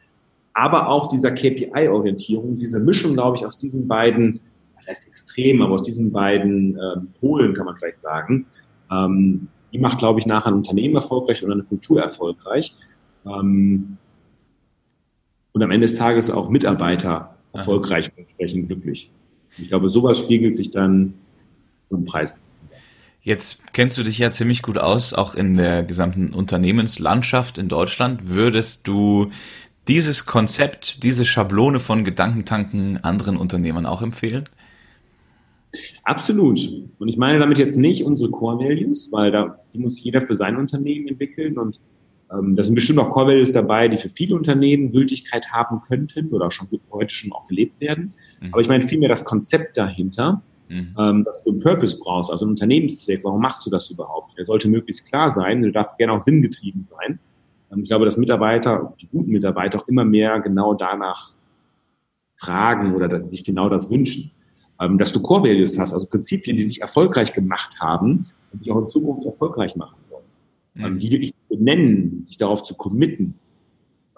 aber 0.59 0.89
auch 0.89 1.09
dieser 1.09 1.31
KPI-Orientierung, 1.31 2.57
diese 2.57 2.81
Mischung, 2.81 3.15
glaube 3.15 3.37
ich, 3.37 3.47
aus 3.47 3.61
diesen 3.61 3.87
beiden, 3.87 4.41
was 4.75 4.89
heißt 4.89 5.07
extrem, 5.07 5.63
aber 5.63 5.75
aus 5.75 5.85
diesen 5.85 6.11
beiden 6.11 6.77
ähm, 6.77 7.09
Polen 7.21 7.55
kann 7.55 7.67
man 7.67 7.77
vielleicht 7.77 8.01
sagen, 8.01 8.47
ähm, 8.91 9.47
die 9.73 9.79
macht, 9.79 9.99
glaube 9.99 10.19
ich, 10.19 10.27
nachher 10.27 10.49
ein 10.49 10.55
Unternehmen 10.55 10.97
erfolgreich 10.97 11.45
oder 11.45 11.53
eine 11.53 11.63
Kultur 11.63 12.03
erfolgreich. 12.03 12.75
Ähm, 13.25 13.99
und 15.53 15.63
am 15.63 15.71
Ende 15.71 15.87
des 15.87 15.95
Tages 15.95 16.29
auch 16.29 16.49
Mitarbeiter 16.49 17.37
erfolgreich 17.53 18.11
und 18.11 18.19
entsprechend 18.19 18.67
glücklich. 18.67 19.13
Ich 19.59 19.69
glaube, 19.69 19.89
sowas 19.89 20.19
spiegelt 20.19 20.57
sich 20.57 20.73
dann 20.73 21.15
im 21.91 22.05
Preis. 22.05 22.45
Jetzt 23.23 23.73
kennst 23.73 23.97
du 23.97 24.03
dich 24.03 24.19
ja 24.19 24.33
ziemlich 24.33 24.63
gut 24.63 24.79
aus, 24.79 25.15
auch 25.15 25.37
in 25.37 25.57
der 25.57 25.85
gesamten 25.85 26.33
Unternehmenslandschaft 26.33 27.59
in 27.59 27.69
Deutschland. 27.69 28.29
Würdest 28.29 28.89
du 28.89 29.31
dieses 29.89 30.27
Konzept, 30.27 31.03
diese 31.03 31.25
Schablone 31.25 31.79
von 31.79 32.05
Gedankentanken 32.05 33.03
anderen 33.03 33.37
Unternehmern 33.37 33.87
auch 33.87 34.03
empfehlen? 34.03 34.45
Absolut. 36.05 36.59
Und 36.99 37.09
ich 37.09 37.17
meine 37.17 37.39
damit 37.39 37.59
jetzt 37.59 37.77
nicht 37.77 38.05
unsere 38.05 38.31
Core 38.31 38.65
Values, 38.65 39.11
weil 39.13 39.31
da 39.31 39.59
die 39.75 39.79
muss 39.79 40.03
jeder 40.03 40.21
für 40.21 40.37
sein 40.37 40.57
Unternehmen 40.57 41.09
entwickeln 41.09 41.59
und 41.59 41.81
ähm, 42.33 42.57
da 42.57 42.65
sind 42.65 42.75
bestimmt 42.75 42.99
auch 42.99 43.11
Core 43.11 43.29
Values 43.29 43.53
dabei, 43.53 43.89
die 43.89 43.97
für 43.97 44.09
viele 44.09 44.37
Unternehmen 44.37 44.93
Gültigkeit 44.93 45.51
haben 45.53 45.81
könnten 45.81 46.29
oder 46.29 46.51
schon 46.51 46.69
heute 46.91 47.15
schon 47.15 47.33
auch 47.33 47.47
gelebt 47.47 47.81
werden. 47.81 48.13
Mhm. 48.41 48.53
Aber 48.53 48.61
ich 48.61 48.69
meine 48.69 48.87
vielmehr 48.87 49.09
das 49.09 49.25
Konzept 49.25 49.77
dahinter, 49.77 50.43
mhm. 50.69 50.95
ähm, 50.99 51.25
dass 51.25 51.43
du 51.43 51.51
einen 51.51 51.61
Purpose 51.61 51.99
brauchst, 51.99 52.31
also 52.31 52.45
einen 52.45 52.53
Unternehmenszweck. 52.53 53.25
Warum 53.25 53.41
machst 53.41 53.65
du 53.67 53.71
das 53.71 53.91
überhaupt? 53.91 54.37
Der 54.37 54.45
sollte 54.45 54.69
möglichst 54.69 55.07
klar 55.07 55.31
sein, 55.31 55.63
der 55.63 55.73
darf 55.73 55.97
gerne 55.97 56.13
auch 56.13 56.21
sinngetrieben 56.21 56.85
sein. 56.85 57.19
Ähm, 57.73 57.81
ich 57.81 57.89
glaube, 57.89 58.05
dass 58.05 58.17
Mitarbeiter, 58.17 58.95
die 59.01 59.07
guten 59.07 59.31
Mitarbeiter 59.31 59.79
auch 59.79 59.89
immer 59.89 60.05
mehr 60.05 60.41
genau 60.41 60.75
danach 60.75 61.35
fragen 62.37 62.95
oder 62.95 63.25
sich 63.25 63.45
genau 63.45 63.69
das 63.69 63.91
wünschen. 63.91 64.31
Ähm, 64.81 64.97
dass 64.97 65.13
du 65.13 65.21
Core 65.21 65.49
Values 65.49 65.79
hast, 65.79 65.93
also 65.93 66.07
Prinzipien, 66.07 66.57
die 66.57 66.67
dich 66.67 66.81
erfolgreich 66.81 67.33
gemacht 67.33 67.81
haben 67.81 68.27
und 68.53 68.65
dich 68.65 68.71
auch 68.71 68.81
in 68.81 68.89
Zukunft 68.89 69.27
erfolgreich 69.27 69.75
machen 69.75 69.99
sollen. 70.09 70.25
Mhm. 70.75 70.85
Ähm, 70.85 70.99
die 71.01 71.11
wirklich 71.11 71.35
benennen, 71.49 72.25
sich 72.25 72.37
darauf 72.37 72.63
zu 72.63 72.75
committen, 72.75 73.35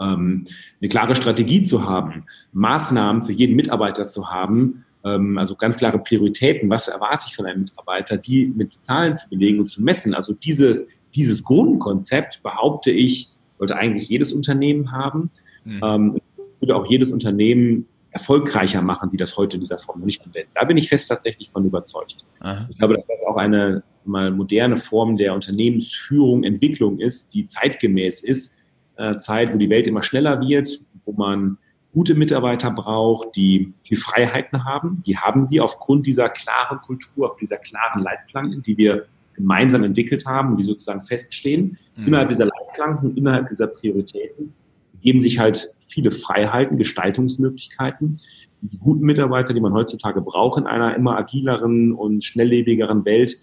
eine 0.03 0.89
klare 0.89 1.15
Strategie 1.15 1.61
zu 1.61 1.87
haben, 1.87 2.25
Maßnahmen 2.53 3.23
für 3.23 3.35
jeden 3.35 3.55
Mitarbeiter 3.55 4.07
zu 4.07 4.31
haben, 4.31 4.87
also 5.03 5.57
ganz 5.57 5.77
klare 5.77 5.99
Prioritäten, 5.99 6.71
was 6.71 6.89
erwarte 6.89 7.27
ich 7.29 7.37
von 7.37 7.45
einem 7.45 7.61
Mitarbeiter, 7.65 8.17
die 8.17 8.47
mit 8.47 8.73
Zahlen 8.73 9.13
zu 9.13 9.29
belegen 9.29 9.61
und 9.61 9.69
zu 9.69 9.83
messen. 9.83 10.15
Also 10.15 10.33
dieses, 10.33 10.87
dieses 11.15 11.45
Grundkonzept, 11.45 12.43
behaupte 12.43 12.91
ich, 12.91 13.30
sollte 13.61 13.77
eigentlich 13.77 14.09
jedes 14.09 14.33
Unternehmen 14.33 14.91
haben. 14.91 15.31
Mhm. 15.65 16.21
würde 16.59 16.75
auch 16.75 16.87
jedes 16.87 17.13
Unternehmen 17.13 17.87
erfolgreicher 18.11 18.83
machen, 18.83 19.11
die 19.11 19.17
das 19.17 19.37
heute 19.37 19.57
in 19.57 19.63
dieser 19.63 19.79
Form 19.79 20.01
noch 20.01 20.07
nicht 20.07 20.25
anwenden. 20.25 20.51
Da 20.55 20.65
bin 20.65 20.77
ich 20.77 20.89
fest 20.89 21.09
tatsächlich 21.09 21.51
von 21.51 21.65
überzeugt. 21.65 22.25
Aha. 22.41 22.67
Ich 22.71 22.77
glaube, 22.77 22.95
dass 22.95 23.07
das 23.07 23.23
auch 23.23 23.37
eine 23.37 23.83
mal 24.05 24.31
moderne 24.31 24.79
Form 24.79 25.17
der 25.17 25.35
Unternehmensführung, 25.35 26.43
Entwicklung 26.43 26.99
ist, 26.99 27.35
die 27.35 27.45
zeitgemäß 27.47 28.23
ist. 28.23 28.59
Äh, 28.97 29.17
Zeit, 29.17 29.55
wo 29.55 29.59
die 29.59 29.71
Welt 29.71 29.87
immer 29.87 30.03
schneller 30.03 30.41
wird, 30.41 30.69
wo 31.05 31.13
man 31.13 31.59
gute 31.93 32.15
Mitarbeiter 32.15 32.71
braucht, 32.71 33.37
die 33.37 33.75
viel 33.83 33.99
Freiheiten 33.99 34.65
haben. 34.65 35.03
Die 35.07 35.19
haben 35.19 35.45
sie 35.45 35.61
aufgrund 35.61 36.07
dieser 36.07 36.29
klaren 36.29 36.79
Kultur, 36.81 37.31
auf 37.31 37.37
dieser 37.37 37.59
klaren 37.59 38.03
Leitplanken, 38.03 38.63
die 38.63 38.77
wir 38.77 39.07
gemeinsam 39.41 39.83
entwickelt 39.85 40.27
haben 40.27 40.51
und 40.53 40.57
die 40.59 40.65
sozusagen 40.65 41.03
feststehen. 41.03 41.79
Mhm. 41.97 42.07
Innerhalb 42.07 42.29
dieser 42.29 42.47
Leitplanken, 42.47 43.17
innerhalb 43.17 43.49
dieser 43.49 43.67
Prioritäten 43.67 44.53
geben 45.01 45.21
sich 45.21 45.39
halt 45.39 45.75
viele 45.89 46.11
Freiheiten, 46.11 46.77
Gestaltungsmöglichkeiten. 46.77 48.19
Die 48.61 48.79
guten 48.79 49.05
Mitarbeiter, 49.05 49.55
die 49.55 49.61
man 49.61 49.73
heutzutage 49.73 50.21
braucht 50.21 50.59
in 50.59 50.67
einer 50.67 50.95
immer 50.95 51.17
agileren 51.17 51.93
und 51.93 52.23
schnelllebigeren 52.23 53.05
Welt, 53.05 53.37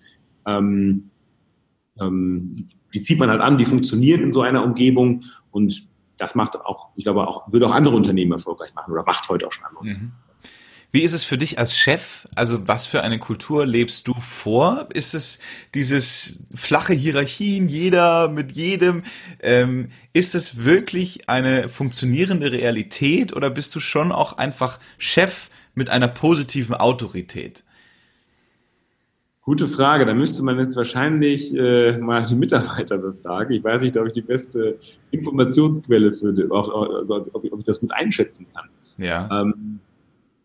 ähm, 0.45 1.09
ähm, 1.99 2.67
die 2.93 3.01
zieht 3.01 3.19
man 3.19 3.29
halt 3.29 3.41
an, 3.41 3.57
die 3.57 3.65
funktionieren 3.65 4.21
in 4.21 4.31
so 4.31 4.41
einer 4.41 4.63
Umgebung 4.63 5.23
und 5.51 5.87
das 6.17 6.35
macht 6.35 6.59
auch, 6.59 6.89
ich 6.95 7.03
glaube 7.03 7.27
auch, 7.27 7.51
würde 7.51 7.67
auch 7.67 7.71
andere 7.71 7.95
Unternehmen 7.95 8.31
erfolgreich 8.31 8.73
machen 8.73 8.91
oder 8.91 9.03
macht 9.03 9.27
heute 9.29 9.47
auch 9.47 9.51
schon 9.51 9.65
andere. 9.65 9.85
Mhm. 9.85 10.11
Wie 10.91 11.03
ist 11.03 11.13
es 11.13 11.25
für 11.25 11.37
dich 11.37 11.59
als 11.59 11.77
Chef? 11.77 12.25
Also 12.35 12.67
was 12.67 12.85
für 12.85 13.01
eine 13.03 13.19
Kultur 13.19 13.65
lebst 13.65 14.07
du 14.07 14.13
vor? 14.13 14.87
Ist 14.93 15.13
es 15.13 15.39
dieses 15.75 16.43
flache 16.55 16.93
Hierarchien, 16.93 17.67
jeder 17.67 18.29
mit 18.29 18.53
jedem? 18.53 19.03
Ähm, 19.41 19.89
ist 20.13 20.33
es 20.33 20.63
wirklich 20.63 21.29
eine 21.29 21.67
funktionierende 21.67 22.51
Realität 22.51 23.35
oder 23.35 23.49
bist 23.49 23.75
du 23.75 23.79
schon 23.81 24.11
auch 24.13 24.37
einfach 24.37 24.79
Chef 24.97 25.49
mit 25.75 25.89
einer 25.89 26.07
positiven 26.07 26.73
Autorität? 26.73 27.63
Gute 29.41 29.67
Frage. 29.67 30.05
Da 30.05 30.13
müsste 30.13 30.43
man 30.43 30.57
jetzt 30.59 30.75
wahrscheinlich 30.75 31.53
äh, 31.55 31.97
mal 31.99 32.25
die 32.25 32.35
Mitarbeiter 32.35 32.97
befragen. 32.97 33.55
Ich 33.55 33.63
weiß 33.63 33.81
nicht, 33.81 33.95
ob 33.97 34.07
ich 34.07 34.13
die 34.13 34.21
beste 34.21 34.77
Informationsquelle 35.11 36.13
finde, 36.13 36.49
also, 36.51 37.29
ob, 37.33 37.43
ich 37.43 37.63
das 37.65 37.79
gut 37.79 37.91
einschätzen 37.93 38.45
kann. 38.53 38.69
Ja. 38.97 39.29
Ähm, 39.31 39.79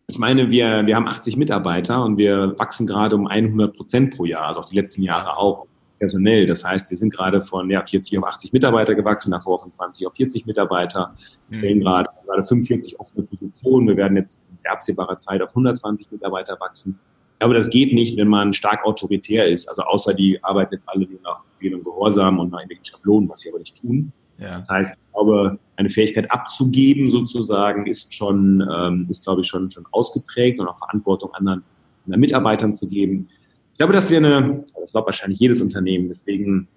ich 0.07 0.19
meine, 0.19 0.51
wir, 0.51 0.85
wir 0.85 0.95
haben 0.95 1.07
80 1.07 1.37
Mitarbeiter 1.37 2.03
und 2.03 2.17
wir 2.17 2.57
wachsen 2.57 2.85
gerade 2.85 3.15
um 3.15 3.27
100 3.27 3.75
Prozent 3.75 4.15
pro 4.15 4.25
Jahr, 4.25 4.47
also 4.47 4.61
auch 4.61 4.69
die 4.69 4.75
letzten 4.75 5.01
Jahre 5.01 5.37
auch 5.37 5.65
personell. 5.97 6.45
Das 6.45 6.65
heißt, 6.65 6.89
wir 6.89 6.97
sind 6.97 7.13
gerade 7.13 7.41
von 7.41 7.69
ja, 7.69 7.85
40 7.85 8.17
auf 8.17 8.25
80 8.25 8.51
Mitarbeiter 8.51 8.95
gewachsen, 8.95 9.31
davor 9.31 9.59
von 9.59 9.71
20 9.71 10.05
auf 10.05 10.13
40 10.15 10.45
Mitarbeiter. 10.45 11.13
Wir 11.47 11.57
stellen 11.59 11.77
mhm. 11.77 11.83
gerade, 11.83 12.09
gerade 12.25 12.43
45 12.43 12.99
offene 12.99 13.23
Positionen. 13.23 13.87
Wir 13.87 13.95
werden 13.95 14.17
jetzt 14.17 14.45
in 14.51 14.69
absehbarer 14.69 15.17
Zeit 15.17 15.41
auf 15.41 15.49
120 15.49 16.11
Mitarbeiter 16.11 16.59
wachsen. 16.59 16.99
Aber 17.39 17.53
das 17.53 17.69
geht 17.69 17.93
nicht, 17.93 18.17
wenn 18.17 18.27
man 18.27 18.53
stark 18.53 18.85
autoritär 18.85 19.47
ist. 19.47 19.67
Also 19.67 19.83
außer 19.83 20.13
die 20.13 20.43
arbeiten 20.43 20.73
jetzt 20.73 20.87
alle 20.89 21.05
nur 21.07 21.21
nach 21.21 21.43
Befehl 21.45 21.75
und 21.75 21.83
Gehorsam 21.83 22.39
und 22.39 22.51
nach 22.51 22.59
irgendwelchen 22.59 22.85
Schablonen, 22.85 23.29
was 23.29 23.39
sie 23.39 23.49
aber 23.49 23.59
nicht 23.59 23.79
tun. 23.79 24.11
Ja. 24.37 24.55
Das 24.55 24.69
heißt, 24.69 24.97
ich 24.97 25.13
glaube, 25.13 25.59
eine 25.75 25.89
Fähigkeit 25.89 26.31
abzugeben 26.31 27.09
sozusagen 27.09 27.85
ist 27.85 28.13
schon, 28.13 28.67
ähm, 28.71 29.07
ist 29.09 29.23
glaube 29.23 29.41
ich 29.41 29.47
schon, 29.47 29.71
schon 29.71 29.85
ausgeprägt 29.91 30.59
und 30.59 30.67
auch 30.67 30.77
Verantwortung 30.77 31.33
anderen, 31.33 31.63
anderen 32.05 32.21
Mitarbeitern 32.21 32.73
zu 32.73 32.87
geben. 32.87 33.29
Ich 33.71 33.77
glaube, 33.77 33.93
dass 33.93 34.09
wir 34.09 34.17
eine, 34.17 34.63
das 34.79 34.93
war 34.93 35.05
wahrscheinlich 35.05 35.39
jedes 35.39 35.61
Unternehmen, 35.61 36.07
deswegen 36.09 36.67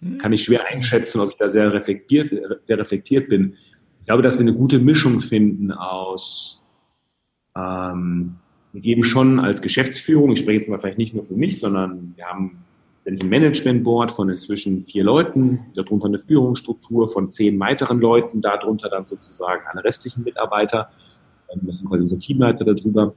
hm. 0.00 0.18
kann 0.18 0.32
ich 0.32 0.44
schwer 0.44 0.66
einschätzen, 0.66 1.20
ob 1.20 1.30
ich 1.30 1.36
da 1.36 1.48
sehr 1.48 1.72
reflektiert, 1.72 2.32
sehr 2.64 2.78
reflektiert 2.78 3.28
bin. 3.28 3.56
Ich 4.00 4.06
glaube, 4.06 4.22
dass 4.22 4.38
wir 4.38 4.46
eine 4.46 4.54
gute 4.54 4.78
Mischung 4.78 5.20
finden 5.20 5.72
aus, 5.72 6.64
ähm, 7.56 8.36
wir 8.72 8.80
geben 8.80 9.02
schon 9.02 9.40
als 9.40 9.62
Geschäftsführung, 9.62 10.32
ich 10.32 10.40
spreche 10.40 10.60
jetzt 10.60 10.68
mal 10.68 10.78
vielleicht 10.78 10.98
nicht 10.98 11.14
nur 11.14 11.24
für 11.24 11.34
mich, 11.34 11.58
sondern 11.58 12.12
wir 12.16 12.26
haben 12.26 12.64
ein 13.06 13.28
Management-Board 13.28 14.12
von 14.12 14.28
inzwischen 14.28 14.82
vier 14.82 15.04
Leuten, 15.04 15.66
darunter 15.74 16.06
eine 16.06 16.18
Führungsstruktur 16.18 17.08
von 17.08 17.30
zehn 17.30 17.58
weiteren 17.58 18.00
Leuten, 18.00 18.40
darunter 18.40 18.88
dann 18.88 19.06
sozusagen 19.06 19.62
alle 19.66 19.82
restlichen 19.82 20.22
Mitarbeiter. 20.22 20.90
Ähm, 21.52 21.60
das 21.62 21.78
sind 21.78 21.88
quasi 21.88 22.02
unsere 22.02 22.18
Teamleiter 22.18 22.64
darüber. 22.64 23.14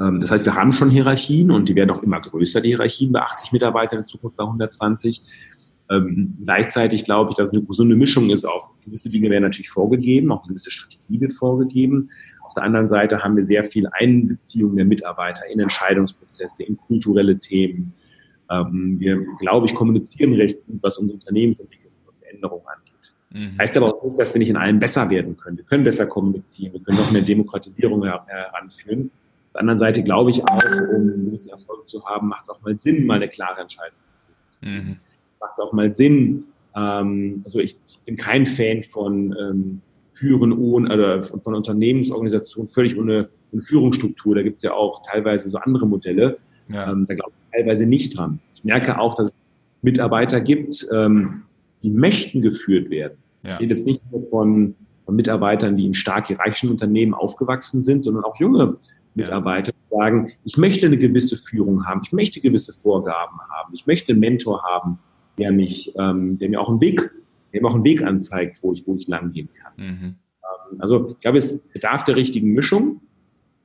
Ähm, 0.00 0.20
das 0.20 0.30
heißt, 0.30 0.46
wir 0.46 0.54
haben 0.54 0.72
schon 0.72 0.90
Hierarchien 0.90 1.50
und 1.50 1.68
die 1.68 1.74
werden 1.74 1.90
auch 1.90 2.02
immer 2.02 2.20
größer, 2.20 2.60
die 2.60 2.70
Hierarchien, 2.70 3.12
bei 3.12 3.20
80 3.20 3.52
Mitarbeitern, 3.52 4.00
in 4.00 4.06
Zukunft 4.06 4.36
bei 4.36 4.44
120. 4.44 5.20
Ähm, 5.90 6.38
gleichzeitig 6.44 7.04
glaube 7.04 7.30
ich, 7.30 7.36
dass 7.36 7.52
eine 7.52 7.62
gesunde 7.62 7.96
Mischung 7.96 8.30
ist 8.30 8.44
auf 8.44 8.70
gewisse 8.84 9.10
Dinge 9.10 9.30
werden 9.30 9.42
natürlich 9.42 9.70
vorgegeben, 9.70 10.30
auch 10.30 10.42
eine 10.42 10.48
gewisse 10.48 10.70
Strategie 10.70 11.20
wird 11.20 11.32
vorgegeben. 11.32 12.08
Auf 12.44 12.54
der 12.54 12.62
anderen 12.62 12.88
Seite 12.88 13.22
haben 13.22 13.36
wir 13.36 13.44
sehr 13.44 13.64
viel 13.64 13.88
Einbeziehung 13.92 14.76
der 14.76 14.84
Mitarbeiter 14.84 15.46
in 15.52 15.60
Entscheidungsprozesse, 15.60 16.62
in 16.62 16.76
kulturelle 16.76 17.38
Themen, 17.38 17.92
ähm, 18.50 18.96
wir, 18.98 19.24
glaube 19.38 19.66
ich, 19.66 19.74
kommunizieren 19.74 20.34
recht 20.34 20.64
gut, 20.66 20.78
was 20.82 20.98
unsere 20.98 21.18
Unternehmensentwicklung 21.18 21.92
und 22.06 22.16
Veränderungen 22.16 22.66
angeht. 22.66 23.14
Mhm. 23.30 23.58
Heißt 23.58 23.76
aber 23.76 23.94
auch 23.94 24.02
nicht, 24.04 24.18
dass 24.18 24.34
wir 24.34 24.38
nicht 24.38 24.50
in 24.50 24.56
allem 24.56 24.78
besser 24.78 25.08
werden 25.10 25.36
können. 25.36 25.56
Wir 25.56 25.64
können 25.64 25.84
besser 25.84 26.06
kommunizieren, 26.06 26.74
wir 26.74 26.80
können 26.80 26.98
noch 26.98 27.10
mehr 27.10 27.22
Demokratisierung 27.22 28.04
heranführen. 28.04 29.10
Auf 29.46 29.52
der 29.54 29.60
anderen 29.60 29.78
Seite 29.78 30.02
glaube 30.02 30.30
ich 30.30 30.42
auch, 30.42 30.64
um 30.64 30.94
einen 30.94 31.26
gewissen 31.26 31.50
Erfolg 31.50 31.88
zu 31.88 32.04
haben, 32.04 32.28
macht 32.28 32.42
es 32.42 32.48
auch 32.48 32.60
mal 32.62 32.76
Sinn, 32.76 33.06
mal 33.06 33.16
eine 33.16 33.28
klare 33.28 33.60
Entscheidung 33.60 33.98
zu 34.00 34.10
treffen. 34.60 34.88
Mhm. 34.88 34.96
Macht 35.40 35.52
es 35.52 35.58
auch 35.60 35.72
mal 35.72 35.92
Sinn, 35.92 36.44
ähm, 36.74 37.42
also 37.44 37.60
ich, 37.60 37.78
ich, 37.86 37.98
bin 38.00 38.16
kein 38.16 38.46
Fan 38.46 38.82
von 38.82 39.36
ähm, 39.38 39.80
Führen 40.14 40.52
ohne, 40.52 40.92
oder 40.92 41.22
von, 41.22 41.40
von 41.42 41.54
Unternehmensorganisationen 41.54 42.68
völlig 42.68 42.98
ohne, 42.98 43.28
ohne 43.52 43.62
Führungsstruktur. 43.62 44.34
Da 44.34 44.42
gibt 44.42 44.56
es 44.56 44.62
ja 44.62 44.72
auch 44.72 45.02
teilweise 45.06 45.50
so 45.50 45.58
andere 45.58 45.86
Modelle. 45.86 46.38
Ja. 46.68 46.90
Ähm, 46.90 47.06
da 47.08 47.14
glaube 47.14 47.32
ich 47.34 47.41
teilweise 47.52 47.86
nicht 47.86 48.16
dran. 48.16 48.40
Ich 48.54 48.64
merke 48.64 48.98
auch, 48.98 49.14
dass 49.14 49.28
es 49.28 49.34
Mitarbeiter 49.82 50.40
gibt, 50.40 50.86
ähm, 50.92 51.42
die 51.82 51.90
möchten 51.90 52.42
geführt 52.42 52.90
werden. 52.90 53.18
Ja. 53.42 53.54
Ich 53.54 53.60
rede 53.60 53.70
jetzt 53.70 53.86
nicht 53.86 54.00
nur 54.10 54.22
von, 54.26 54.74
von, 55.04 55.16
Mitarbeitern, 55.16 55.76
die 55.76 55.86
in 55.86 55.94
stark 55.94 56.28
hierarchischen 56.28 56.70
Unternehmen 56.70 57.12
aufgewachsen 57.12 57.82
sind, 57.82 58.04
sondern 58.04 58.24
auch 58.24 58.38
junge 58.38 58.76
Mitarbeiter, 59.14 59.72
die 59.72 59.96
sagen, 59.96 60.32
ich 60.44 60.56
möchte 60.56 60.86
eine 60.86 60.96
gewisse 60.96 61.36
Führung 61.36 61.86
haben, 61.86 62.00
ich 62.04 62.12
möchte 62.12 62.40
gewisse 62.40 62.72
Vorgaben 62.72 63.38
haben, 63.50 63.74
ich 63.74 63.86
möchte 63.86 64.12
einen 64.12 64.20
Mentor 64.20 64.62
haben, 64.62 64.98
der 65.38 65.52
mich, 65.52 65.92
ähm, 65.98 66.38
der 66.38 66.48
mir 66.48 66.60
auch 66.60 66.68
einen 66.68 66.80
Weg, 66.80 67.10
der 67.52 67.60
mir 67.60 67.68
auch 67.68 67.74
einen 67.74 67.84
Weg 67.84 68.02
anzeigt, 68.02 68.58
wo 68.62 68.72
ich, 68.72 68.86
wo 68.86 68.94
ich 68.94 69.08
lang 69.08 69.32
gehen 69.32 69.48
kann. 69.52 69.72
Mhm. 69.76 70.04
Ähm, 70.04 70.78
also 70.78 71.10
ich 71.10 71.18
glaube, 71.20 71.38
es 71.38 71.68
bedarf 71.68 72.04
der 72.04 72.16
richtigen 72.16 72.52
Mischung. 72.52 73.00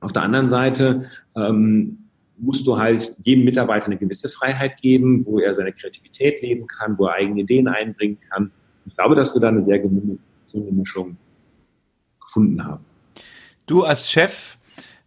Auf 0.00 0.12
der 0.12 0.22
anderen 0.22 0.48
Seite 0.48 1.06
ähm, 1.36 2.07
musst 2.40 2.66
du 2.66 2.78
halt 2.78 3.14
jedem 3.22 3.44
Mitarbeiter 3.44 3.86
eine 3.86 3.96
gewisse 3.96 4.28
Freiheit 4.28 4.80
geben, 4.80 5.24
wo 5.26 5.38
er 5.38 5.52
seine 5.54 5.72
Kreativität 5.72 6.40
leben 6.42 6.66
kann, 6.66 6.98
wo 6.98 7.06
er 7.06 7.14
eigene 7.14 7.40
Ideen 7.40 7.68
einbringen 7.68 8.18
kann. 8.30 8.50
Ich 8.86 8.94
glaube, 8.94 9.14
dass 9.14 9.34
wir 9.34 9.40
da 9.40 9.48
eine 9.48 9.62
sehr 9.62 9.78
gesunde 9.78 10.18
Mischung 10.72 11.16
gefunden 12.20 12.64
haben. 12.64 12.84
Du 13.66 13.82
als 13.82 14.10
Chef, 14.10 14.56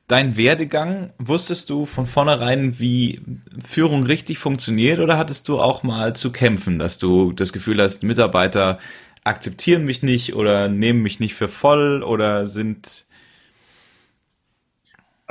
dein 0.07 0.37
Werdegang, 0.37 1.13
wusstest 1.17 1.69
du 1.69 1.85
von 1.85 2.05
vornherein, 2.05 2.79
wie 2.79 3.21
Führung 3.63 4.03
richtig 4.03 4.37
funktioniert 4.37 4.99
oder 4.99 5.17
hattest 5.17 5.47
du 5.47 5.59
auch 5.59 5.83
mal 5.83 6.15
zu 6.15 6.31
kämpfen, 6.31 6.79
dass 6.79 6.99
du 6.99 7.31
das 7.31 7.53
Gefühl 7.53 7.81
hast, 7.81 8.03
Mitarbeiter 8.03 8.79
akzeptieren 9.23 9.85
mich 9.85 10.03
nicht 10.03 10.35
oder 10.35 10.67
nehmen 10.67 11.01
mich 11.01 11.19
nicht 11.19 11.35
für 11.35 11.47
voll 11.47 12.03
oder 12.03 12.47
sind 12.47 13.05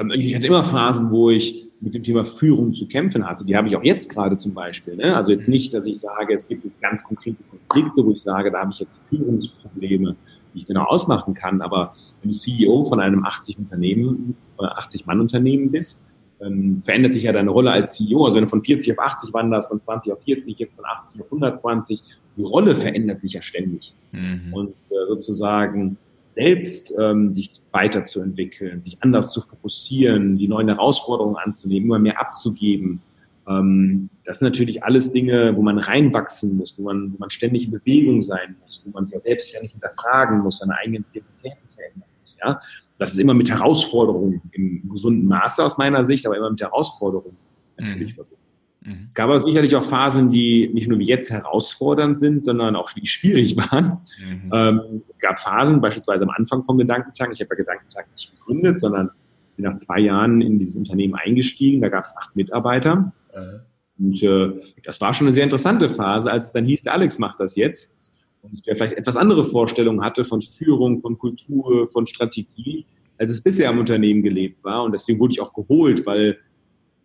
ähm, 0.00 0.10
ich 0.12 0.34
hatte 0.34 0.46
immer 0.46 0.62
Phasen, 0.62 1.10
wo 1.10 1.30
ich 1.30 1.69
mit 1.80 1.94
dem 1.94 2.02
Thema 2.02 2.24
Führung 2.24 2.74
zu 2.74 2.86
kämpfen 2.86 3.26
hatte. 3.26 3.44
Die 3.44 3.56
habe 3.56 3.66
ich 3.66 3.76
auch 3.76 3.82
jetzt 3.82 4.12
gerade 4.12 4.36
zum 4.36 4.52
Beispiel. 4.52 4.96
Ne? 4.96 5.16
Also 5.16 5.32
jetzt 5.32 5.48
nicht, 5.48 5.72
dass 5.72 5.86
ich 5.86 5.98
sage, 5.98 6.34
es 6.34 6.46
gibt 6.46 6.64
jetzt 6.64 6.80
ganz 6.80 7.02
konkrete 7.02 7.42
Konflikte, 7.44 8.04
wo 8.04 8.10
ich 8.10 8.20
sage, 8.20 8.50
da 8.50 8.60
habe 8.60 8.72
ich 8.72 8.80
jetzt 8.80 9.00
Führungsprobleme, 9.08 10.14
die 10.52 10.58
ich 10.58 10.66
genau 10.66 10.84
ausmachen 10.84 11.32
kann. 11.32 11.62
Aber 11.62 11.94
wenn 12.20 12.30
du 12.30 12.36
CEO 12.36 12.84
von 12.84 13.00
einem 13.00 13.24
80 13.24 13.58
Unternehmen, 13.58 14.36
80 14.58 15.06
Mann 15.06 15.20
Unternehmen 15.20 15.70
bist, 15.70 16.06
ähm, 16.42 16.82
verändert 16.84 17.12
sich 17.12 17.22
ja 17.22 17.32
deine 17.32 17.50
Rolle 17.50 17.70
als 17.70 17.96
CEO. 17.96 18.24
Also 18.24 18.36
wenn 18.36 18.44
du 18.44 18.50
von 18.50 18.62
40 18.62 18.92
auf 18.92 18.98
80 18.98 19.32
wanderst, 19.32 19.68
von 19.68 19.80
20 19.80 20.12
auf 20.12 20.22
40, 20.22 20.58
jetzt 20.58 20.76
von 20.76 20.84
80 20.84 21.20
auf 21.22 21.26
120, 21.26 22.02
die 22.36 22.42
Rolle 22.42 22.74
verändert 22.74 23.20
sich 23.20 23.32
ja 23.32 23.42
ständig. 23.42 23.94
Mhm. 24.12 24.52
Und 24.52 24.70
äh, 24.90 25.06
sozusagen 25.06 25.96
selbst 26.34 26.94
ähm, 26.98 27.32
sich 27.32 27.60
weiterzuentwickeln, 27.72 28.80
sich 28.80 28.98
anders 29.02 29.32
zu 29.32 29.40
fokussieren, 29.40 30.36
die 30.36 30.48
neuen 30.48 30.68
Herausforderungen 30.68 31.36
anzunehmen, 31.36 31.86
immer 31.86 31.98
mehr 31.98 32.20
abzugeben. 32.20 33.02
Ähm, 33.48 34.10
das 34.24 34.38
sind 34.38 34.46
natürlich 34.46 34.84
alles 34.84 35.12
Dinge, 35.12 35.56
wo 35.56 35.62
man 35.62 35.78
reinwachsen 35.78 36.56
muss, 36.56 36.78
wo 36.78 36.84
man, 36.84 37.12
wo 37.12 37.16
man 37.18 37.30
ständig 37.30 37.66
in 37.66 37.72
Bewegung 37.72 38.22
sein 38.22 38.56
muss, 38.62 38.82
wo 38.84 38.90
man 38.90 39.04
sich 39.04 39.16
auch 39.16 39.20
selbstständig 39.20 39.72
hinterfragen 39.72 40.40
muss, 40.40 40.58
seine 40.58 40.76
eigenen 40.76 41.04
Prioritäten 41.04 41.68
verändern 41.68 42.08
muss. 42.20 42.36
Ja? 42.42 42.60
Das 42.98 43.12
ist 43.12 43.18
immer 43.18 43.34
mit 43.34 43.50
Herausforderungen 43.50 44.42
im 44.52 44.88
gesunden 44.90 45.26
Maße 45.26 45.64
aus 45.64 45.78
meiner 45.78 46.04
Sicht, 46.04 46.26
aber 46.26 46.36
immer 46.36 46.50
mit 46.50 46.60
Herausforderungen 46.60 47.36
natürlich 47.76 48.12
mhm. 48.12 48.16
verbunden. 48.16 48.39
Mhm. 48.82 49.10
Gab 49.14 49.24
aber 49.24 49.38
sicherlich 49.38 49.76
auch 49.76 49.84
Phasen, 49.84 50.30
die 50.30 50.70
nicht 50.72 50.88
nur 50.88 50.98
wie 50.98 51.06
jetzt 51.06 51.30
herausfordernd 51.30 52.18
sind, 52.18 52.44
sondern 52.44 52.76
auch 52.76 52.90
wie 52.96 53.06
schwierig 53.06 53.56
waren. 53.70 53.98
Mhm. 54.18 54.50
Ähm, 54.52 55.02
es 55.08 55.18
gab 55.18 55.38
Phasen, 55.38 55.80
beispielsweise 55.80 56.24
am 56.24 56.30
Anfang 56.30 56.64
vom 56.64 56.78
Gedankentag, 56.78 57.30
ich 57.32 57.40
habe 57.40 57.50
ja 57.50 57.56
Gedankentag 57.56 58.10
nicht 58.12 58.32
gegründet, 58.32 58.80
sondern 58.80 59.10
bin 59.56 59.64
nach 59.64 59.74
zwei 59.74 60.00
Jahren 60.00 60.40
in 60.40 60.58
dieses 60.58 60.76
Unternehmen 60.76 61.14
eingestiegen, 61.14 61.80
da 61.80 61.88
gab 61.88 62.04
es 62.04 62.14
acht 62.16 62.34
Mitarbeiter. 62.36 63.12
Mhm. 63.34 63.60
Und 63.98 64.22
äh, 64.22 64.52
das 64.82 65.00
war 65.02 65.12
schon 65.12 65.26
eine 65.26 65.34
sehr 65.34 65.44
interessante 65.44 65.90
Phase, 65.90 66.30
als 66.30 66.46
es 66.46 66.52
dann 66.52 66.64
hieß, 66.64 66.82
der 66.82 66.94
Alex 66.94 67.18
macht 67.18 67.38
das 67.38 67.56
jetzt. 67.56 67.96
Und 68.42 68.66
der 68.66 68.74
vielleicht 68.74 68.94
etwas 68.94 69.18
andere 69.18 69.44
Vorstellungen 69.44 70.02
hatte 70.02 70.24
von 70.24 70.40
Führung, 70.40 71.02
von 71.02 71.18
Kultur, 71.18 71.86
von 71.86 72.06
Strategie, 72.06 72.86
als 73.18 73.30
es 73.30 73.42
bisher 73.42 73.70
im 73.70 73.78
Unternehmen 73.78 74.22
gelebt 74.22 74.64
war. 74.64 74.84
Und 74.84 74.92
deswegen 74.92 75.20
wurde 75.20 75.34
ich 75.34 75.42
auch 75.42 75.52
geholt, 75.52 76.06
weil 76.06 76.38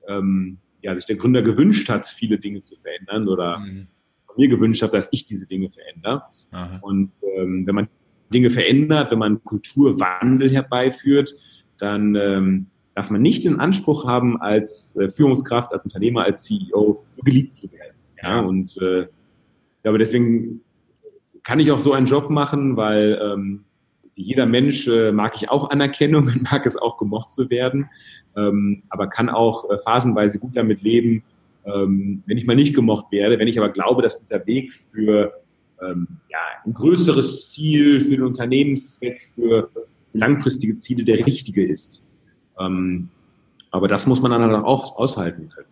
ähm, 0.07 0.59
ja, 0.85 0.95
sich 0.95 1.05
der 1.05 1.15
Gründer 1.15 1.41
gewünscht 1.41 1.89
hat, 1.89 2.05
viele 2.05 2.37
Dinge 2.37 2.61
zu 2.61 2.75
verändern 2.75 3.27
oder 3.27 3.57
mhm. 3.57 3.87
mir 4.37 4.47
gewünscht 4.47 4.83
hat, 4.83 4.93
dass 4.93 5.11
ich 5.11 5.25
diese 5.25 5.47
Dinge 5.47 5.71
verändere. 5.71 6.21
Aha. 6.51 6.77
Und 6.81 7.11
ähm, 7.35 7.65
wenn 7.65 7.73
man 7.73 7.87
Dinge 8.31 8.51
verändert, 8.51 9.09
wenn 9.09 9.17
man 9.17 9.43
Kulturwandel 9.43 10.51
herbeiführt, 10.51 11.33
dann 11.79 12.13
ähm, 12.13 12.67
darf 12.93 13.09
man 13.09 13.23
nicht 13.23 13.45
den 13.45 13.59
Anspruch 13.59 14.05
haben, 14.05 14.39
als 14.39 14.95
äh, 14.95 15.09
Führungskraft, 15.09 15.73
als 15.73 15.85
Unternehmer, 15.85 16.23
als 16.23 16.43
CEO 16.43 17.03
geliebt 17.23 17.55
zu 17.55 17.71
werden. 17.71 17.95
Ja, 18.21 18.41
und 18.41 18.77
äh, 18.79 19.01
ich 19.01 19.81
glaube, 19.81 19.97
deswegen 19.97 20.61
kann 21.41 21.59
ich 21.59 21.71
auch 21.71 21.79
so 21.79 21.93
einen 21.93 22.05
Job 22.05 22.29
machen, 22.29 22.77
weil 22.77 23.19
ähm, 23.23 23.64
jeder 24.15 24.45
Mensch 24.45 24.87
äh, 24.87 25.11
mag 25.11 25.35
ich 25.35 25.49
auch 25.49 25.69
Anerkennung 25.69 26.25
und 26.25 26.43
mag 26.51 26.65
es 26.65 26.77
auch 26.77 26.97
gemocht 26.97 27.31
zu 27.31 27.49
werden 27.49 27.89
ähm, 28.35 28.83
aber 28.89 29.07
kann 29.07 29.29
auch 29.29 29.69
äh, 29.69 29.77
phasenweise 29.77 30.39
gut 30.39 30.55
damit 30.55 30.81
leben, 30.81 31.23
ähm, 31.65 32.23
wenn 32.25 32.37
ich 32.37 32.45
mal 32.45 32.55
nicht 32.55 32.75
gemocht 32.75 33.11
werde, 33.11 33.39
wenn 33.39 33.47
ich 33.47 33.57
aber 33.57 33.69
glaube, 33.69 34.01
dass 34.01 34.19
dieser 34.19 34.45
Weg 34.45 34.73
für 34.73 35.33
ähm, 35.81 36.07
ja, 36.29 36.39
ein 36.65 36.73
größeres 36.73 37.51
Ziel, 37.51 37.99
für 37.99 38.11
den 38.11 38.23
Unternehmenszweck, 38.23 39.21
für 39.35 39.69
langfristige 40.13 40.75
Ziele 40.75 41.03
der 41.03 41.25
richtige 41.25 41.65
ist. 41.65 42.05
Ähm, 42.59 43.09
aber 43.71 43.87
das 43.87 44.07
muss 44.07 44.21
man 44.21 44.31
dann 44.31 44.63
auch 44.63 44.97
aushalten 44.97 45.49
können. 45.49 45.67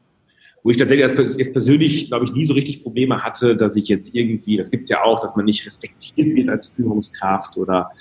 Wo 0.62 0.70
ich 0.70 0.78
tatsächlich 0.78 1.38
jetzt 1.38 1.54
persönlich, 1.54 2.08
glaube 2.08 2.26
ich, 2.26 2.34
nie 2.34 2.46
so 2.46 2.54
richtig 2.54 2.84
Probleme 2.84 3.22
hatte, 3.22 3.58
dass 3.58 3.76
ich 3.76 3.90
jetzt 3.90 4.16
irgendwie, 4.16 4.56
das 4.56 4.72
gibt's 4.72 4.90
ja 4.90 5.04
auch, 5.04 5.20
dass 5.20 5.36
man 5.36 5.46
nicht 5.46 5.66
respektiert 5.66 6.36
wird 6.36 6.50
als 6.50 6.68
Führungskraft 6.68 7.58
oder 7.58 7.92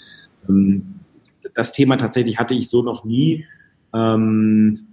das 1.55 1.73
Thema 1.73 1.97
tatsächlich 1.97 2.39
hatte 2.39 2.55
ich 2.55 2.69
so 2.69 2.83
noch 2.83 3.05
nie. 3.05 3.47
Ähm, 3.95 4.87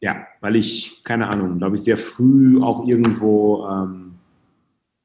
ja, 0.00 0.26
weil 0.40 0.56
ich, 0.56 1.02
keine 1.04 1.28
Ahnung, 1.28 1.58
glaube 1.58 1.76
ich, 1.76 1.82
sehr 1.82 1.96
früh 1.96 2.60
auch 2.60 2.86
irgendwo 2.86 3.66
ähm, 3.68 4.14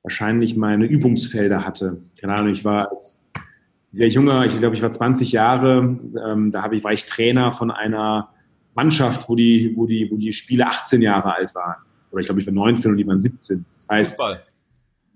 wahrscheinlich 0.02 0.58
meine 0.58 0.86
Übungsfelder 0.86 1.66
hatte. 1.66 2.02
Keine 2.20 2.34
Ahnung, 2.34 2.52
ich 2.52 2.66
war 2.66 2.92
als 2.92 3.30
sehr 3.92 4.08
junger, 4.10 4.46
ich 4.46 4.58
glaube, 4.58 4.76
ich 4.76 4.82
war 4.82 4.92
20 4.92 5.32
Jahre, 5.32 6.00
ähm, 6.26 6.52
da 6.52 6.64
habe 6.64 6.76
ich, 6.76 6.84
war 6.84 6.94
ich 6.94 7.06
Trainer 7.06 7.52
von 7.52 7.72
einer 7.72 8.30
Mannschaft, 8.74 9.28
wo 9.30 9.36
die, 9.36 9.74
wo 9.76 9.86
die, 9.86 10.10
wo 10.12 10.18
die 10.18 10.34
Spiele 10.34 10.68
18 10.68 11.02
Jahre 11.02 11.34
alt 11.34 11.54
waren. 11.56 11.78
Oder 12.12 12.22
ich 12.22 12.28
glaube, 12.28 12.40
ich 12.40 12.48
war 12.48 12.54
19 12.54 12.92
und 12.92 12.98
die 12.98 13.08
waren 13.08 13.20
17. 13.20 13.66
Das 13.76 13.88
heißt, 13.90 14.12
Fußball. 14.12 14.44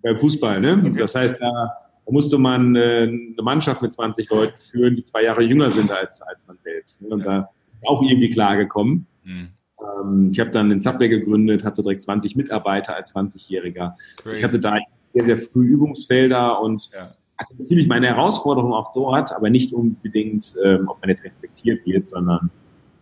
Beim 0.04 0.18
Fußball, 0.18 0.62
ne? 0.62 0.84
Okay. 0.84 1.00
Das 1.00 1.16
heißt, 1.16 1.40
da 1.40 1.72
musste 2.12 2.38
man 2.38 2.76
äh, 2.76 3.04
eine 3.04 3.42
Mannschaft 3.42 3.82
mit 3.82 3.94
20 3.94 4.30
Leuten 4.30 4.60
führen, 4.60 4.96
die 4.96 5.04
zwei 5.04 5.24
Jahre 5.24 5.42
jünger 5.42 5.72
sind 5.72 5.92
als, 5.92 6.22
als 6.22 6.46
man 6.48 6.58
selbst. 6.58 7.02
Ne? 7.02 7.10
Und 7.10 7.26
da 7.26 7.50
auch 7.84 8.02
irgendwie 8.02 8.30
klargekommen. 8.30 9.08
Mhm. 9.24 9.50
Ähm, 9.80 10.30
ich 10.32 10.40
habe 10.40 10.52
dann 10.52 10.70
den 10.70 10.80
Subway 10.80 11.10
gegründet, 11.10 11.64
hatte 11.64 11.82
direkt 11.82 12.04
20 12.04 12.36
Mitarbeiter 12.36 12.96
als 12.96 13.16
20-Jähriger. 13.16 13.96
Ich 14.34 14.44
hatte 14.44 14.60
da 14.60 14.78
sehr, 15.14 15.24
sehr 15.24 15.38
früh 15.38 15.66
Übungsfelder 15.66 16.62
und 16.62 16.92
ja. 16.94 17.14
hatte 17.38 17.56
natürlich 17.58 17.88
meine 17.88 18.08
Herausforderung 18.08 18.74
auch 18.74 18.94
dort, 18.94 19.34
aber 19.34 19.50
nicht 19.50 19.74
unbedingt, 19.74 20.54
ähm, 20.64 20.88
ob 20.88 21.02
man 21.02 21.10
jetzt 21.10 21.24
respektiert 21.24 21.86
wird, 21.86 22.10
sondern 22.10 22.50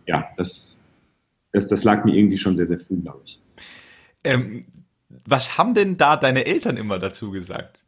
ja, 0.06 0.24
das, 0.36 0.80
das, 1.52 1.68
das 1.68 1.84
lag 1.84 2.04
mir 2.04 2.16
irgendwie 2.16 2.38
schon 2.38 2.56
sehr, 2.56 2.66
sehr 2.66 2.78
früh, 2.78 2.96
glaube 2.96 3.20
ich. 3.24 3.40
Ähm, 4.24 4.66
was 5.26 5.58
haben 5.58 5.74
denn 5.74 5.96
da 5.96 6.16
deine 6.16 6.46
Eltern 6.46 6.76
immer 6.76 6.98
dazu 6.98 7.30
gesagt? 7.30 7.84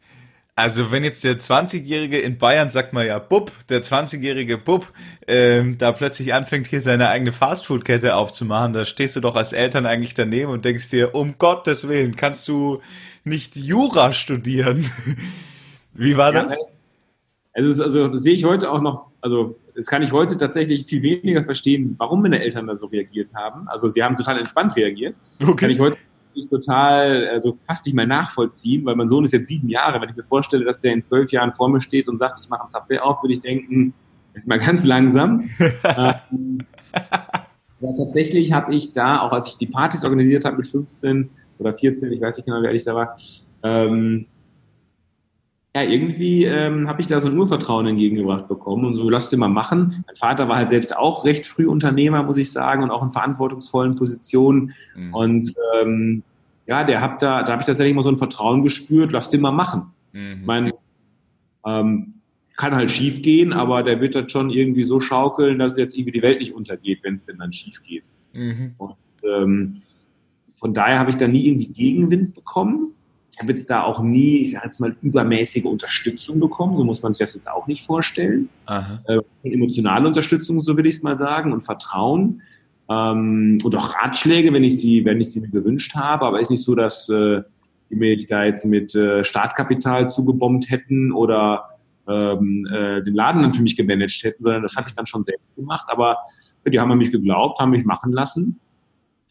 Also 0.54 0.92
wenn 0.92 1.02
jetzt 1.02 1.24
der 1.24 1.38
20-Jährige 1.38 2.18
in 2.18 2.36
Bayern, 2.36 2.68
sagt 2.68 2.92
man 2.92 3.06
ja 3.06 3.18
Bub, 3.18 3.50
der 3.70 3.82
20-jährige 3.82 4.58
Bub, 4.58 4.92
ähm, 5.26 5.78
da 5.78 5.92
plötzlich 5.92 6.34
anfängt 6.34 6.66
hier 6.66 6.82
seine 6.82 7.08
eigene 7.08 7.32
Fastfood-Kette 7.32 8.14
aufzumachen, 8.14 8.74
da 8.74 8.84
stehst 8.84 9.16
du 9.16 9.20
doch 9.20 9.34
als 9.34 9.54
Eltern 9.54 9.86
eigentlich 9.86 10.12
daneben 10.12 10.50
und 10.50 10.66
denkst 10.66 10.90
dir, 10.90 11.14
um 11.14 11.36
Gottes 11.38 11.88
Willen, 11.88 12.16
kannst 12.16 12.46
du 12.48 12.82
nicht 13.24 13.56
Jura 13.56 14.12
studieren? 14.12 14.90
Wie 15.94 16.18
war 16.18 16.32
das? 16.32 16.58
es 17.54 17.66
ist, 17.66 17.80
also 17.80 18.08
das 18.08 18.22
sehe 18.22 18.34
ich 18.34 18.44
heute 18.44 18.70
auch 18.70 18.80
noch, 18.80 19.06
also 19.20 19.58
das 19.74 19.86
kann 19.86 20.02
ich 20.02 20.12
heute 20.12 20.36
tatsächlich 20.36 20.84
viel 20.86 21.02
weniger 21.02 21.44
verstehen, 21.44 21.94
warum 21.98 22.22
meine 22.22 22.42
Eltern 22.42 22.66
da 22.66 22.76
so 22.76 22.86
reagiert 22.86 23.34
haben. 23.34 23.68
Also 23.68 23.88
sie 23.88 24.02
haben 24.02 24.16
total 24.16 24.38
entspannt 24.38 24.76
reagiert. 24.76 25.16
Okay. 25.40 25.54
Kann 25.54 25.70
ich 25.70 25.80
heute 25.80 25.96
ich 26.34 26.48
total, 26.48 27.28
also 27.28 27.56
fast 27.66 27.86
nicht 27.86 27.94
mehr 27.94 28.06
nachvollziehen, 28.06 28.84
weil 28.84 28.96
mein 28.96 29.08
Sohn 29.08 29.24
ist 29.24 29.32
jetzt 29.32 29.48
sieben 29.48 29.68
Jahre. 29.68 30.00
Wenn 30.00 30.10
ich 30.10 30.16
mir 30.16 30.22
vorstelle, 30.22 30.64
dass 30.64 30.80
der 30.80 30.92
in 30.92 31.02
zwölf 31.02 31.30
Jahren 31.32 31.52
vor 31.52 31.68
mir 31.68 31.80
steht 31.80 32.08
und 32.08 32.18
sagt, 32.18 32.38
ich 32.40 32.48
mache 32.48 32.62
ein 32.62 32.68
Subway 32.68 32.98
auf, 32.98 33.22
würde 33.22 33.34
ich 33.34 33.40
denken, 33.40 33.94
jetzt 34.34 34.48
mal 34.48 34.58
ganz 34.58 34.84
langsam. 34.84 35.48
ähm, 35.84 36.58
ja, 37.80 37.92
tatsächlich 37.96 38.52
habe 38.52 38.74
ich 38.74 38.92
da, 38.92 39.20
auch 39.20 39.32
als 39.32 39.48
ich 39.48 39.56
die 39.56 39.66
Partys 39.66 40.04
organisiert 40.04 40.44
habe 40.44 40.58
mit 40.58 40.66
15 40.66 41.30
oder 41.58 41.74
14, 41.74 42.12
ich 42.12 42.20
weiß 42.20 42.36
nicht 42.36 42.46
genau, 42.46 42.62
wie 42.62 42.66
alt 42.66 42.76
ich 42.76 42.84
da 42.84 42.94
war, 42.94 43.16
ähm, 43.62 44.26
ja, 45.74 45.82
irgendwie 45.82 46.44
ähm, 46.44 46.86
habe 46.86 47.00
ich 47.00 47.06
da 47.06 47.18
so 47.18 47.28
ein 47.28 47.38
Urvertrauen 47.38 47.86
entgegengebracht 47.86 48.46
bekommen 48.46 48.84
und 48.84 48.94
so, 48.94 49.08
lass 49.08 49.30
dir 49.30 49.38
mal 49.38 49.48
machen. 49.48 50.04
Mein 50.06 50.16
Vater 50.16 50.46
war 50.46 50.56
halt 50.56 50.68
selbst 50.68 50.94
auch 50.94 51.24
recht 51.24 51.46
früh 51.46 51.66
Unternehmer, 51.66 52.22
muss 52.22 52.36
ich 52.36 52.52
sagen, 52.52 52.82
und 52.82 52.90
auch 52.90 53.02
in 53.02 53.12
verantwortungsvollen 53.12 53.94
Positionen. 53.94 54.74
Mhm. 54.94 55.14
Und 55.14 55.54
ähm, 55.80 56.22
ja, 56.66 56.84
der 56.84 57.00
hat 57.00 57.22
da, 57.22 57.42
da 57.42 57.52
habe 57.52 57.62
ich 57.62 57.66
tatsächlich 57.66 57.94
mal 57.94 58.02
so 58.02 58.10
ein 58.10 58.16
Vertrauen 58.16 58.62
gespürt, 58.62 59.12
lass 59.12 59.30
dir 59.30 59.40
mal 59.40 59.50
machen. 59.50 59.84
Mhm. 60.12 60.42
Mein, 60.44 60.72
ähm, 61.64 62.14
kann 62.58 62.74
halt 62.74 62.90
schief 62.90 63.22
gehen, 63.22 63.54
aber 63.54 63.82
der 63.82 63.98
wird 64.02 64.14
das 64.14 64.30
schon 64.30 64.50
irgendwie 64.50 64.84
so 64.84 65.00
schaukeln, 65.00 65.58
dass 65.58 65.78
jetzt 65.78 65.96
irgendwie 65.96 66.12
die 66.12 66.22
Welt 66.22 66.38
nicht 66.38 66.54
untergeht, 66.54 67.00
wenn 67.02 67.14
es 67.14 67.24
denn 67.24 67.38
dann 67.38 67.50
schief 67.50 67.82
geht. 67.82 68.10
Mhm. 68.34 68.74
Und 68.76 68.94
ähm, 69.24 69.82
von 70.56 70.74
daher 70.74 70.98
habe 70.98 71.08
ich 71.08 71.16
da 71.16 71.26
nie 71.26 71.46
irgendwie 71.46 71.68
Gegenwind 71.68 72.34
bekommen 72.34 72.92
ich 73.01 73.01
habe 73.42 73.52
jetzt 73.52 73.68
da 73.68 73.82
auch 73.82 74.02
nie, 74.02 74.38
ich 74.38 74.52
sage 74.52 74.64
jetzt 74.64 74.80
mal, 74.80 74.96
übermäßige 75.02 75.64
Unterstützung 75.64 76.40
bekommen. 76.40 76.76
So 76.76 76.84
muss 76.84 77.02
man 77.02 77.12
sich 77.12 77.20
das 77.20 77.34
jetzt 77.34 77.50
auch 77.50 77.66
nicht 77.66 77.84
vorstellen. 77.84 78.48
Äh, 79.06 79.20
emotionale 79.42 80.06
Unterstützung, 80.06 80.60
so 80.60 80.76
will 80.76 80.86
ich 80.86 80.96
es 80.96 81.02
mal 81.02 81.16
sagen, 81.16 81.52
und 81.52 81.60
Vertrauen. 81.60 82.42
Ähm, 82.88 83.58
und 83.62 83.76
auch 83.76 83.94
Ratschläge, 83.94 84.52
wenn 84.52 84.64
ich 84.64 84.78
sie, 84.78 85.04
wenn 85.04 85.20
ich 85.20 85.32
sie 85.32 85.40
mir 85.40 85.48
gewünscht 85.48 85.94
habe. 85.94 86.24
Aber 86.24 86.40
ist 86.40 86.50
nicht 86.50 86.62
so, 86.62 86.74
dass 86.74 87.08
äh, 87.08 87.42
die 87.90 87.96
mir 87.96 88.16
da 88.26 88.44
jetzt 88.44 88.64
mit 88.64 88.94
äh, 88.94 89.22
Startkapital 89.22 90.08
zugebombt 90.08 90.70
hätten 90.70 91.12
oder 91.12 91.68
ähm, 92.08 92.66
äh, 92.72 93.02
den 93.02 93.14
Laden 93.14 93.42
dann 93.42 93.52
für 93.52 93.62
mich 93.62 93.76
gemanagt 93.76 94.22
hätten, 94.22 94.42
sondern 94.42 94.62
das 94.62 94.76
habe 94.76 94.88
ich 94.88 94.94
dann 94.94 95.06
schon 95.06 95.22
selbst 95.22 95.54
gemacht. 95.56 95.86
Aber 95.88 96.18
die 96.66 96.80
haben 96.80 96.90
an 96.90 96.98
mich 96.98 97.12
geglaubt, 97.12 97.60
haben 97.60 97.70
mich 97.70 97.84
machen 97.84 98.12
lassen 98.12 98.58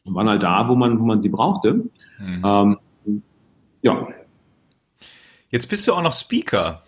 und 0.03 0.15
waren 0.15 0.29
halt 0.29 0.43
da, 0.43 0.67
wo 0.67 0.75
man, 0.75 0.99
wo 0.99 1.05
man 1.05 1.21
sie 1.21 1.29
brauchte. 1.29 1.73
Mhm. 2.19 2.41
Ähm, 2.43 2.77
ja. 3.81 4.07
Jetzt 5.49 5.67
bist 5.67 5.87
du 5.87 5.93
auch 5.93 6.01
noch 6.01 6.13
Speaker. 6.13 6.83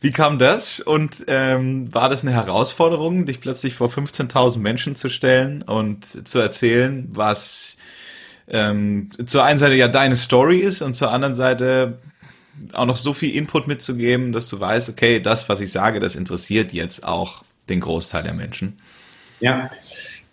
Wie 0.00 0.10
kam 0.12 0.38
das? 0.38 0.80
Und 0.80 1.24
ähm, 1.26 1.92
war 1.92 2.08
das 2.08 2.22
eine 2.22 2.32
Herausforderung, 2.32 3.26
dich 3.26 3.40
plötzlich 3.40 3.74
vor 3.74 3.88
15.000 3.88 4.58
Menschen 4.58 4.96
zu 4.96 5.08
stellen 5.08 5.62
und 5.62 6.28
zu 6.28 6.38
erzählen, 6.38 7.08
was 7.10 7.76
ähm, 8.46 9.10
zur 9.26 9.44
einen 9.44 9.58
Seite 9.58 9.74
ja 9.74 9.88
deine 9.88 10.16
Story 10.16 10.58
ist 10.58 10.82
und 10.82 10.94
zur 10.94 11.10
anderen 11.10 11.34
Seite 11.34 11.98
auch 12.72 12.86
noch 12.86 12.96
so 12.96 13.12
viel 13.12 13.34
Input 13.34 13.66
mitzugeben, 13.66 14.32
dass 14.32 14.48
du 14.48 14.58
weißt, 14.58 14.88
okay, 14.88 15.20
das, 15.20 15.48
was 15.48 15.60
ich 15.60 15.70
sage, 15.70 16.00
das 16.00 16.16
interessiert 16.16 16.72
jetzt 16.72 17.04
auch 17.04 17.42
den 17.68 17.80
Großteil 17.80 18.22
der 18.22 18.34
Menschen. 18.34 18.78
Ja, 19.40 19.70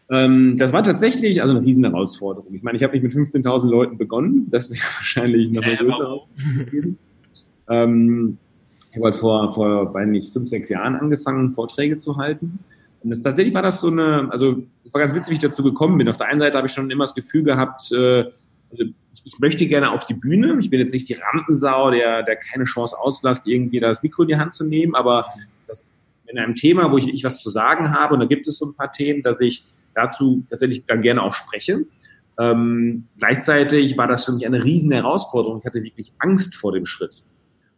ähm, 0.10 0.56
das 0.58 0.72
war 0.72 0.84
tatsächlich 0.84 1.42
also 1.42 1.56
eine 1.56 1.66
riesen 1.66 1.84
Herausforderung. 1.84 2.54
Ich 2.54 2.62
meine, 2.62 2.78
ich 2.78 2.84
habe 2.84 2.94
nicht 2.94 3.04
mit 3.04 3.14
15.000 3.14 3.70
Leuten 3.70 3.98
begonnen, 3.98 4.48
das 4.52 4.70
wäre 4.70 4.82
wahrscheinlich 4.98 5.50
noch 5.52 5.64
mal 5.64 5.76
größer 5.76 6.20
gewesen. 6.66 6.98
Ähm, 7.68 8.38
ich 8.92 8.98
habe 8.98 9.06
halt 9.06 9.16
vor, 9.16 9.54
vor, 9.54 9.94
weiß 9.94 10.08
nicht, 10.08 10.32
fünf, 10.32 10.48
sechs 10.48 10.70
Jahren 10.70 10.96
angefangen, 10.96 11.52
Vorträge 11.52 11.98
zu 11.98 12.18
halten. 12.18 12.60
Und 13.04 13.10
das, 13.10 13.22
tatsächlich 13.22 13.54
war 13.54 13.62
das 13.62 13.82
so 13.82 13.90
eine, 13.90 14.30
also 14.32 14.64
es 14.84 14.94
war 14.94 15.02
ganz 15.02 15.14
witzig, 15.14 15.32
wie 15.32 15.36
ich 15.36 15.42
dazu 15.42 15.64
gekommen 15.64 15.98
bin. 15.98 16.08
Auf 16.08 16.18
der 16.18 16.28
einen 16.28 16.40
Seite 16.40 16.56
habe 16.56 16.68
ich 16.68 16.74
schon 16.74 16.90
immer 16.90 17.04
das 17.04 17.16
Gefühl 17.16 17.44
gehabt, 17.44 17.92
äh, 17.92 18.26
also 18.72 18.84
ich, 18.84 19.22
ich, 19.24 19.40
möchte 19.40 19.68
gerne 19.68 19.92
auf 19.92 20.06
die 20.06 20.14
Bühne. 20.14 20.58
Ich 20.60 20.70
bin 20.70 20.80
jetzt 20.80 20.94
nicht 20.94 21.10
die 21.10 21.14
Rampensau, 21.14 21.92
der, 21.92 22.24
der 22.24 22.36
keine 22.36 22.66
Chance 22.66 22.98
auslässt, 23.00 23.48
irgendwie 23.48 23.80
das 23.80 24.04
Mikro 24.04 24.24
in 24.24 24.30
die 24.30 24.38
Hand 24.38 24.54
zu 24.54 24.66
nehmen, 24.66 24.96
aber 24.96 25.26
das, 25.68 25.92
in 26.28 26.40
einem 26.40 26.56
Thema, 26.56 26.92
wo 26.92 26.98
ich, 26.98 27.08
ich 27.14 27.24
was 27.24 27.42
zu 27.42 27.50
sagen 27.50 27.92
habe, 27.92 28.14
und 28.14 28.20
da 28.20 28.26
gibt 28.26 28.48
es 28.48 28.58
so 28.58 28.68
ein 28.68 28.76
paar 28.76 28.92
Themen, 28.92 29.24
dass 29.24 29.40
ich 29.40 29.66
dazu 29.96 30.46
tatsächlich 30.50 30.86
dann 30.86 31.02
gerne 31.02 31.24
auch 31.24 31.34
spreche. 31.34 31.86
Ähm, 32.38 33.08
gleichzeitig 33.18 33.98
war 33.98 34.08
das 34.08 34.26
für 34.26 34.34
mich 34.34 34.46
eine 34.46 34.64
riesen 34.64 34.92
Herausforderung. 34.92 35.60
Ich 35.60 35.66
hatte 35.66 35.84
wirklich 35.84 36.14
Angst 36.20 36.56
vor 36.56 36.74
dem 36.74 36.86
Schritt. 36.86 37.26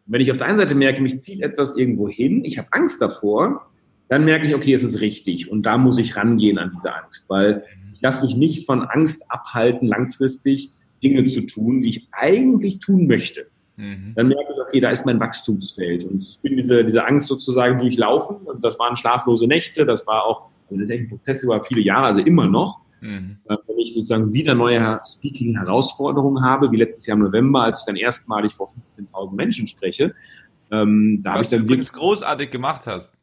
Und 0.05 0.13
wenn 0.13 0.21
ich 0.21 0.31
auf 0.31 0.37
der 0.37 0.47
einen 0.47 0.57
Seite 0.57 0.75
merke, 0.75 1.01
mich 1.01 1.19
zieht 1.21 1.41
etwas 1.41 1.77
irgendwo 1.77 2.09
hin, 2.09 2.43
ich 2.43 2.57
habe 2.57 2.67
Angst 2.71 3.01
davor, 3.01 3.67
dann 4.09 4.25
merke 4.25 4.47
ich, 4.47 4.55
okay, 4.55 4.73
es 4.73 4.83
ist 4.83 5.01
richtig 5.01 5.51
und 5.51 5.65
da 5.65 5.77
muss 5.77 5.97
ich 5.97 6.15
rangehen 6.15 6.57
an 6.57 6.71
diese 6.73 6.95
Angst, 6.95 7.29
weil 7.29 7.63
ich 7.93 8.01
lasse 8.01 8.25
mich 8.25 8.35
nicht 8.37 8.65
von 8.65 8.83
Angst 8.83 9.29
abhalten, 9.29 9.87
langfristig 9.87 10.71
Dinge 11.03 11.25
zu 11.25 11.41
tun, 11.41 11.81
die 11.81 11.89
ich 11.89 12.07
eigentlich 12.11 12.79
tun 12.79 13.07
möchte. 13.07 13.47
Mhm. 13.75 14.13
Dann 14.15 14.29
merke 14.29 14.51
ich, 14.51 14.59
okay, 14.59 14.79
da 14.79 14.89
ist 14.89 15.05
mein 15.05 15.19
Wachstumsfeld 15.19 16.05
und 16.05 16.23
ich 16.23 16.39
bin 16.39 16.55
diese, 16.57 16.83
diese 16.83 17.05
Angst 17.05 17.27
sozusagen 17.27 17.77
durchlaufen 17.77 18.37
und 18.37 18.63
das 18.63 18.79
waren 18.79 18.95
schlaflose 18.95 19.47
Nächte, 19.47 19.85
das 19.85 20.07
war 20.07 20.25
auch, 20.25 20.49
das 20.69 20.79
ist 20.79 20.89
echt 20.89 21.03
ein 21.03 21.09
Prozess 21.09 21.43
über 21.43 21.63
viele 21.63 21.81
Jahre, 21.81 22.07
also 22.07 22.19
immer 22.19 22.47
noch. 22.47 22.79
Mhm. 23.01 23.37
Äh, 23.45 23.57
wenn 23.67 23.77
ich 23.79 23.93
sozusagen 23.93 24.33
wieder 24.33 24.55
neue 24.55 24.99
Speaking-Herausforderungen 25.05 26.43
habe, 26.43 26.71
wie 26.71 26.77
letztes 26.77 27.05
Jahr 27.05 27.17
im 27.17 27.23
November, 27.23 27.63
als 27.63 27.81
ich 27.81 27.85
dann 27.85 27.95
erstmalig 27.95 28.53
vor 28.53 28.67
15.000 28.67 29.35
Menschen 29.35 29.67
spreche, 29.67 30.13
ähm, 30.71 31.21
da 31.23 31.33
habe 31.33 31.43
ich 31.43 31.49
dann 31.49 31.61
übrigens 31.61 31.93
großartig 31.93 32.49
gemacht 32.49 32.87
hast. 32.87 33.13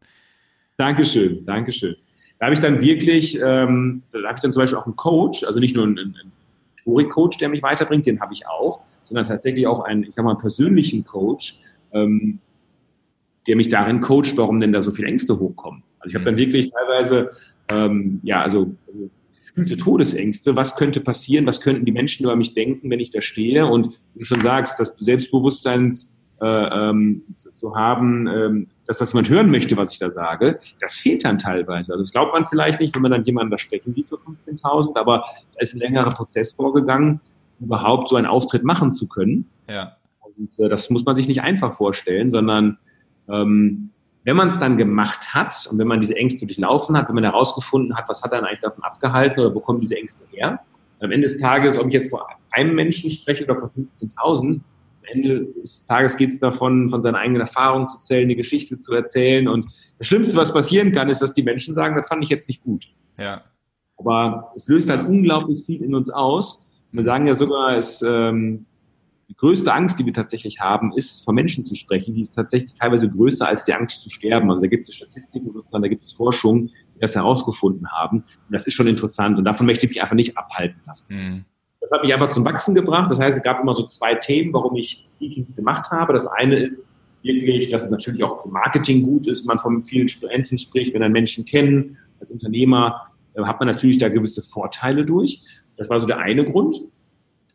Dankeschön, 0.76 1.44
Dankeschön. 1.44 1.96
Da 2.38 2.46
habe 2.46 2.54
ich 2.54 2.60
dann 2.60 2.80
wirklich, 2.80 3.38
ähm, 3.40 4.02
da 4.12 4.22
habe 4.24 4.34
ich 4.36 4.42
dann 4.42 4.52
zum 4.52 4.62
Beispiel 4.62 4.78
auch 4.78 4.86
einen 4.86 4.96
Coach, 4.96 5.44
also 5.44 5.60
nicht 5.60 5.76
nur 5.76 5.84
einen, 5.84 5.98
einen 5.98 6.32
Rhetorik-Coach, 6.86 7.38
der 7.38 7.48
mich 7.48 7.62
weiterbringt, 7.62 8.06
den 8.06 8.20
habe 8.20 8.32
ich 8.32 8.46
auch, 8.46 8.80
sondern 9.04 9.24
tatsächlich 9.24 9.66
auch 9.66 9.80
einen, 9.80 10.04
ich 10.04 10.14
sag 10.14 10.24
mal, 10.24 10.32
einen 10.32 10.40
persönlichen 10.40 11.04
Coach, 11.04 11.60
ähm, 11.92 12.38
der 13.46 13.56
mich 13.56 13.68
darin 13.68 14.00
coacht, 14.00 14.36
warum 14.36 14.60
denn 14.60 14.72
da 14.72 14.80
so 14.80 14.90
viele 14.90 15.08
Ängste 15.08 15.38
hochkommen. 15.38 15.82
Also 16.04 16.10
ich 16.10 16.14
habe 16.14 16.24
dann 16.24 16.34
mhm. 16.34 16.38
wirklich 16.38 16.70
teilweise, 16.70 17.30
ähm, 17.70 18.20
ja, 18.22 18.42
also 18.42 18.74
gefühlte 19.46 19.76
Todesängste. 19.76 20.54
Was 20.54 20.76
könnte 20.76 21.00
passieren? 21.00 21.46
Was 21.46 21.62
könnten 21.62 21.86
die 21.86 21.92
Menschen 21.92 22.24
über 22.24 22.36
mich 22.36 22.52
denken, 22.52 22.90
wenn 22.90 23.00
ich 23.00 23.10
da 23.10 23.22
stehe? 23.22 23.66
Und 23.66 23.88
wie 24.14 24.18
du 24.20 24.24
schon 24.26 24.40
sagst, 24.40 24.78
das 24.78 24.96
Selbstbewusstsein 24.98 25.94
äh, 26.42 26.46
ähm, 26.46 27.22
zu, 27.36 27.52
zu, 27.54 27.74
haben, 27.74 28.26
ähm, 28.26 28.66
dass 28.86 28.98
das 28.98 29.14
jemand 29.14 29.30
hören 29.30 29.50
möchte, 29.50 29.78
was 29.78 29.92
ich 29.92 29.98
da 29.98 30.10
sage, 30.10 30.60
das 30.80 30.98
fehlt 30.98 31.24
dann 31.24 31.38
teilweise. 31.38 31.92
Also 31.92 32.02
das 32.02 32.12
glaubt 32.12 32.34
man 32.34 32.46
vielleicht 32.46 32.80
nicht, 32.80 32.94
wenn 32.94 33.02
man 33.02 33.12
dann 33.12 33.22
jemanden 33.22 33.50
da 33.50 33.56
sprechen 33.56 33.94
sieht 33.94 34.08
für 34.08 34.16
15.000, 34.16 34.98
aber 34.98 35.24
da 35.54 35.60
ist 35.60 35.74
ein 35.74 35.80
längerer 35.80 36.10
Prozess 36.10 36.52
vorgegangen, 36.52 37.20
überhaupt 37.60 38.10
so 38.10 38.16
einen 38.16 38.26
Auftritt 38.26 38.64
machen 38.64 38.92
zu 38.92 39.08
können. 39.08 39.48
Ja. 39.68 39.96
Und 40.20 40.58
äh, 40.58 40.68
das 40.68 40.90
muss 40.90 41.04
man 41.04 41.14
sich 41.14 41.28
nicht 41.28 41.40
einfach 41.40 41.72
vorstellen, 41.72 42.28
sondern 42.28 42.78
ähm, 43.28 43.90
wenn 44.24 44.36
man 44.36 44.48
es 44.48 44.58
dann 44.58 44.76
gemacht 44.76 45.34
hat 45.34 45.68
und 45.70 45.78
wenn 45.78 45.86
man 45.86 46.00
diese 46.00 46.16
Ängste 46.16 46.46
durchlaufen 46.46 46.96
hat, 46.96 47.08
wenn 47.08 47.14
man 47.14 47.24
herausgefunden 47.24 47.96
hat, 47.96 48.08
was 48.08 48.22
hat 48.22 48.32
dann 48.32 48.44
eigentlich 48.44 48.60
davon 48.60 48.82
abgehalten 48.82 49.40
oder 49.40 49.54
wo 49.54 49.60
kommen 49.60 49.80
diese 49.80 49.96
Ängste 49.96 50.24
her, 50.30 50.60
am 51.00 51.12
Ende 51.12 51.26
des 51.26 51.38
Tages, 51.38 51.78
ob 51.78 51.86
ich 51.88 51.92
jetzt 51.92 52.10
vor 52.10 52.26
einem 52.50 52.74
Menschen 52.74 53.10
spreche 53.10 53.44
oder 53.44 53.54
vor 53.54 53.68
15.000, 53.68 54.40
am 54.40 54.62
Ende 55.12 55.46
des 55.60 55.84
Tages 55.84 56.16
geht 56.16 56.30
es 56.30 56.40
davon, 56.40 56.88
von 56.88 57.02
seiner 57.02 57.18
eigenen 57.18 57.42
Erfahrung 57.42 57.88
zu 57.88 57.98
zählen, 57.98 58.24
eine 58.24 58.36
Geschichte 58.36 58.78
zu 58.78 58.94
erzählen. 58.94 59.48
Und 59.48 59.66
das 59.98 60.08
Schlimmste, 60.08 60.38
was 60.38 60.52
passieren 60.52 60.92
kann, 60.92 61.10
ist, 61.10 61.20
dass 61.20 61.34
die 61.34 61.42
Menschen 61.42 61.74
sagen, 61.74 61.94
das 61.94 62.08
fand 62.08 62.22
ich 62.22 62.30
jetzt 62.30 62.48
nicht 62.48 62.62
gut. 62.62 62.86
Ja. 63.18 63.42
Aber 63.98 64.52
es 64.56 64.66
löst 64.66 64.88
halt 64.88 65.06
unglaublich 65.06 65.66
viel 65.66 65.82
in 65.82 65.94
uns 65.94 66.08
aus. 66.08 66.70
Wir 66.92 67.02
sagen 67.02 67.26
ja 67.26 67.34
sogar, 67.34 67.76
es 67.76 68.02
ähm, 68.02 68.64
die 69.34 69.36
größte 69.36 69.72
Angst, 69.72 69.98
die 69.98 70.06
wir 70.06 70.12
tatsächlich 70.12 70.60
haben, 70.60 70.92
ist, 70.94 71.24
von 71.24 71.34
Menschen 71.34 71.64
zu 71.64 71.74
sprechen. 71.74 72.14
Die 72.14 72.20
ist 72.20 72.34
tatsächlich 72.34 72.72
teilweise 72.78 73.10
größer 73.10 73.48
als 73.48 73.64
die 73.64 73.74
Angst 73.74 74.00
zu 74.02 74.10
sterben. 74.10 74.48
Also 74.48 74.62
da 74.62 74.68
gibt 74.68 74.88
es 74.88 74.94
Statistiken 74.94 75.50
sozusagen, 75.50 75.82
da 75.82 75.88
gibt 75.88 76.04
es 76.04 76.12
Forschung, 76.12 76.68
die 76.94 77.00
das 77.00 77.16
herausgefunden 77.16 77.90
haben. 77.90 78.18
Und 78.18 78.52
das 78.52 78.64
ist 78.64 78.74
schon 78.74 78.86
interessant. 78.86 79.36
Und 79.36 79.44
davon 79.44 79.66
möchte 79.66 79.86
ich 79.86 79.90
mich 79.90 80.02
einfach 80.02 80.14
nicht 80.14 80.38
abhalten 80.38 80.80
lassen. 80.86 81.16
Mhm. 81.16 81.44
Das 81.80 81.90
hat 81.90 82.02
mich 82.02 82.14
einfach 82.14 82.30
zum 82.30 82.44
Wachsen 82.44 82.74
gebracht. 82.74 83.10
Das 83.10 83.20
heißt, 83.20 83.36
es 83.36 83.42
gab 83.42 83.60
immer 83.60 83.74
so 83.74 83.86
zwei 83.86 84.14
Themen, 84.14 84.52
warum 84.52 84.76
ich 84.76 85.02
Speakings 85.04 85.54
gemacht 85.56 85.90
habe. 85.90 86.12
Das 86.12 86.26
eine 86.26 86.56
ist 86.56 86.94
wirklich, 87.22 87.68
dass 87.70 87.84
es 87.84 87.90
natürlich 87.90 88.22
auch 88.22 88.42
für 88.42 88.48
Marketing 88.48 89.02
gut 89.02 89.26
ist, 89.26 89.46
man 89.46 89.58
von 89.58 89.82
vielen 89.82 90.08
Studenten 90.08 90.58
spricht, 90.58 90.94
wenn 90.94 91.00
dann 91.00 91.12
Menschen 91.12 91.44
kennen. 91.44 91.98
Als 92.20 92.30
Unternehmer 92.30 93.06
äh, 93.34 93.42
hat 93.42 93.58
man 93.58 93.66
natürlich 93.66 93.98
da 93.98 94.08
gewisse 94.08 94.42
Vorteile 94.42 95.04
durch. 95.04 95.42
Das 95.76 95.90
war 95.90 95.98
so 95.98 96.06
der 96.06 96.18
eine 96.18 96.44
Grund. 96.44 96.76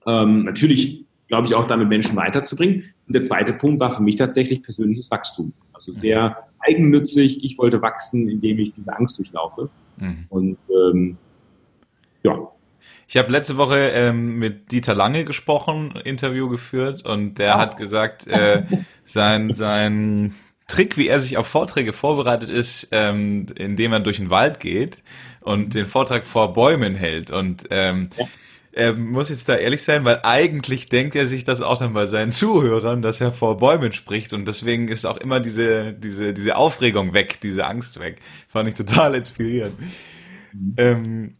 Ähm, 0.05 0.43
natürlich 0.43 1.05
glaube 1.29 1.47
ich, 1.47 1.55
auch 1.55 1.65
damit 1.65 1.87
Menschen 1.87 2.17
weiterzubringen. 2.17 2.91
Und 3.07 3.13
der 3.13 3.23
zweite 3.23 3.53
Punkt 3.53 3.79
war 3.79 3.91
für 3.91 4.03
mich 4.03 4.17
tatsächlich 4.17 4.61
persönliches 4.61 5.09
Wachstum. 5.09 5.53
Also 5.71 5.93
sehr 5.93 6.49
eigennützig. 6.59 7.45
Ich 7.45 7.57
wollte 7.57 7.81
wachsen, 7.81 8.27
indem 8.27 8.59
ich 8.59 8.73
diese 8.73 8.93
Angst 8.97 9.17
durchlaufe. 9.17 9.69
Mhm. 9.97 10.25
Und 10.27 10.57
ähm, 10.69 11.17
ja. 12.23 12.35
Ich 13.07 13.15
habe 13.15 13.31
letzte 13.31 13.57
Woche 13.57 13.91
ähm, 13.93 14.37
mit 14.37 14.71
Dieter 14.71 14.95
Lange 14.95 15.23
gesprochen, 15.23 15.93
Interview 16.03 16.49
geführt 16.49 17.05
und 17.05 17.35
der 17.35 17.55
ah. 17.55 17.59
hat 17.59 17.77
gesagt, 17.77 18.27
äh, 18.27 18.63
sein, 19.05 19.53
sein 19.53 20.33
Trick, 20.67 20.97
wie 20.97 21.07
er 21.07 21.19
sich 21.19 21.37
auf 21.37 21.47
Vorträge 21.47 21.93
vorbereitet 21.93 22.49
ist, 22.49 22.89
ähm, 22.91 23.45
indem 23.55 23.93
er 23.93 23.99
durch 23.99 24.17
den 24.17 24.29
Wald 24.31 24.59
geht 24.59 25.03
und 25.41 25.75
den 25.75 25.85
Vortrag 25.85 26.25
vor 26.25 26.53
Bäumen 26.53 26.95
hält. 26.95 27.31
Und 27.31 27.65
ähm, 27.69 28.09
ja 28.17 28.25
er 28.71 28.93
muss 28.93 29.29
jetzt 29.29 29.49
da 29.49 29.55
ehrlich 29.55 29.83
sein, 29.83 30.05
weil 30.05 30.19
eigentlich 30.23 30.89
denkt 30.89 31.15
er 31.15 31.25
sich 31.25 31.43
das 31.43 31.61
auch 31.61 31.77
dann 31.77 31.93
bei 31.93 32.05
seinen 32.05 32.31
Zuhörern, 32.31 33.01
dass 33.01 33.19
er 33.19 33.31
vor 33.31 33.57
Bäumen 33.57 33.91
spricht 33.93 34.33
und 34.33 34.47
deswegen 34.47 34.87
ist 34.87 35.05
auch 35.05 35.17
immer 35.17 35.39
diese, 35.39 35.93
diese, 35.93 36.33
diese 36.33 36.55
Aufregung 36.55 37.13
weg, 37.13 37.39
diese 37.41 37.65
Angst 37.65 37.99
weg. 37.99 38.21
Fand 38.47 38.69
ich 38.69 38.75
total 38.75 39.15
inspirierend. 39.15 39.75
Mhm. 40.53 40.73
Ähm, 40.77 41.33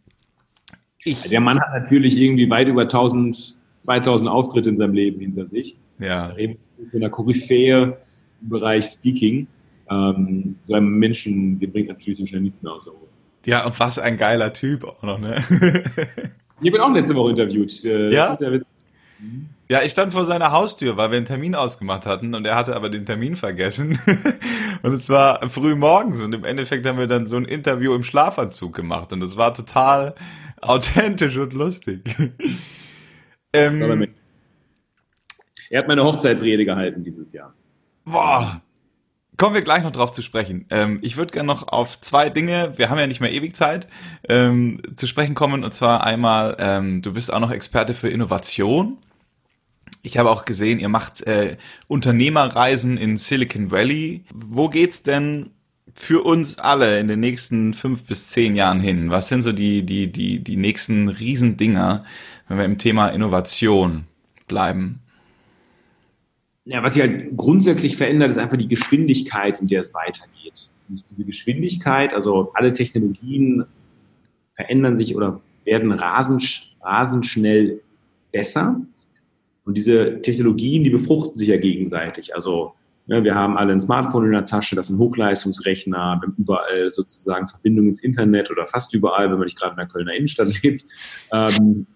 ich, 1.04 1.22
Der 1.22 1.40
Mann 1.40 1.60
hat 1.60 1.72
natürlich 1.72 2.16
irgendwie 2.18 2.50
weit 2.50 2.68
über 2.68 2.82
1000, 2.82 3.60
2000 3.84 4.28
Auftritte 4.28 4.68
in 4.68 4.76
seinem 4.76 4.94
Leben 4.94 5.20
hinter 5.20 5.46
sich. 5.46 5.76
Ja. 5.98 6.36
Eben 6.36 6.58
in 6.92 7.00
der 7.00 7.10
Koryphäe 7.10 7.96
im 8.42 8.48
Bereich 8.48 8.86
Speaking. 8.86 9.46
Ähm, 9.88 10.56
so 10.66 10.74
einem 10.74 10.98
Menschen, 10.98 11.58
dem 11.58 11.72
bringt 11.72 11.88
natürlich 11.88 12.18
so 12.18 12.26
schnell 12.26 12.42
nichts 12.42 12.62
mehr 12.62 12.72
aus. 12.72 12.90
Ja, 13.46 13.64
und 13.64 13.78
was 13.80 13.98
ein 13.98 14.18
geiler 14.18 14.52
Typ 14.52 14.84
auch 14.84 15.02
noch, 15.02 15.18
ne? 15.18 15.42
Ich 16.60 16.72
bin 16.72 16.80
auch 16.80 16.92
letzte 16.92 17.14
Woche 17.14 17.30
interviewt. 17.30 17.84
Äh, 17.84 18.12
ja? 18.12 18.36
ja, 18.38 18.60
ja, 19.68 19.82
ich 19.82 19.92
stand 19.92 20.12
vor 20.12 20.24
seiner 20.24 20.50
Haustür, 20.50 20.96
weil 20.96 21.10
wir 21.10 21.16
einen 21.16 21.26
Termin 21.26 21.54
ausgemacht 21.54 22.04
hatten 22.04 22.34
und 22.34 22.44
er 22.44 22.56
hatte 22.56 22.74
aber 22.74 22.90
den 22.90 23.06
Termin 23.06 23.36
vergessen. 23.36 23.98
und 24.82 24.92
es 24.92 25.08
war 25.08 25.48
früh 25.48 25.76
morgens 25.76 26.20
und 26.22 26.34
im 26.34 26.44
Endeffekt 26.44 26.84
haben 26.86 26.98
wir 26.98 27.06
dann 27.06 27.26
so 27.26 27.36
ein 27.36 27.44
Interview 27.44 27.94
im 27.94 28.02
Schlafanzug 28.02 28.74
gemacht 28.74 29.12
und 29.12 29.22
es 29.22 29.36
war 29.36 29.54
total 29.54 30.16
authentisch 30.60 31.36
und 31.36 31.52
lustig. 31.52 32.02
ähm, 33.52 34.08
er 35.70 35.78
hat 35.78 35.86
meine 35.86 36.02
Hochzeitsrede 36.02 36.64
gehalten 36.64 37.04
dieses 37.04 37.32
Jahr. 37.32 37.54
Boah, 38.04 38.60
Kommen 39.40 39.54
wir 39.54 39.62
gleich 39.62 39.82
noch 39.82 39.90
drauf 39.90 40.12
zu 40.12 40.20
sprechen. 40.20 40.66
Ähm, 40.68 40.98
ich 41.00 41.16
würde 41.16 41.32
gerne 41.32 41.46
noch 41.46 41.66
auf 41.66 41.98
zwei 42.02 42.28
Dinge, 42.28 42.74
wir 42.76 42.90
haben 42.90 42.98
ja 42.98 43.06
nicht 43.06 43.22
mehr 43.22 43.32
ewig 43.32 43.56
Zeit, 43.56 43.88
ähm, 44.28 44.82
zu 44.96 45.06
sprechen 45.06 45.34
kommen. 45.34 45.64
Und 45.64 45.72
zwar 45.72 46.04
einmal, 46.04 46.58
ähm, 46.58 47.00
du 47.00 47.14
bist 47.14 47.32
auch 47.32 47.40
noch 47.40 47.50
Experte 47.50 47.94
für 47.94 48.10
Innovation. 48.10 48.98
Ich 50.02 50.18
habe 50.18 50.28
auch 50.28 50.44
gesehen, 50.44 50.78
ihr 50.78 50.90
macht 50.90 51.22
äh, 51.22 51.56
Unternehmerreisen 51.88 52.98
in 52.98 53.16
Silicon 53.16 53.70
Valley. 53.70 54.26
Wo 54.30 54.68
geht's 54.68 55.04
denn 55.04 55.48
für 55.94 56.22
uns 56.22 56.58
alle 56.58 57.00
in 57.00 57.08
den 57.08 57.20
nächsten 57.20 57.72
fünf 57.72 58.04
bis 58.04 58.28
zehn 58.28 58.54
Jahren 58.54 58.78
hin? 58.78 59.08
Was 59.08 59.28
sind 59.28 59.40
so 59.40 59.52
die, 59.52 59.86
die, 59.86 60.12
die, 60.12 60.44
die 60.44 60.58
nächsten 60.58 61.08
Riesendinger, 61.08 62.04
wenn 62.48 62.58
wir 62.58 62.66
im 62.66 62.76
Thema 62.76 63.08
Innovation 63.08 64.04
bleiben? 64.48 65.00
Ja, 66.64 66.82
was 66.82 66.94
sich 66.94 67.02
halt 67.02 67.36
grundsätzlich 67.36 67.96
verändert, 67.96 68.30
ist 68.30 68.38
einfach 68.38 68.58
die 68.58 68.66
Geschwindigkeit, 68.66 69.60
in 69.60 69.68
der 69.68 69.80
es 69.80 69.94
weitergeht. 69.94 70.70
Und 70.88 71.04
diese 71.10 71.24
Geschwindigkeit, 71.24 72.12
also 72.12 72.52
alle 72.54 72.72
Technologien 72.72 73.64
verändern 74.54 74.96
sich 74.96 75.16
oder 75.16 75.40
werden 75.64 75.92
rasend, 75.92 76.74
rasend 76.82 77.26
schnell 77.26 77.80
besser. 78.32 78.80
Und 79.64 79.76
diese 79.76 80.20
Technologien, 80.22 80.84
die 80.84 80.90
befruchten 80.90 81.36
sich 81.36 81.48
ja 81.48 81.56
gegenseitig. 81.56 82.34
Also 82.34 82.74
ja, 83.06 83.24
wir 83.24 83.34
haben 83.34 83.56
alle 83.56 83.72
ein 83.72 83.80
Smartphone 83.80 84.26
in 84.26 84.32
der 84.32 84.44
Tasche, 84.44 84.76
das 84.76 84.88
sind 84.88 84.98
Hochleistungsrechner, 84.98 85.96
wir 85.96 86.28
haben 86.28 86.34
überall 86.38 86.90
sozusagen 86.90 87.48
Verbindung 87.48 87.88
ins 87.88 88.02
Internet 88.02 88.50
oder 88.50 88.66
fast 88.66 88.94
überall, 88.94 89.30
wenn 89.30 89.38
man 89.38 89.46
nicht 89.46 89.58
gerade 89.58 89.72
in 89.72 89.78
der 89.78 89.88
Kölner 89.88 90.14
Innenstadt 90.14 90.62
lebt. 90.62 90.84
Ähm, 91.32 91.86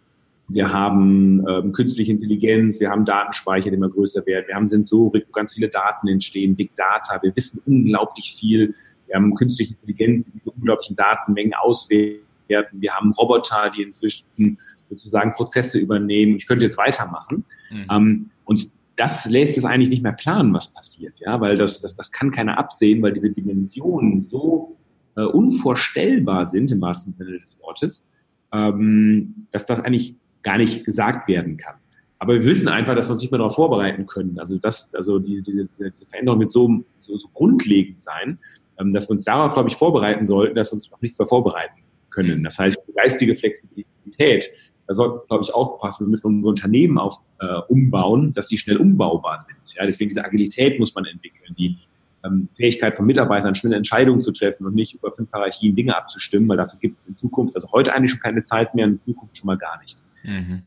wir 0.49 0.73
haben 0.73 1.45
ähm, 1.49 1.73
künstliche 1.73 2.13
Intelligenz, 2.13 2.79
wir 2.79 2.91
haben 2.91 3.05
Datenspeicher, 3.05 3.71
die 3.71 3.77
immer 3.77 3.89
größer 3.89 4.27
werden, 4.27 4.45
wir 4.49 4.55
haben 4.55 4.69
Sensorik, 4.69 5.27
wo 5.29 5.33
ganz 5.33 5.55
viele 5.55 5.69
Daten 5.69 6.07
entstehen, 6.09 6.55
Big 6.55 6.75
Data, 6.75 7.23
wir 7.23 7.35
wissen 7.35 7.63
unglaublich 7.67 8.35
viel, 8.39 8.75
wir 9.07 9.17
haben 9.17 9.35
künstliche 9.35 9.73
Intelligenz, 9.73 10.27
die 10.27 10.39
diese 10.39 10.51
unglaublichen 10.51 10.97
Datenmengen 10.97 11.55
auswerten, 11.55 12.81
wir 12.81 12.95
haben 12.95 13.13
Roboter, 13.13 13.71
die 13.75 13.83
inzwischen 13.83 14.59
sozusagen 14.89 15.33
Prozesse 15.33 15.79
übernehmen. 15.79 16.37
Ich 16.37 16.47
könnte 16.47 16.65
jetzt 16.65 16.77
weitermachen. 16.77 17.45
Mhm. 17.71 17.87
Ähm, 17.91 18.31
und 18.45 18.71
das 18.97 19.29
lässt 19.29 19.59
es 19.59 19.65
eigentlich 19.65 19.89
nicht 19.89 20.03
mehr 20.03 20.13
planen, 20.13 20.53
was 20.55 20.73
passiert, 20.73 21.19
ja, 21.19 21.41
weil 21.41 21.57
das, 21.57 21.81
das, 21.81 21.97
das 21.97 22.13
kann 22.13 22.31
keiner 22.31 22.59
absehen, 22.59 23.03
weil 23.03 23.13
diese 23.13 23.31
Dimensionen 23.31 24.21
so 24.21 24.77
äh, 25.17 25.23
unvorstellbar 25.23 26.47
sind 26.47 26.71
im 26.71 26.81
wahrsten 26.81 27.13
Sinne 27.15 27.41
des 27.41 27.61
Wortes, 27.61 28.09
ähm, 28.53 29.47
dass 29.51 29.67
das 29.67 29.81
eigentlich 29.81 30.17
gar 30.45 30.59
nicht 30.59 30.85
gesagt 30.85 31.27
werden 31.29 31.57
kann. 31.57 31.75
Aber 32.19 32.35
wir 32.35 32.45
wissen 32.45 32.69
einfach, 32.69 32.95
dass 32.95 33.09
wir 33.09 33.13
uns 33.15 33.23
nicht 33.23 33.33
mehr 33.33 33.39
darauf 33.39 33.57
vorbereiten 33.57 34.07
können. 34.07 34.39
Also 34.39 34.57
das, 34.59 34.95
also 34.95 35.19
die, 35.19 35.43
diese, 35.43 35.67
diese 35.67 36.07
Veränderung 36.07 36.41
wird 36.41 36.53
so, 36.53 36.85
so, 37.01 37.17
so 37.17 37.29
grundlegend 37.35 38.01
sein, 38.01 38.39
ähm, 38.79 38.93
dass 38.93 39.09
wir 39.09 39.13
uns 39.13 39.25
darauf, 39.25 39.53
glaube 39.55 39.69
ich, 39.69 39.77
vorbereiten 39.77 40.25
sollten, 40.25 40.55
dass 40.55 40.71
wir 40.71 40.75
uns 40.75 40.91
auf 40.93 41.03
nichts 41.03 41.19
mehr 41.19 41.27
vorbereiten 41.27 41.83
können. 42.11 42.45
Das 42.45 42.59
heißt, 42.59 42.95
geistige 42.95 43.35
Flexibilität, 43.35 44.49
da 44.87 44.95
sollten 44.95 45.17
wir, 45.17 45.27
glaube 45.27 45.45
ich, 45.45 45.55
aufpassen. 45.55 46.07
Wir 46.07 46.11
müssen 46.11 46.27
unsere 46.29 46.51
Unternehmen 46.51 46.99
auf, 46.99 47.21
äh, 47.41 47.61
umbauen, 47.69 48.33
dass 48.33 48.49
sie 48.49 48.59
schnell 48.59 48.77
umbaubar 48.77 49.39
sind. 49.39 49.59
Ja, 49.75 49.85
deswegen 49.85 50.11
diese 50.11 50.25
Agilität 50.25 50.79
muss 50.79 50.95
man 50.95 51.07
entwickeln, 51.07 51.55
die 51.59 51.79
ähm, 52.25 52.49
Fähigkeit 52.55 52.95
von 52.97 53.07
Mitarbeitern, 53.07 53.55
schnelle 53.55 53.77
Entscheidungen 53.77 54.21
zu 54.21 54.33
treffen 54.33 54.67
und 54.67 54.75
nicht 54.75 54.95
über 54.95 55.11
fünf 55.11 55.31
Hierarchien 55.31 55.75
Dinge 55.75 55.97
abzustimmen, 55.97 56.49
weil 56.49 56.57
dafür 56.57 56.79
gibt 56.79 56.99
es 56.99 57.07
in 57.07 57.17
Zukunft, 57.17 57.55
also 57.55 57.71
heute 57.73 57.93
eigentlich 57.93 58.13
schon 58.13 58.21
keine 58.21 58.43
Zeit 58.43 58.75
mehr, 58.75 58.87
in 58.87 59.01
Zukunft 59.01 59.37
schon 59.37 59.47
mal 59.47 59.59
gar 59.59 59.81
nicht. 59.83 59.99
Mhm. 60.25 60.63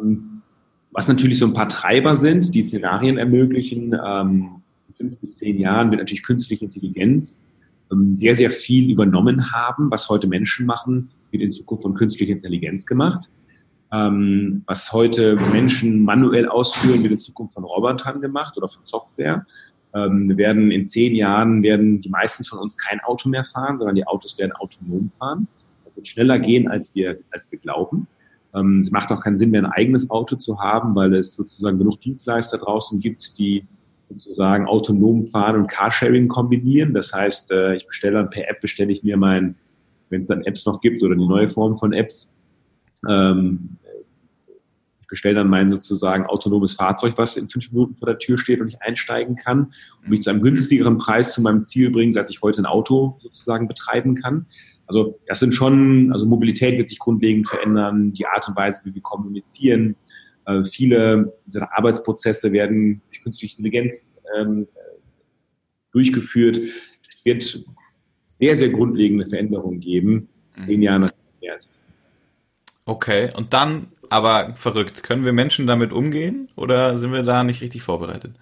Ähm, 0.00 0.42
was 0.92 1.08
natürlich 1.08 1.38
so 1.38 1.46
ein 1.46 1.52
paar 1.52 1.68
Treiber 1.68 2.16
sind, 2.16 2.54
die 2.54 2.62
Szenarien 2.62 3.18
ermöglichen. 3.18 3.94
Ähm, 3.94 4.62
in 4.88 4.94
fünf 4.94 5.18
bis 5.18 5.38
zehn 5.38 5.58
Jahren 5.58 5.90
wird 5.90 6.00
natürlich 6.00 6.22
künstliche 6.22 6.64
Intelligenz 6.64 7.44
ähm, 7.92 8.10
sehr, 8.10 8.34
sehr 8.34 8.50
viel 8.50 8.90
übernommen 8.90 9.52
haben. 9.52 9.90
Was 9.90 10.08
heute 10.08 10.26
Menschen 10.26 10.66
machen, 10.66 11.10
wird 11.30 11.42
in 11.42 11.52
Zukunft 11.52 11.82
von 11.82 11.94
künstlicher 11.94 12.32
Intelligenz 12.32 12.86
gemacht. 12.86 13.28
Was 13.92 14.92
heute 14.92 15.34
Menschen 15.52 16.04
manuell 16.04 16.46
ausführen, 16.46 17.02
wird 17.02 17.12
in 17.12 17.18
Zukunft 17.18 17.54
von 17.54 17.64
Robotern 17.64 18.20
gemacht 18.20 18.56
oder 18.56 18.68
von 18.68 18.82
Software. 18.84 19.44
Wir 19.92 20.36
werden 20.36 20.70
in 20.70 20.86
zehn 20.86 21.16
Jahren 21.16 21.64
werden 21.64 22.00
die 22.00 22.08
meisten 22.08 22.44
von 22.44 22.60
uns 22.60 22.78
kein 22.78 23.00
Auto 23.00 23.28
mehr 23.28 23.42
fahren, 23.42 23.78
sondern 23.78 23.96
die 23.96 24.06
Autos 24.06 24.38
werden 24.38 24.52
autonom 24.52 25.10
fahren. 25.10 25.48
Das 25.84 25.96
wird 25.96 26.06
schneller 26.06 26.38
gehen, 26.38 26.68
als 26.68 26.94
wir, 26.94 27.18
als 27.32 27.50
wir 27.50 27.58
glauben. 27.58 28.06
Ähm, 28.54 28.78
es 28.78 28.90
macht 28.90 29.10
auch 29.12 29.22
keinen 29.22 29.36
Sinn 29.36 29.50
mehr, 29.50 29.62
ein 29.62 29.72
eigenes 29.72 30.10
Auto 30.10 30.36
zu 30.36 30.60
haben, 30.60 30.94
weil 30.94 31.14
es 31.14 31.36
sozusagen 31.36 31.78
genug 31.78 32.00
Dienstleister 32.00 32.58
draußen 32.58 33.00
gibt, 33.00 33.38
die 33.38 33.66
sozusagen 34.08 34.66
autonom 34.66 35.26
fahren 35.26 35.56
und 35.56 35.68
Carsharing 35.68 36.28
kombinieren. 36.28 36.94
Das 36.94 37.12
heißt, 37.12 37.52
äh, 37.52 37.76
ich 37.76 37.86
bestelle 37.86 38.14
dann 38.14 38.30
per 38.30 38.48
App, 38.48 38.60
bestelle 38.60 38.92
ich 38.92 39.04
mir 39.04 39.16
mein, 39.16 39.54
wenn 40.08 40.22
es 40.22 40.28
dann 40.28 40.42
Apps 40.42 40.66
noch 40.66 40.80
gibt 40.80 41.02
oder 41.02 41.14
die 41.14 41.26
neue 41.26 41.48
Form 41.48 41.78
von 41.78 41.92
Apps, 41.92 42.40
ähm, 43.08 43.76
ich 45.00 45.06
bestelle 45.06 45.36
dann 45.36 45.48
mein 45.48 45.68
sozusagen 45.68 46.26
autonomes 46.26 46.74
Fahrzeug, 46.74 47.14
was 47.16 47.36
in 47.36 47.48
fünf 47.48 47.72
Minuten 47.72 47.94
vor 47.94 48.06
der 48.06 48.18
Tür 48.18 48.38
steht 48.38 48.60
und 48.60 48.68
ich 48.68 48.82
einsteigen 48.82 49.34
kann 49.34 49.72
und 50.02 50.08
mich 50.08 50.22
zu 50.22 50.30
einem 50.30 50.40
günstigeren 50.40 50.98
Preis 50.98 51.34
zu 51.34 51.42
meinem 51.42 51.64
Ziel 51.64 51.90
bringt, 51.90 52.16
als 52.16 52.30
ich 52.30 52.42
heute 52.42 52.62
ein 52.62 52.66
Auto 52.66 53.18
sozusagen 53.20 53.66
betreiben 53.66 54.14
kann. 54.14 54.46
Also 54.90 55.20
das 55.28 55.38
sind 55.38 55.54
schon, 55.54 56.12
also 56.12 56.26
Mobilität 56.26 56.76
wird 56.76 56.88
sich 56.88 56.98
grundlegend 56.98 57.46
verändern, 57.46 58.12
die 58.12 58.26
Art 58.26 58.48
und 58.48 58.56
Weise, 58.56 58.80
wie 58.84 58.96
wir 58.96 59.02
kommunizieren, 59.02 59.94
äh, 60.46 60.64
viele 60.64 61.32
Arbeitsprozesse 61.70 62.50
werden 62.50 63.00
durch 63.06 63.22
künstliche 63.22 63.58
Intelligenz 63.58 64.20
ähm, 64.36 64.66
durchgeführt. 65.92 66.60
Es 67.08 67.24
wird 67.24 67.64
sehr, 68.26 68.56
sehr 68.56 68.70
grundlegende 68.70 69.26
Veränderungen 69.26 69.78
geben, 69.78 70.28
mhm. 70.56 70.66
zehn 70.66 70.82
Jahre 70.82 71.12
mehr 71.40 71.52
als 71.52 71.68
Okay, 72.84 73.30
und 73.36 73.52
dann 73.52 73.92
aber 74.08 74.54
verrückt. 74.56 75.04
Können 75.04 75.24
wir 75.24 75.32
Menschen 75.32 75.68
damit 75.68 75.92
umgehen 75.92 76.48
oder 76.56 76.96
sind 76.96 77.12
wir 77.12 77.22
da 77.22 77.44
nicht 77.44 77.62
richtig 77.62 77.82
vorbereitet? 77.82 78.34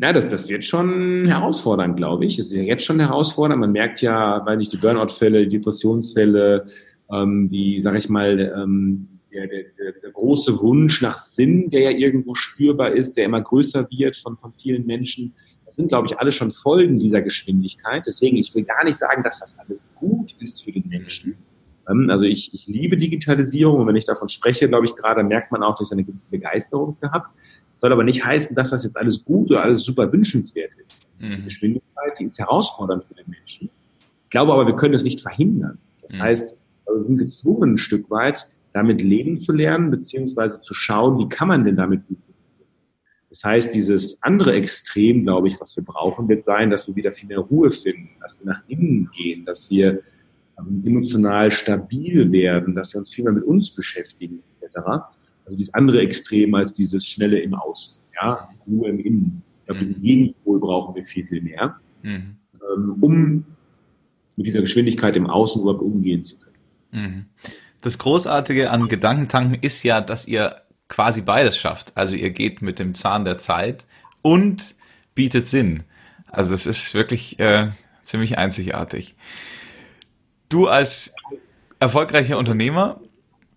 Ja, 0.00 0.14
das, 0.14 0.28
das 0.28 0.48
wird 0.48 0.64
schon 0.64 1.26
herausfordernd, 1.26 1.96
glaube 1.96 2.24
ich. 2.24 2.38
Es 2.38 2.46
ist 2.46 2.54
ja 2.54 2.62
jetzt 2.62 2.84
schon 2.84 3.00
herausfordernd. 3.00 3.60
Man 3.60 3.72
merkt 3.72 4.00
ja, 4.00 4.44
weil 4.46 4.56
nicht 4.56 4.72
die 4.72 4.78
Burnout-Fälle, 4.78 5.46
die 5.46 5.58
Depressionsfälle, 5.58 6.64
ähm, 7.12 7.50
die, 7.50 7.80
sage 7.82 7.98
ich 7.98 8.08
mal, 8.08 8.38
ähm, 8.56 9.08
der, 9.30 9.46
der, 9.46 9.64
der, 9.78 9.92
der 9.92 10.10
große 10.10 10.58
Wunsch 10.60 11.02
nach 11.02 11.18
Sinn, 11.18 11.68
der 11.68 11.82
ja 11.82 11.90
irgendwo 11.90 12.34
spürbar 12.34 12.92
ist, 12.92 13.18
der 13.18 13.26
immer 13.26 13.42
größer 13.42 13.88
wird 13.90 14.16
von, 14.16 14.38
von 14.38 14.52
vielen 14.52 14.86
Menschen. 14.86 15.34
Das 15.66 15.76
sind, 15.76 15.88
glaube 15.88 16.06
ich, 16.06 16.18
alle 16.18 16.32
schon 16.32 16.50
Folgen 16.50 16.98
dieser 16.98 17.20
Geschwindigkeit. 17.20 18.04
Deswegen, 18.06 18.38
ich 18.38 18.54
will 18.54 18.64
gar 18.64 18.84
nicht 18.84 18.96
sagen, 18.96 19.22
dass 19.22 19.40
das 19.40 19.58
alles 19.58 19.90
gut 19.94 20.34
ist 20.40 20.64
für 20.64 20.72
den 20.72 20.88
Menschen. 20.88 21.36
Ähm, 21.90 22.08
also 22.08 22.24
ich, 22.24 22.54
ich 22.54 22.66
liebe 22.66 22.96
Digitalisierung 22.96 23.80
und 23.80 23.86
wenn 23.86 23.96
ich 23.96 24.06
davon 24.06 24.30
spreche, 24.30 24.66
glaube 24.68 24.86
ich, 24.86 24.94
gerade 24.94 25.22
merkt 25.22 25.52
man 25.52 25.62
auch, 25.62 25.76
dass 25.76 25.88
ich 25.88 25.92
eine 25.92 26.04
gewisse 26.04 26.30
Begeisterung 26.30 26.94
für 26.94 27.10
habe. 27.12 27.26
Soll 27.80 27.92
aber 27.92 28.04
nicht 28.04 28.24
heißen, 28.24 28.54
dass 28.54 28.70
das 28.70 28.84
jetzt 28.84 28.96
alles 28.96 29.24
gut 29.24 29.50
oder 29.50 29.62
alles 29.62 29.82
super 29.82 30.12
wünschenswert 30.12 30.70
ist. 30.82 31.08
Mhm. 31.18 31.36
Die 31.36 31.44
Geschwindigkeit, 31.44 32.18
die 32.18 32.24
ist 32.24 32.38
herausfordernd 32.38 33.04
für 33.04 33.14
den 33.14 33.28
Menschen. 33.28 33.70
Ich 34.24 34.30
glaube 34.30 34.52
aber, 34.52 34.66
wir 34.66 34.76
können 34.76 34.92
das 34.92 35.02
nicht 35.02 35.20
verhindern. 35.20 35.78
Das 36.02 36.16
mhm. 36.16 36.22
heißt, 36.22 36.58
also 36.86 36.98
wir 37.00 37.04
sind 37.04 37.18
gezwungen, 37.18 37.74
ein 37.74 37.78
Stück 37.78 38.10
weit 38.10 38.46
damit 38.72 39.02
leben 39.02 39.40
zu 39.40 39.52
lernen, 39.52 39.90
beziehungsweise 39.90 40.60
zu 40.60 40.74
schauen, 40.74 41.18
wie 41.18 41.28
kann 41.28 41.48
man 41.48 41.64
denn 41.64 41.74
damit 41.74 42.06
gut 42.06 42.18
das 43.30 43.44
heißt, 43.44 43.74
dieses 43.74 44.20
andere 44.24 44.54
Extrem, 44.54 45.22
glaube 45.22 45.46
ich, 45.46 45.60
was 45.60 45.76
wir 45.76 45.84
brauchen, 45.84 46.28
wird 46.28 46.42
sein, 46.42 46.68
dass 46.68 46.88
wir 46.88 46.96
wieder 46.96 47.12
viel 47.12 47.28
mehr 47.28 47.38
Ruhe 47.38 47.70
finden, 47.70 48.10
dass 48.20 48.40
wir 48.40 48.46
nach 48.46 48.62
innen 48.66 49.08
gehen, 49.16 49.44
dass 49.44 49.70
wir 49.70 50.02
ähm, 50.58 50.82
emotional 50.84 51.52
stabil 51.52 52.32
werden, 52.32 52.74
dass 52.74 52.92
wir 52.92 52.98
uns 52.98 53.14
viel 53.14 53.22
mehr 53.22 53.32
mit 53.32 53.44
uns 53.44 53.70
beschäftigen, 53.70 54.42
etc. 54.52 54.78
Also 55.50 55.58
dieses 55.58 55.74
andere 55.74 56.00
Extrem 56.00 56.54
als 56.54 56.74
dieses 56.74 57.08
schnelle 57.08 57.40
im 57.40 57.54
Außen, 57.54 57.98
ja, 58.14 58.50
Ruhe 58.68 58.88
im 58.88 59.00
Innen. 59.00 59.42
Ich 59.58 59.66
glaube, 59.66 59.78
mhm. 59.78 59.80
diesen 59.80 60.00
Gegenpol 60.00 60.60
brauchen 60.60 60.94
wir 60.94 61.04
viel, 61.04 61.26
viel 61.26 61.42
mehr, 61.42 61.80
mhm. 62.04 62.36
ähm, 62.54 62.96
um 63.00 63.44
mit 64.36 64.46
dieser 64.46 64.60
Geschwindigkeit 64.60 65.16
im 65.16 65.26
Außen 65.26 65.60
überhaupt 65.60 65.82
umgehen 65.82 66.22
zu 66.22 66.36
können. 66.38 66.56
Mhm. 66.92 67.24
Das 67.80 67.98
Großartige 67.98 68.70
an 68.70 68.86
Gedankentanken 68.86 69.58
ist 69.60 69.82
ja, 69.82 70.00
dass 70.00 70.28
ihr 70.28 70.54
quasi 70.86 71.20
beides 71.20 71.58
schafft. 71.58 71.96
Also 71.96 72.14
ihr 72.14 72.30
geht 72.30 72.62
mit 72.62 72.78
dem 72.78 72.94
Zahn 72.94 73.24
der 73.24 73.38
Zeit 73.38 73.88
und 74.22 74.76
bietet 75.16 75.48
Sinn. 75.48 75.82
Also 76.28 76.54
es 76.54 76.66
ist 76.66 76.94
wirklich 76.94 77.40
äh, 77.40 77.70
ziemlich 78.04 78.38
einzigartig. 78.38 79.16
Du 80.48 80.68
als 80.68 81.12
erfolgreicher 81.80 82.38
Unternehmer 82.38 83.00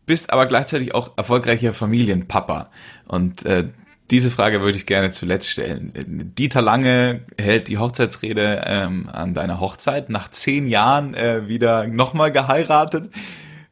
bist 0.05 0.31
aber 0.31 0.45
gleichzeitig 0.45 0.93
auch 0.93 1.11
erfolgreicher 1.17 1.73
Familienpapa. 1.73 2.69
Und 3.07 3.45
äh, 3.45 3.69
diese 4.11 4.31
Frage 4.31 4.61
würde 4.61 4.77
ich 4.77 4.85
gerne 4.85 5.11
zuletzt 5.11 5.49
stellen. 5.49 5.93
Dieter 6.37 6.61
Lange 6.61 7.21
hält 7.37 7.67
die 7.69 7.77
Hochzeitsrede 7.77 8.63
ähm, 8.65 9.09
an 9.11 9.33
deiner 9.33 9.59
Hochzeit, 9.59 10.09
nach 10.09 10.29
zehn 10.29 10.67
Jahren 10.67 11.13
äh, 11.13 11.47
wieder 11.47 11.87
nochmal 11.87 12.31
geheiratet. 12.31 13.09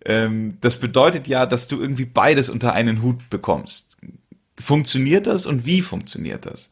Ähm, 0.05 0.57
das 0.61 0.77
bedeutet 0.77 1.27
ja, 1.27 1.45
dass 1.45 1.67
du 1.67 1.79
irgendwie 1.79 2.05
beides 2.05 2.49
unter 2.49 2.73
einen 2.73 3.01
Hut 3.01 3.29
bekommst. 3.29 3.97
Funktioniert 4.57 5.27
das 5.27 5.45
und 5.45 5.65
wie 5.65 5.81
funktioniert 5.81 6.45
das? 6.45 6.71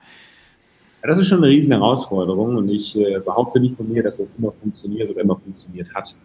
Ja, 1.03 1.10
das 1.10 1.20
ist 1.20 1.28
schon 1.28 1.39
eine 1.43 1.47
riesen 1.47 1.72
Herausforderung 1.72 2.57
und 2.57 2.70
ich 2.70 2.97
äh, 2.97 3.20
behaupte 3.20 3.60
nicht 3.60 3.76
von 3.76 3.91
mir, 3.91 4.03
dass 4.03 4.18
das 4.18 4.36
immer 4.38 4.51
funktioniert 4.51 5.10
oder 5.10 5.22
immer 5.22 5.36
funktioniert 5.36 5.93
hat. 5.93 6.16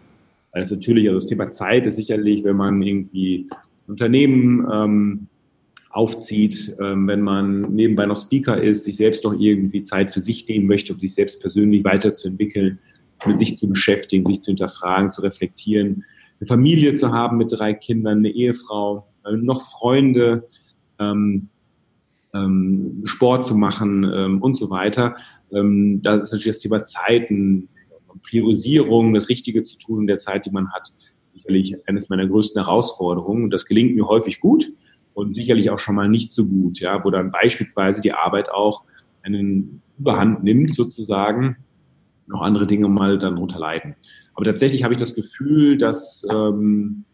Weil 0.55 0.63
es 0.63 0.71
natürlich, 0.71 1.05
also 1.09 1.17
das 1.17 1.25
Thema 1.25 1.49
Zeit 1.49 1.85
ist 1.85 1.97
sicherlich, 1.97 2.45
wenn 2.45 2.55
man 2.55 2.81
irgendwie 2.81 3.49
Unternehmen 3.87 4.65
ähm, 4.71 5.27
aufzieht, 5.89 6.77
ähm, 6.79 7.07
wenn 7.09 7.21
man 7.21 7.61
nebenbei 7.73 8.05
noch 8.05 8.15
Speaker 8.15 8.61
ist, 8.61 8.85
sich 8.85 8.95
selbst 8.95 9.25
noch 9.25 9.37
irgendwie 9.37 9.83
Zeit 9.83 10.13
für 10.13 10.21
sich 10.21 10.47
nehmen 10.47 10.65
möchte, 10.65 10.93
um 10.93 10.99
sich 10.99 11.13
selbst 11.13 11.41
persönlich 11.41 11.83
weiterzuentwickeln, 11.83 12.79
mit 13.25 13.37
sich 13.37 13.57
zu 13.57 13.67
beschäftigen, 13.67 14.25
sich 14.25 14.41
zu 14.41 14.51
hinterfragen, 14.51 15.11
zu 15.11 15.21
reflektieren 15.21 16.05
eine 16.39 16.47
Familie 16.47 16.93
zu 16.93 17.11
haben 17.11 17.37
mit 17.37 17.51
drei 17.51 17.73
Kindern, 17.73 18.19
eine 18.19 18.29
Ehefrau, 18.29 19.07
äh, 19.25 19.35
noch 19.35 19.61
Freunde. 19.61 20.47
Ähm, 20.99 21.49
ähm, 22.33 23.01
Sport 23.05 23.45
zu 23.45 23.55
machen 23.55 24.03
ähm, 24.03 24.41
und 24.41 24.57
so 24.57 24.69
weiter. 24.69 25.15
Ähm, 25.51 26.01
da 26.01 26.15
ist 26.15 26.33
natürlich 26.33 26.55
das 26.55 26.59
Thema 26.59 26.83
Zeiten, 26.83 27.69
Priorisierung, 28.23 29.13
das 29.13 29.29
Richtige 29.29 29.63
zu 29.63 29.77
tun 29.77 30.01
in 30.01 30.07
der 30.07 30.17
Zeit, 30.17 30.45
die 30.45 30.51
man 30.51 30.71
hat, 30.71 30.89
sicherlich 31.27 31.75
eines 31.87 32.09
meiner 32.09 32.27
größten 32.27 32.63
Herausforderungen. 32.63 33.45
Und 33.45 33.51
das 33.51 33.65
gelingt 33.65 33.95
mir 33.95 34.07
häufig 34.07 34.39
gut 34.39 34.71
und 35.13 35.33
sicherlich 35.33 35.69
auch 35.69 35.79
schon 35.79 35.95
mal 35.95 36.09
nicht 36.09 36.31
so 36.31 36.45
gut, 36.45 36.79
ja, 36.79 37.03
wo 37.03 37.09
dann 37.09 37.31
beispielsweise 37.31 38.01
die 38.01 38.13
Arbeit 38.13 38.49
auch 38.49 38.83
einen 39.23 39.81
Überhand 39.97 40.43
nimmt 40.43 40.75
sozusagen, 40.75 41.57
noch 42.27 42.41
andere 42.41 42.67
Dinge 42.67 42.87
mal 42.87 43.17
dann 43.17 43.35
darunter 43.35 43.59
leiden. 43.59 43.95
Aber 44.33 44.45
tatsächlich 44.45 44.83
habe 44.83 44.93
ich 44.93 44.99
das 44.99 45.15
Gefühl, 45.15 45.77
dass, 45.77 46.27
ähm, 46.31 47.05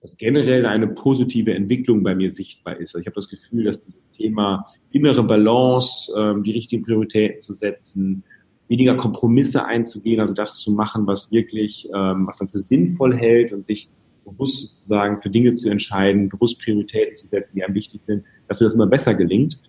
dass 0.00 0.16
generell 0.16 0.64
eine 0.66 0.88
positive 0.88 1.52
Entwicklung 1.54 2.02
bei 2.02 2.14
mir 2.14 2.30
sichtbar 2.30 2.76
ist. 2.78 2.94
Also 2.94 3.00
ich 3.00 3.06
habe 3.06 3.16
das 3.16 3.28
Gefühl, 3.28 3.64
dass 3.64 3.84
dieses 3.84 4.10
Thema 4.10 4.66
innere 4.90 5.22
Balance, 5.22 6.12
ähm, 6.18 6.42
die 6.42 6.52
richtigen 6.52 6.82
Prioritäten 6.82 7.40
zu 7.40 7.52
setzen, 7.52 8.24
weniger 8.68 8.96
Kompromisse 8.96 9.64
einzugehen, 9.64 10.20
also 10.20 10.34
das 10.34 10.56
zu 10.58 10.72
machen, 10.72 11.06
was 11.06 11.30
wirklich, 11.30 11.88
ähm, 11.94 12.26
was 12.26 12.40
man 12.40 12.48
für 12.48 12.58
sinnvoll 12.58 13.16
hält 13.16 13.52
und 13.52 13.66
sich 13.66 13.88
bewusst 14.24 14.60
sozusagen 14.60 15.20
für 15.20 15.30
Dinge 15.30 15.54
zu 15.54 15.68
entscheiden, 15.68 16.28
bewusst 16.28 16.60
Prioritäten 16.60 17.14
zu 17.14 17.26
setzen, 17.26 17.56
die 17.56 17.64
einem 17.64 17.74
wichtig 17.74 18.00
sind, 18.00 18.24
dass 18.48 18.60
mir 18.60 18.66
das 18.66 18.74
immer 18.74 18.86
besser 18.86 19.14
gelingt 19.14 19.60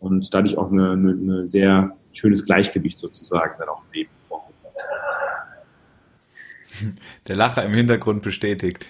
und 0.00 0.34
dadurch 0.34 0.58
auch 0.58 0.72
eine, 0.72 0.92
eine, 0.92 1.12
eine 1.12 1.48
sehr 1.48 1.96
schönes 2.12 2.44
Gleichgewicht 2.44 2.98
sozusagen 2.98 3.54
dann 3.58 3.68
auch 3.68 3.82
im 3.84 3.92
Leben. 3.92 4.10
Der 7.28 7.36
Lacher 7.36 7.64
im 7.64 7.74
Hintergrund 7.74 8.22
bestätigt. 8.22 8.88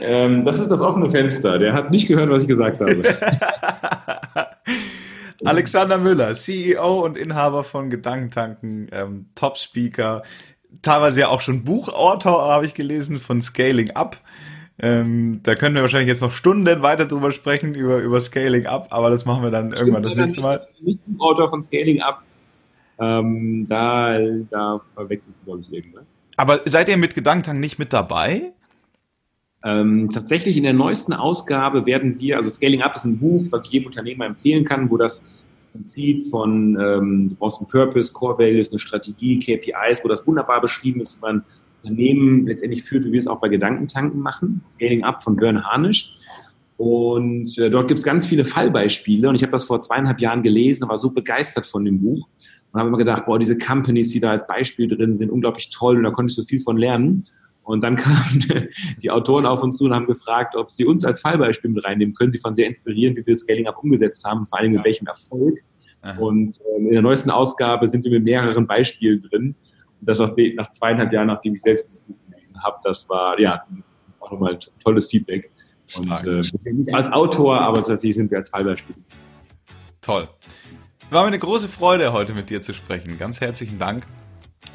Ähm, 0.00 0.44
das 0.44 0.58
ist 0.60 0.70
das 0.70 0.80
offene 0.80 1.10
Fenster. 1.10 1.58
Der 1.58 1.74
hat 1.74 1.90
nicht 1.90 2.08
gehört, 2.08 2.30
was 2.30 2.42
ich 2.42 2.48
gesagt 2.48 2.80
habe. 2.80 3.02
Alexander 5.44 5.98
Müller, 5.98 6.34
CEO 6.34 7.04
und 7.04 7.16
Inhaber 7.16 7.64
von 7.64 7.90
Gedankentanken, 7.90 8.88
ähm, 8.92 9.26
Top-Speaker, 9.34 10.22
teilweise 10.82 11.20
ja 11.20 11.28
auch 11.28 11.40
schon 11.40 11.64
Buchautor, 11.64 12.48
habe 12.48 12.66
ich 12.66 12.74
gelesen, 12.74 13.18
von 13.18 13.40
Scaling 13.40 13.92
Up. 13.92 14.18
Ähm, 14.82 15.40
da 15.42 15.54
können 15.54 15.74
wir 15.74 15.82
wahrscheinlich 15.82 16.08
jetzt 16.08 16.22
noch 16.22 16.32
Stunden 16.32 16.82
weiter 16.82 17.06
drüber 17.06 17.32
sprechen, 17.32 17.74
über, 17.74 17.98
über 17.98 18.20
Scaling 18.20 18.66
Up, 18.66 18.88
aber 18.90 19.10
das 19.10 19.26
machen 19.26 19.42
wir 19.42 19.50
dann 19.50 19.68
Stimmt, 19.68 19.80
irgendwann 19.80 20.02
das 20.02 20.16
nächste 20.16 20.40
Mal. 20.40 20.66
Nicht 20.80 21.00
Buchautor 21.06 21.48
von 21.50 21.62
Scaling 21.62 22.00
Up. 22.00 22.22
Ähm, 22.98 23.66
da, 23.68 24.18
da 24.50 24.80
verwechselst 24.94 25.40
du, 25.40 25.44
glaube 25.46 25.60
ich, 25.60 25.72
irgendwas. 25.72 26.16
Aber 26.36 26.60
seid 26.64 26.88
ihr 26.88 26.96
mit 26.96 27.14
Gedankentank 27.14 27.60
nicht 27.60 27.78
mit 27.78 27.92
dabei? 27.92 28.52
Ähm, 29.62 30.10
tatsächlich 30.10 30.56
in 30.56 30.62
der 30.62 30.72
neuesten 30.72 31.12
Ausgabe 31.12 31.84
werden 31.84 32.18
wir, 32.18 32.36
also 32.36 32.48
Scaling 32.48 32.82
Up 32.82 32.94
ist 32.94 33.04
ein 33.04 33.18
Buch, 33.18 33.44
was 33.50 33.66
ich 33.66 33.72
jedem 33.72 33.86
Unternehmer 33.86 34.26
empfehlen 34.26 34.64
kann, 34.64 34.90
wo 34.90 34.96
das 34.96 35.28
Prinzip 35.72 36.28
von, 36.30 36.78
ähm, 36.80 37.28
du 37.30 37.34
brauchst 37.36 37.60
einen 37.60 37.68
Purpose, 37.68 38.12
Core 38.12 38.38
Values, 38.38 38.70
eine 38.70 38.78
Strategie, 38.78 39.38
KPIs, 39.38 40.02
wo 40.02 40.08
das 40.08 40.26
wunderbar 40.26 40.60
beschrieben 40.60 41.00
ist, 41.00 41.18
wie 41.18 41.26
man 41.26 41.44
Unternehmen 41.82 42.46
letztendlich 42.46 42.84
führt, 42.84 43.04
wie 43.04 43.12
wir 43.12 43.18
es 43.18 43.26
auch 43.26 43.40
bei 43.40 43.48
Gedankentanken 43.48 44.20
machen. 44.20 44.60
Scaling 44.64 45.04
Up 45.04 45.22
von 45.22 45.36
Björn 45.36 45.64
Harnisch. 45.64 46.16
Und 46.76 47.58
äh, 47.58 47.70
dort 47.70 47.88
gibt 47.88 47.98
es 47.98 48.04
ganz 48.04 48.24
viele 48.24 48.44
Fallbeispiele 48.44 49.28
und 49.28 49.34
ich 49.34 49.42
habe 49.42 49.52
das 49.52 49.64
vor 49.64 49.80
zweieinhalb 49.80 50.18
Jahren 50.20 50.42
gelesen 50.42 50.84
und 50.84 50.88
war 50.88 50.96
so 50.96 51.10
begeistert 51.10 51.66
von 51.66 51.84
dem 51.84 52.00
Buch 52.00 52.26
und 52.72 52.80
habe 52.80 52.88
immer 52.88 52.96
gedacht, 52.96 53.26
boah, 53.26 53.38
diese 53.38 53.58
Companies, 53.58 54.12
die 54.12 54.20
da 54.20 54.30
als 54.30 54.46
Beispiel 54.46 54.88
drin 54.88 55.12
sind, 55.12 55.30
unglaublich 55.30 55.68
toll 55.70 55.98
und 55.98 56.04
da 56.04 56.10
konnte 56.10 56.30
ich 56.30 56.36
so 56.36 56.42
viel 56.42 56.60
von 56.60 56.78
lernen. 56.78 57.24
Und 57.70 57.82
dann 57.82 57.96
kamen 57.96 58.68
die 59.02 59.10
Autoren 59.10 59.46
auf 59.46 59.62
uns 59.62 59.78
zu 59.78 59.84
und 59.84 59.94
haben 59.94 60.06
gefragt, 60.06 60.56
ob 60.56 60.70
sie 60.70 60.84
uns 60.84 61.04
als 61.04 61.20
Fallbeispiel 61.20 61.70
mit 61.70 61.84
reinnehmen 61.84 62.14
können. 62.14 62.32
Sie 62.32 62.38
fanden 62.38 62.56
sehr 62.56 62.66
inspirierend, 62.66 63.16
wie 63.16 63.26
wir 63.26 63.36
Scaling 63.36 63.66
Up 63.66 63.78
umgesetzt 63.82 64.24
haben, 64.24 64.44
vor 64.44 64.58
allem 64.58 64.72
mit 64.72 64.80
ja. 64.80 64.84
welchem 64.84 65.06
Erfolg. 65.06 65.60
Aha. 66.02 66.18
Und 66.20 66.58
ähm, 66.76 66.86
in 66.86 66.92
der 66.92 67.02
neuesten 67.02 67.30
Ausgabe 67.30 67.86
sind 67.88 68.04
wir 68.04 68.10
mit 68.10 68.24
mehreren 68.24 68.66
Beispielen 68.66 69.22
drin. 69.22 69.54
Und 70.00 70.08
das 70.08 70.20
auch 70.20 70.34
nach 70.54 70.68
zweieinhalb 70.70 71.12
Jahren, 71.12 71.26
nachdem 71.26 71.54
ich 71.54 71.62
selbst 71.62 71.90
das 71.90 72.00
Buch 72.00 72.16
gelesen 72.30 72.62
habe, 72.62 72.78
das 72.82 73.08
war 73.08 73.38
ja 73.38 73.62
auch 74.18 74.32
nochmal 74.32 74.58
tolles 74.82 75.08
Feedback. 75.08 75.50
Und 75.96 76.10
äh, 76.24 76.42
nicht 76.72 76.94
als 76.94 77.10
Autor, 77.12 77.60
aber 77.60 77.76
tatsächlich 77.76 78.14
sind 78.14 78.30
wir 78.30 78.38
als 78.38 78.48
Fallbeispiel. 78.48 78.94
Toll. 80.00 80.28
War 81.10 81.22
mir 81.22 81.28
eine 81.28 81.38
große 81.38 81.68
Freude, 81.68 82.12
heute 82.12 82.32
mit 82.32 82.50
dir 82.50 82.62
zu 82.62 82.72
sprechen. 82.72 83.18
Ganz 83.18 83.40
herzlichen 83.40 83.78
Dank. 83.78 84.06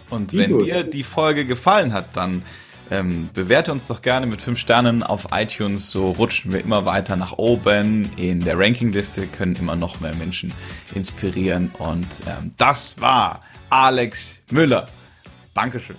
Und 0.10 0.34
wenn 0.34 0.60
dir 0.60 0.84
die 0.84 1.04
Folge 1.04 1.46
gefallen 1.46 1.94
hat, 1.94 2.16
dann 2.16 2.44
ähm, 2.92 3.30
bewerte 3.34 3.72
uns 3.72 3.88
doch 3.88 4.02
gerne 4.02 4.26
mit 4.26 4.42
5 4.42 4.60
Sternen 4.60 5.04
auf 5.04 5.28
iTunes, 5.32 5.92
so 5.92 6.12
rutschen 6.12 6.54
wir 6.54 6.62
immer 6.62 6.86
weiter 6.86 7.16
nach 7.16 7.38
oben 7.38 8.10
in 8.18 8.42
der 8.42 8.58
Rankingliste, 8.58 9.28
können 9.28 9.56
immer 9.56 9.76
noch 9.76 10.00
mehr 10.00 10.14
Menschen 10.16 10.54
inspirieren. 10.94 11.72
Und 11.80 12.08
ähm, 12.28 12.54
das 12.58 13.00
war 13.00 13.42
Alex 13.70 14.44
Müller. 14.52 14.88
Dankeschön. 15.54 15.98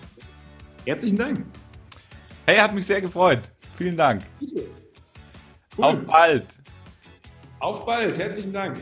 Herzlichen 0.85 1.17
Dank. 1.17 1.45
Hey, 2.47 2.59
hat 2.59 2.75
mich 2.75 2.87
sehr 2.87 3.01
gefreut. 3.01 3.51
Vielen 3.77 3.97
Dank. 3.97 4.23
Cool. 4.41 5.85
Auf 5.85 6.01
bald. 6.07 6.47
Auf 7.59 7.85
bald. 7.85 8.17
Herzlichen 8.19 8.53
Dank. 8.53 8.79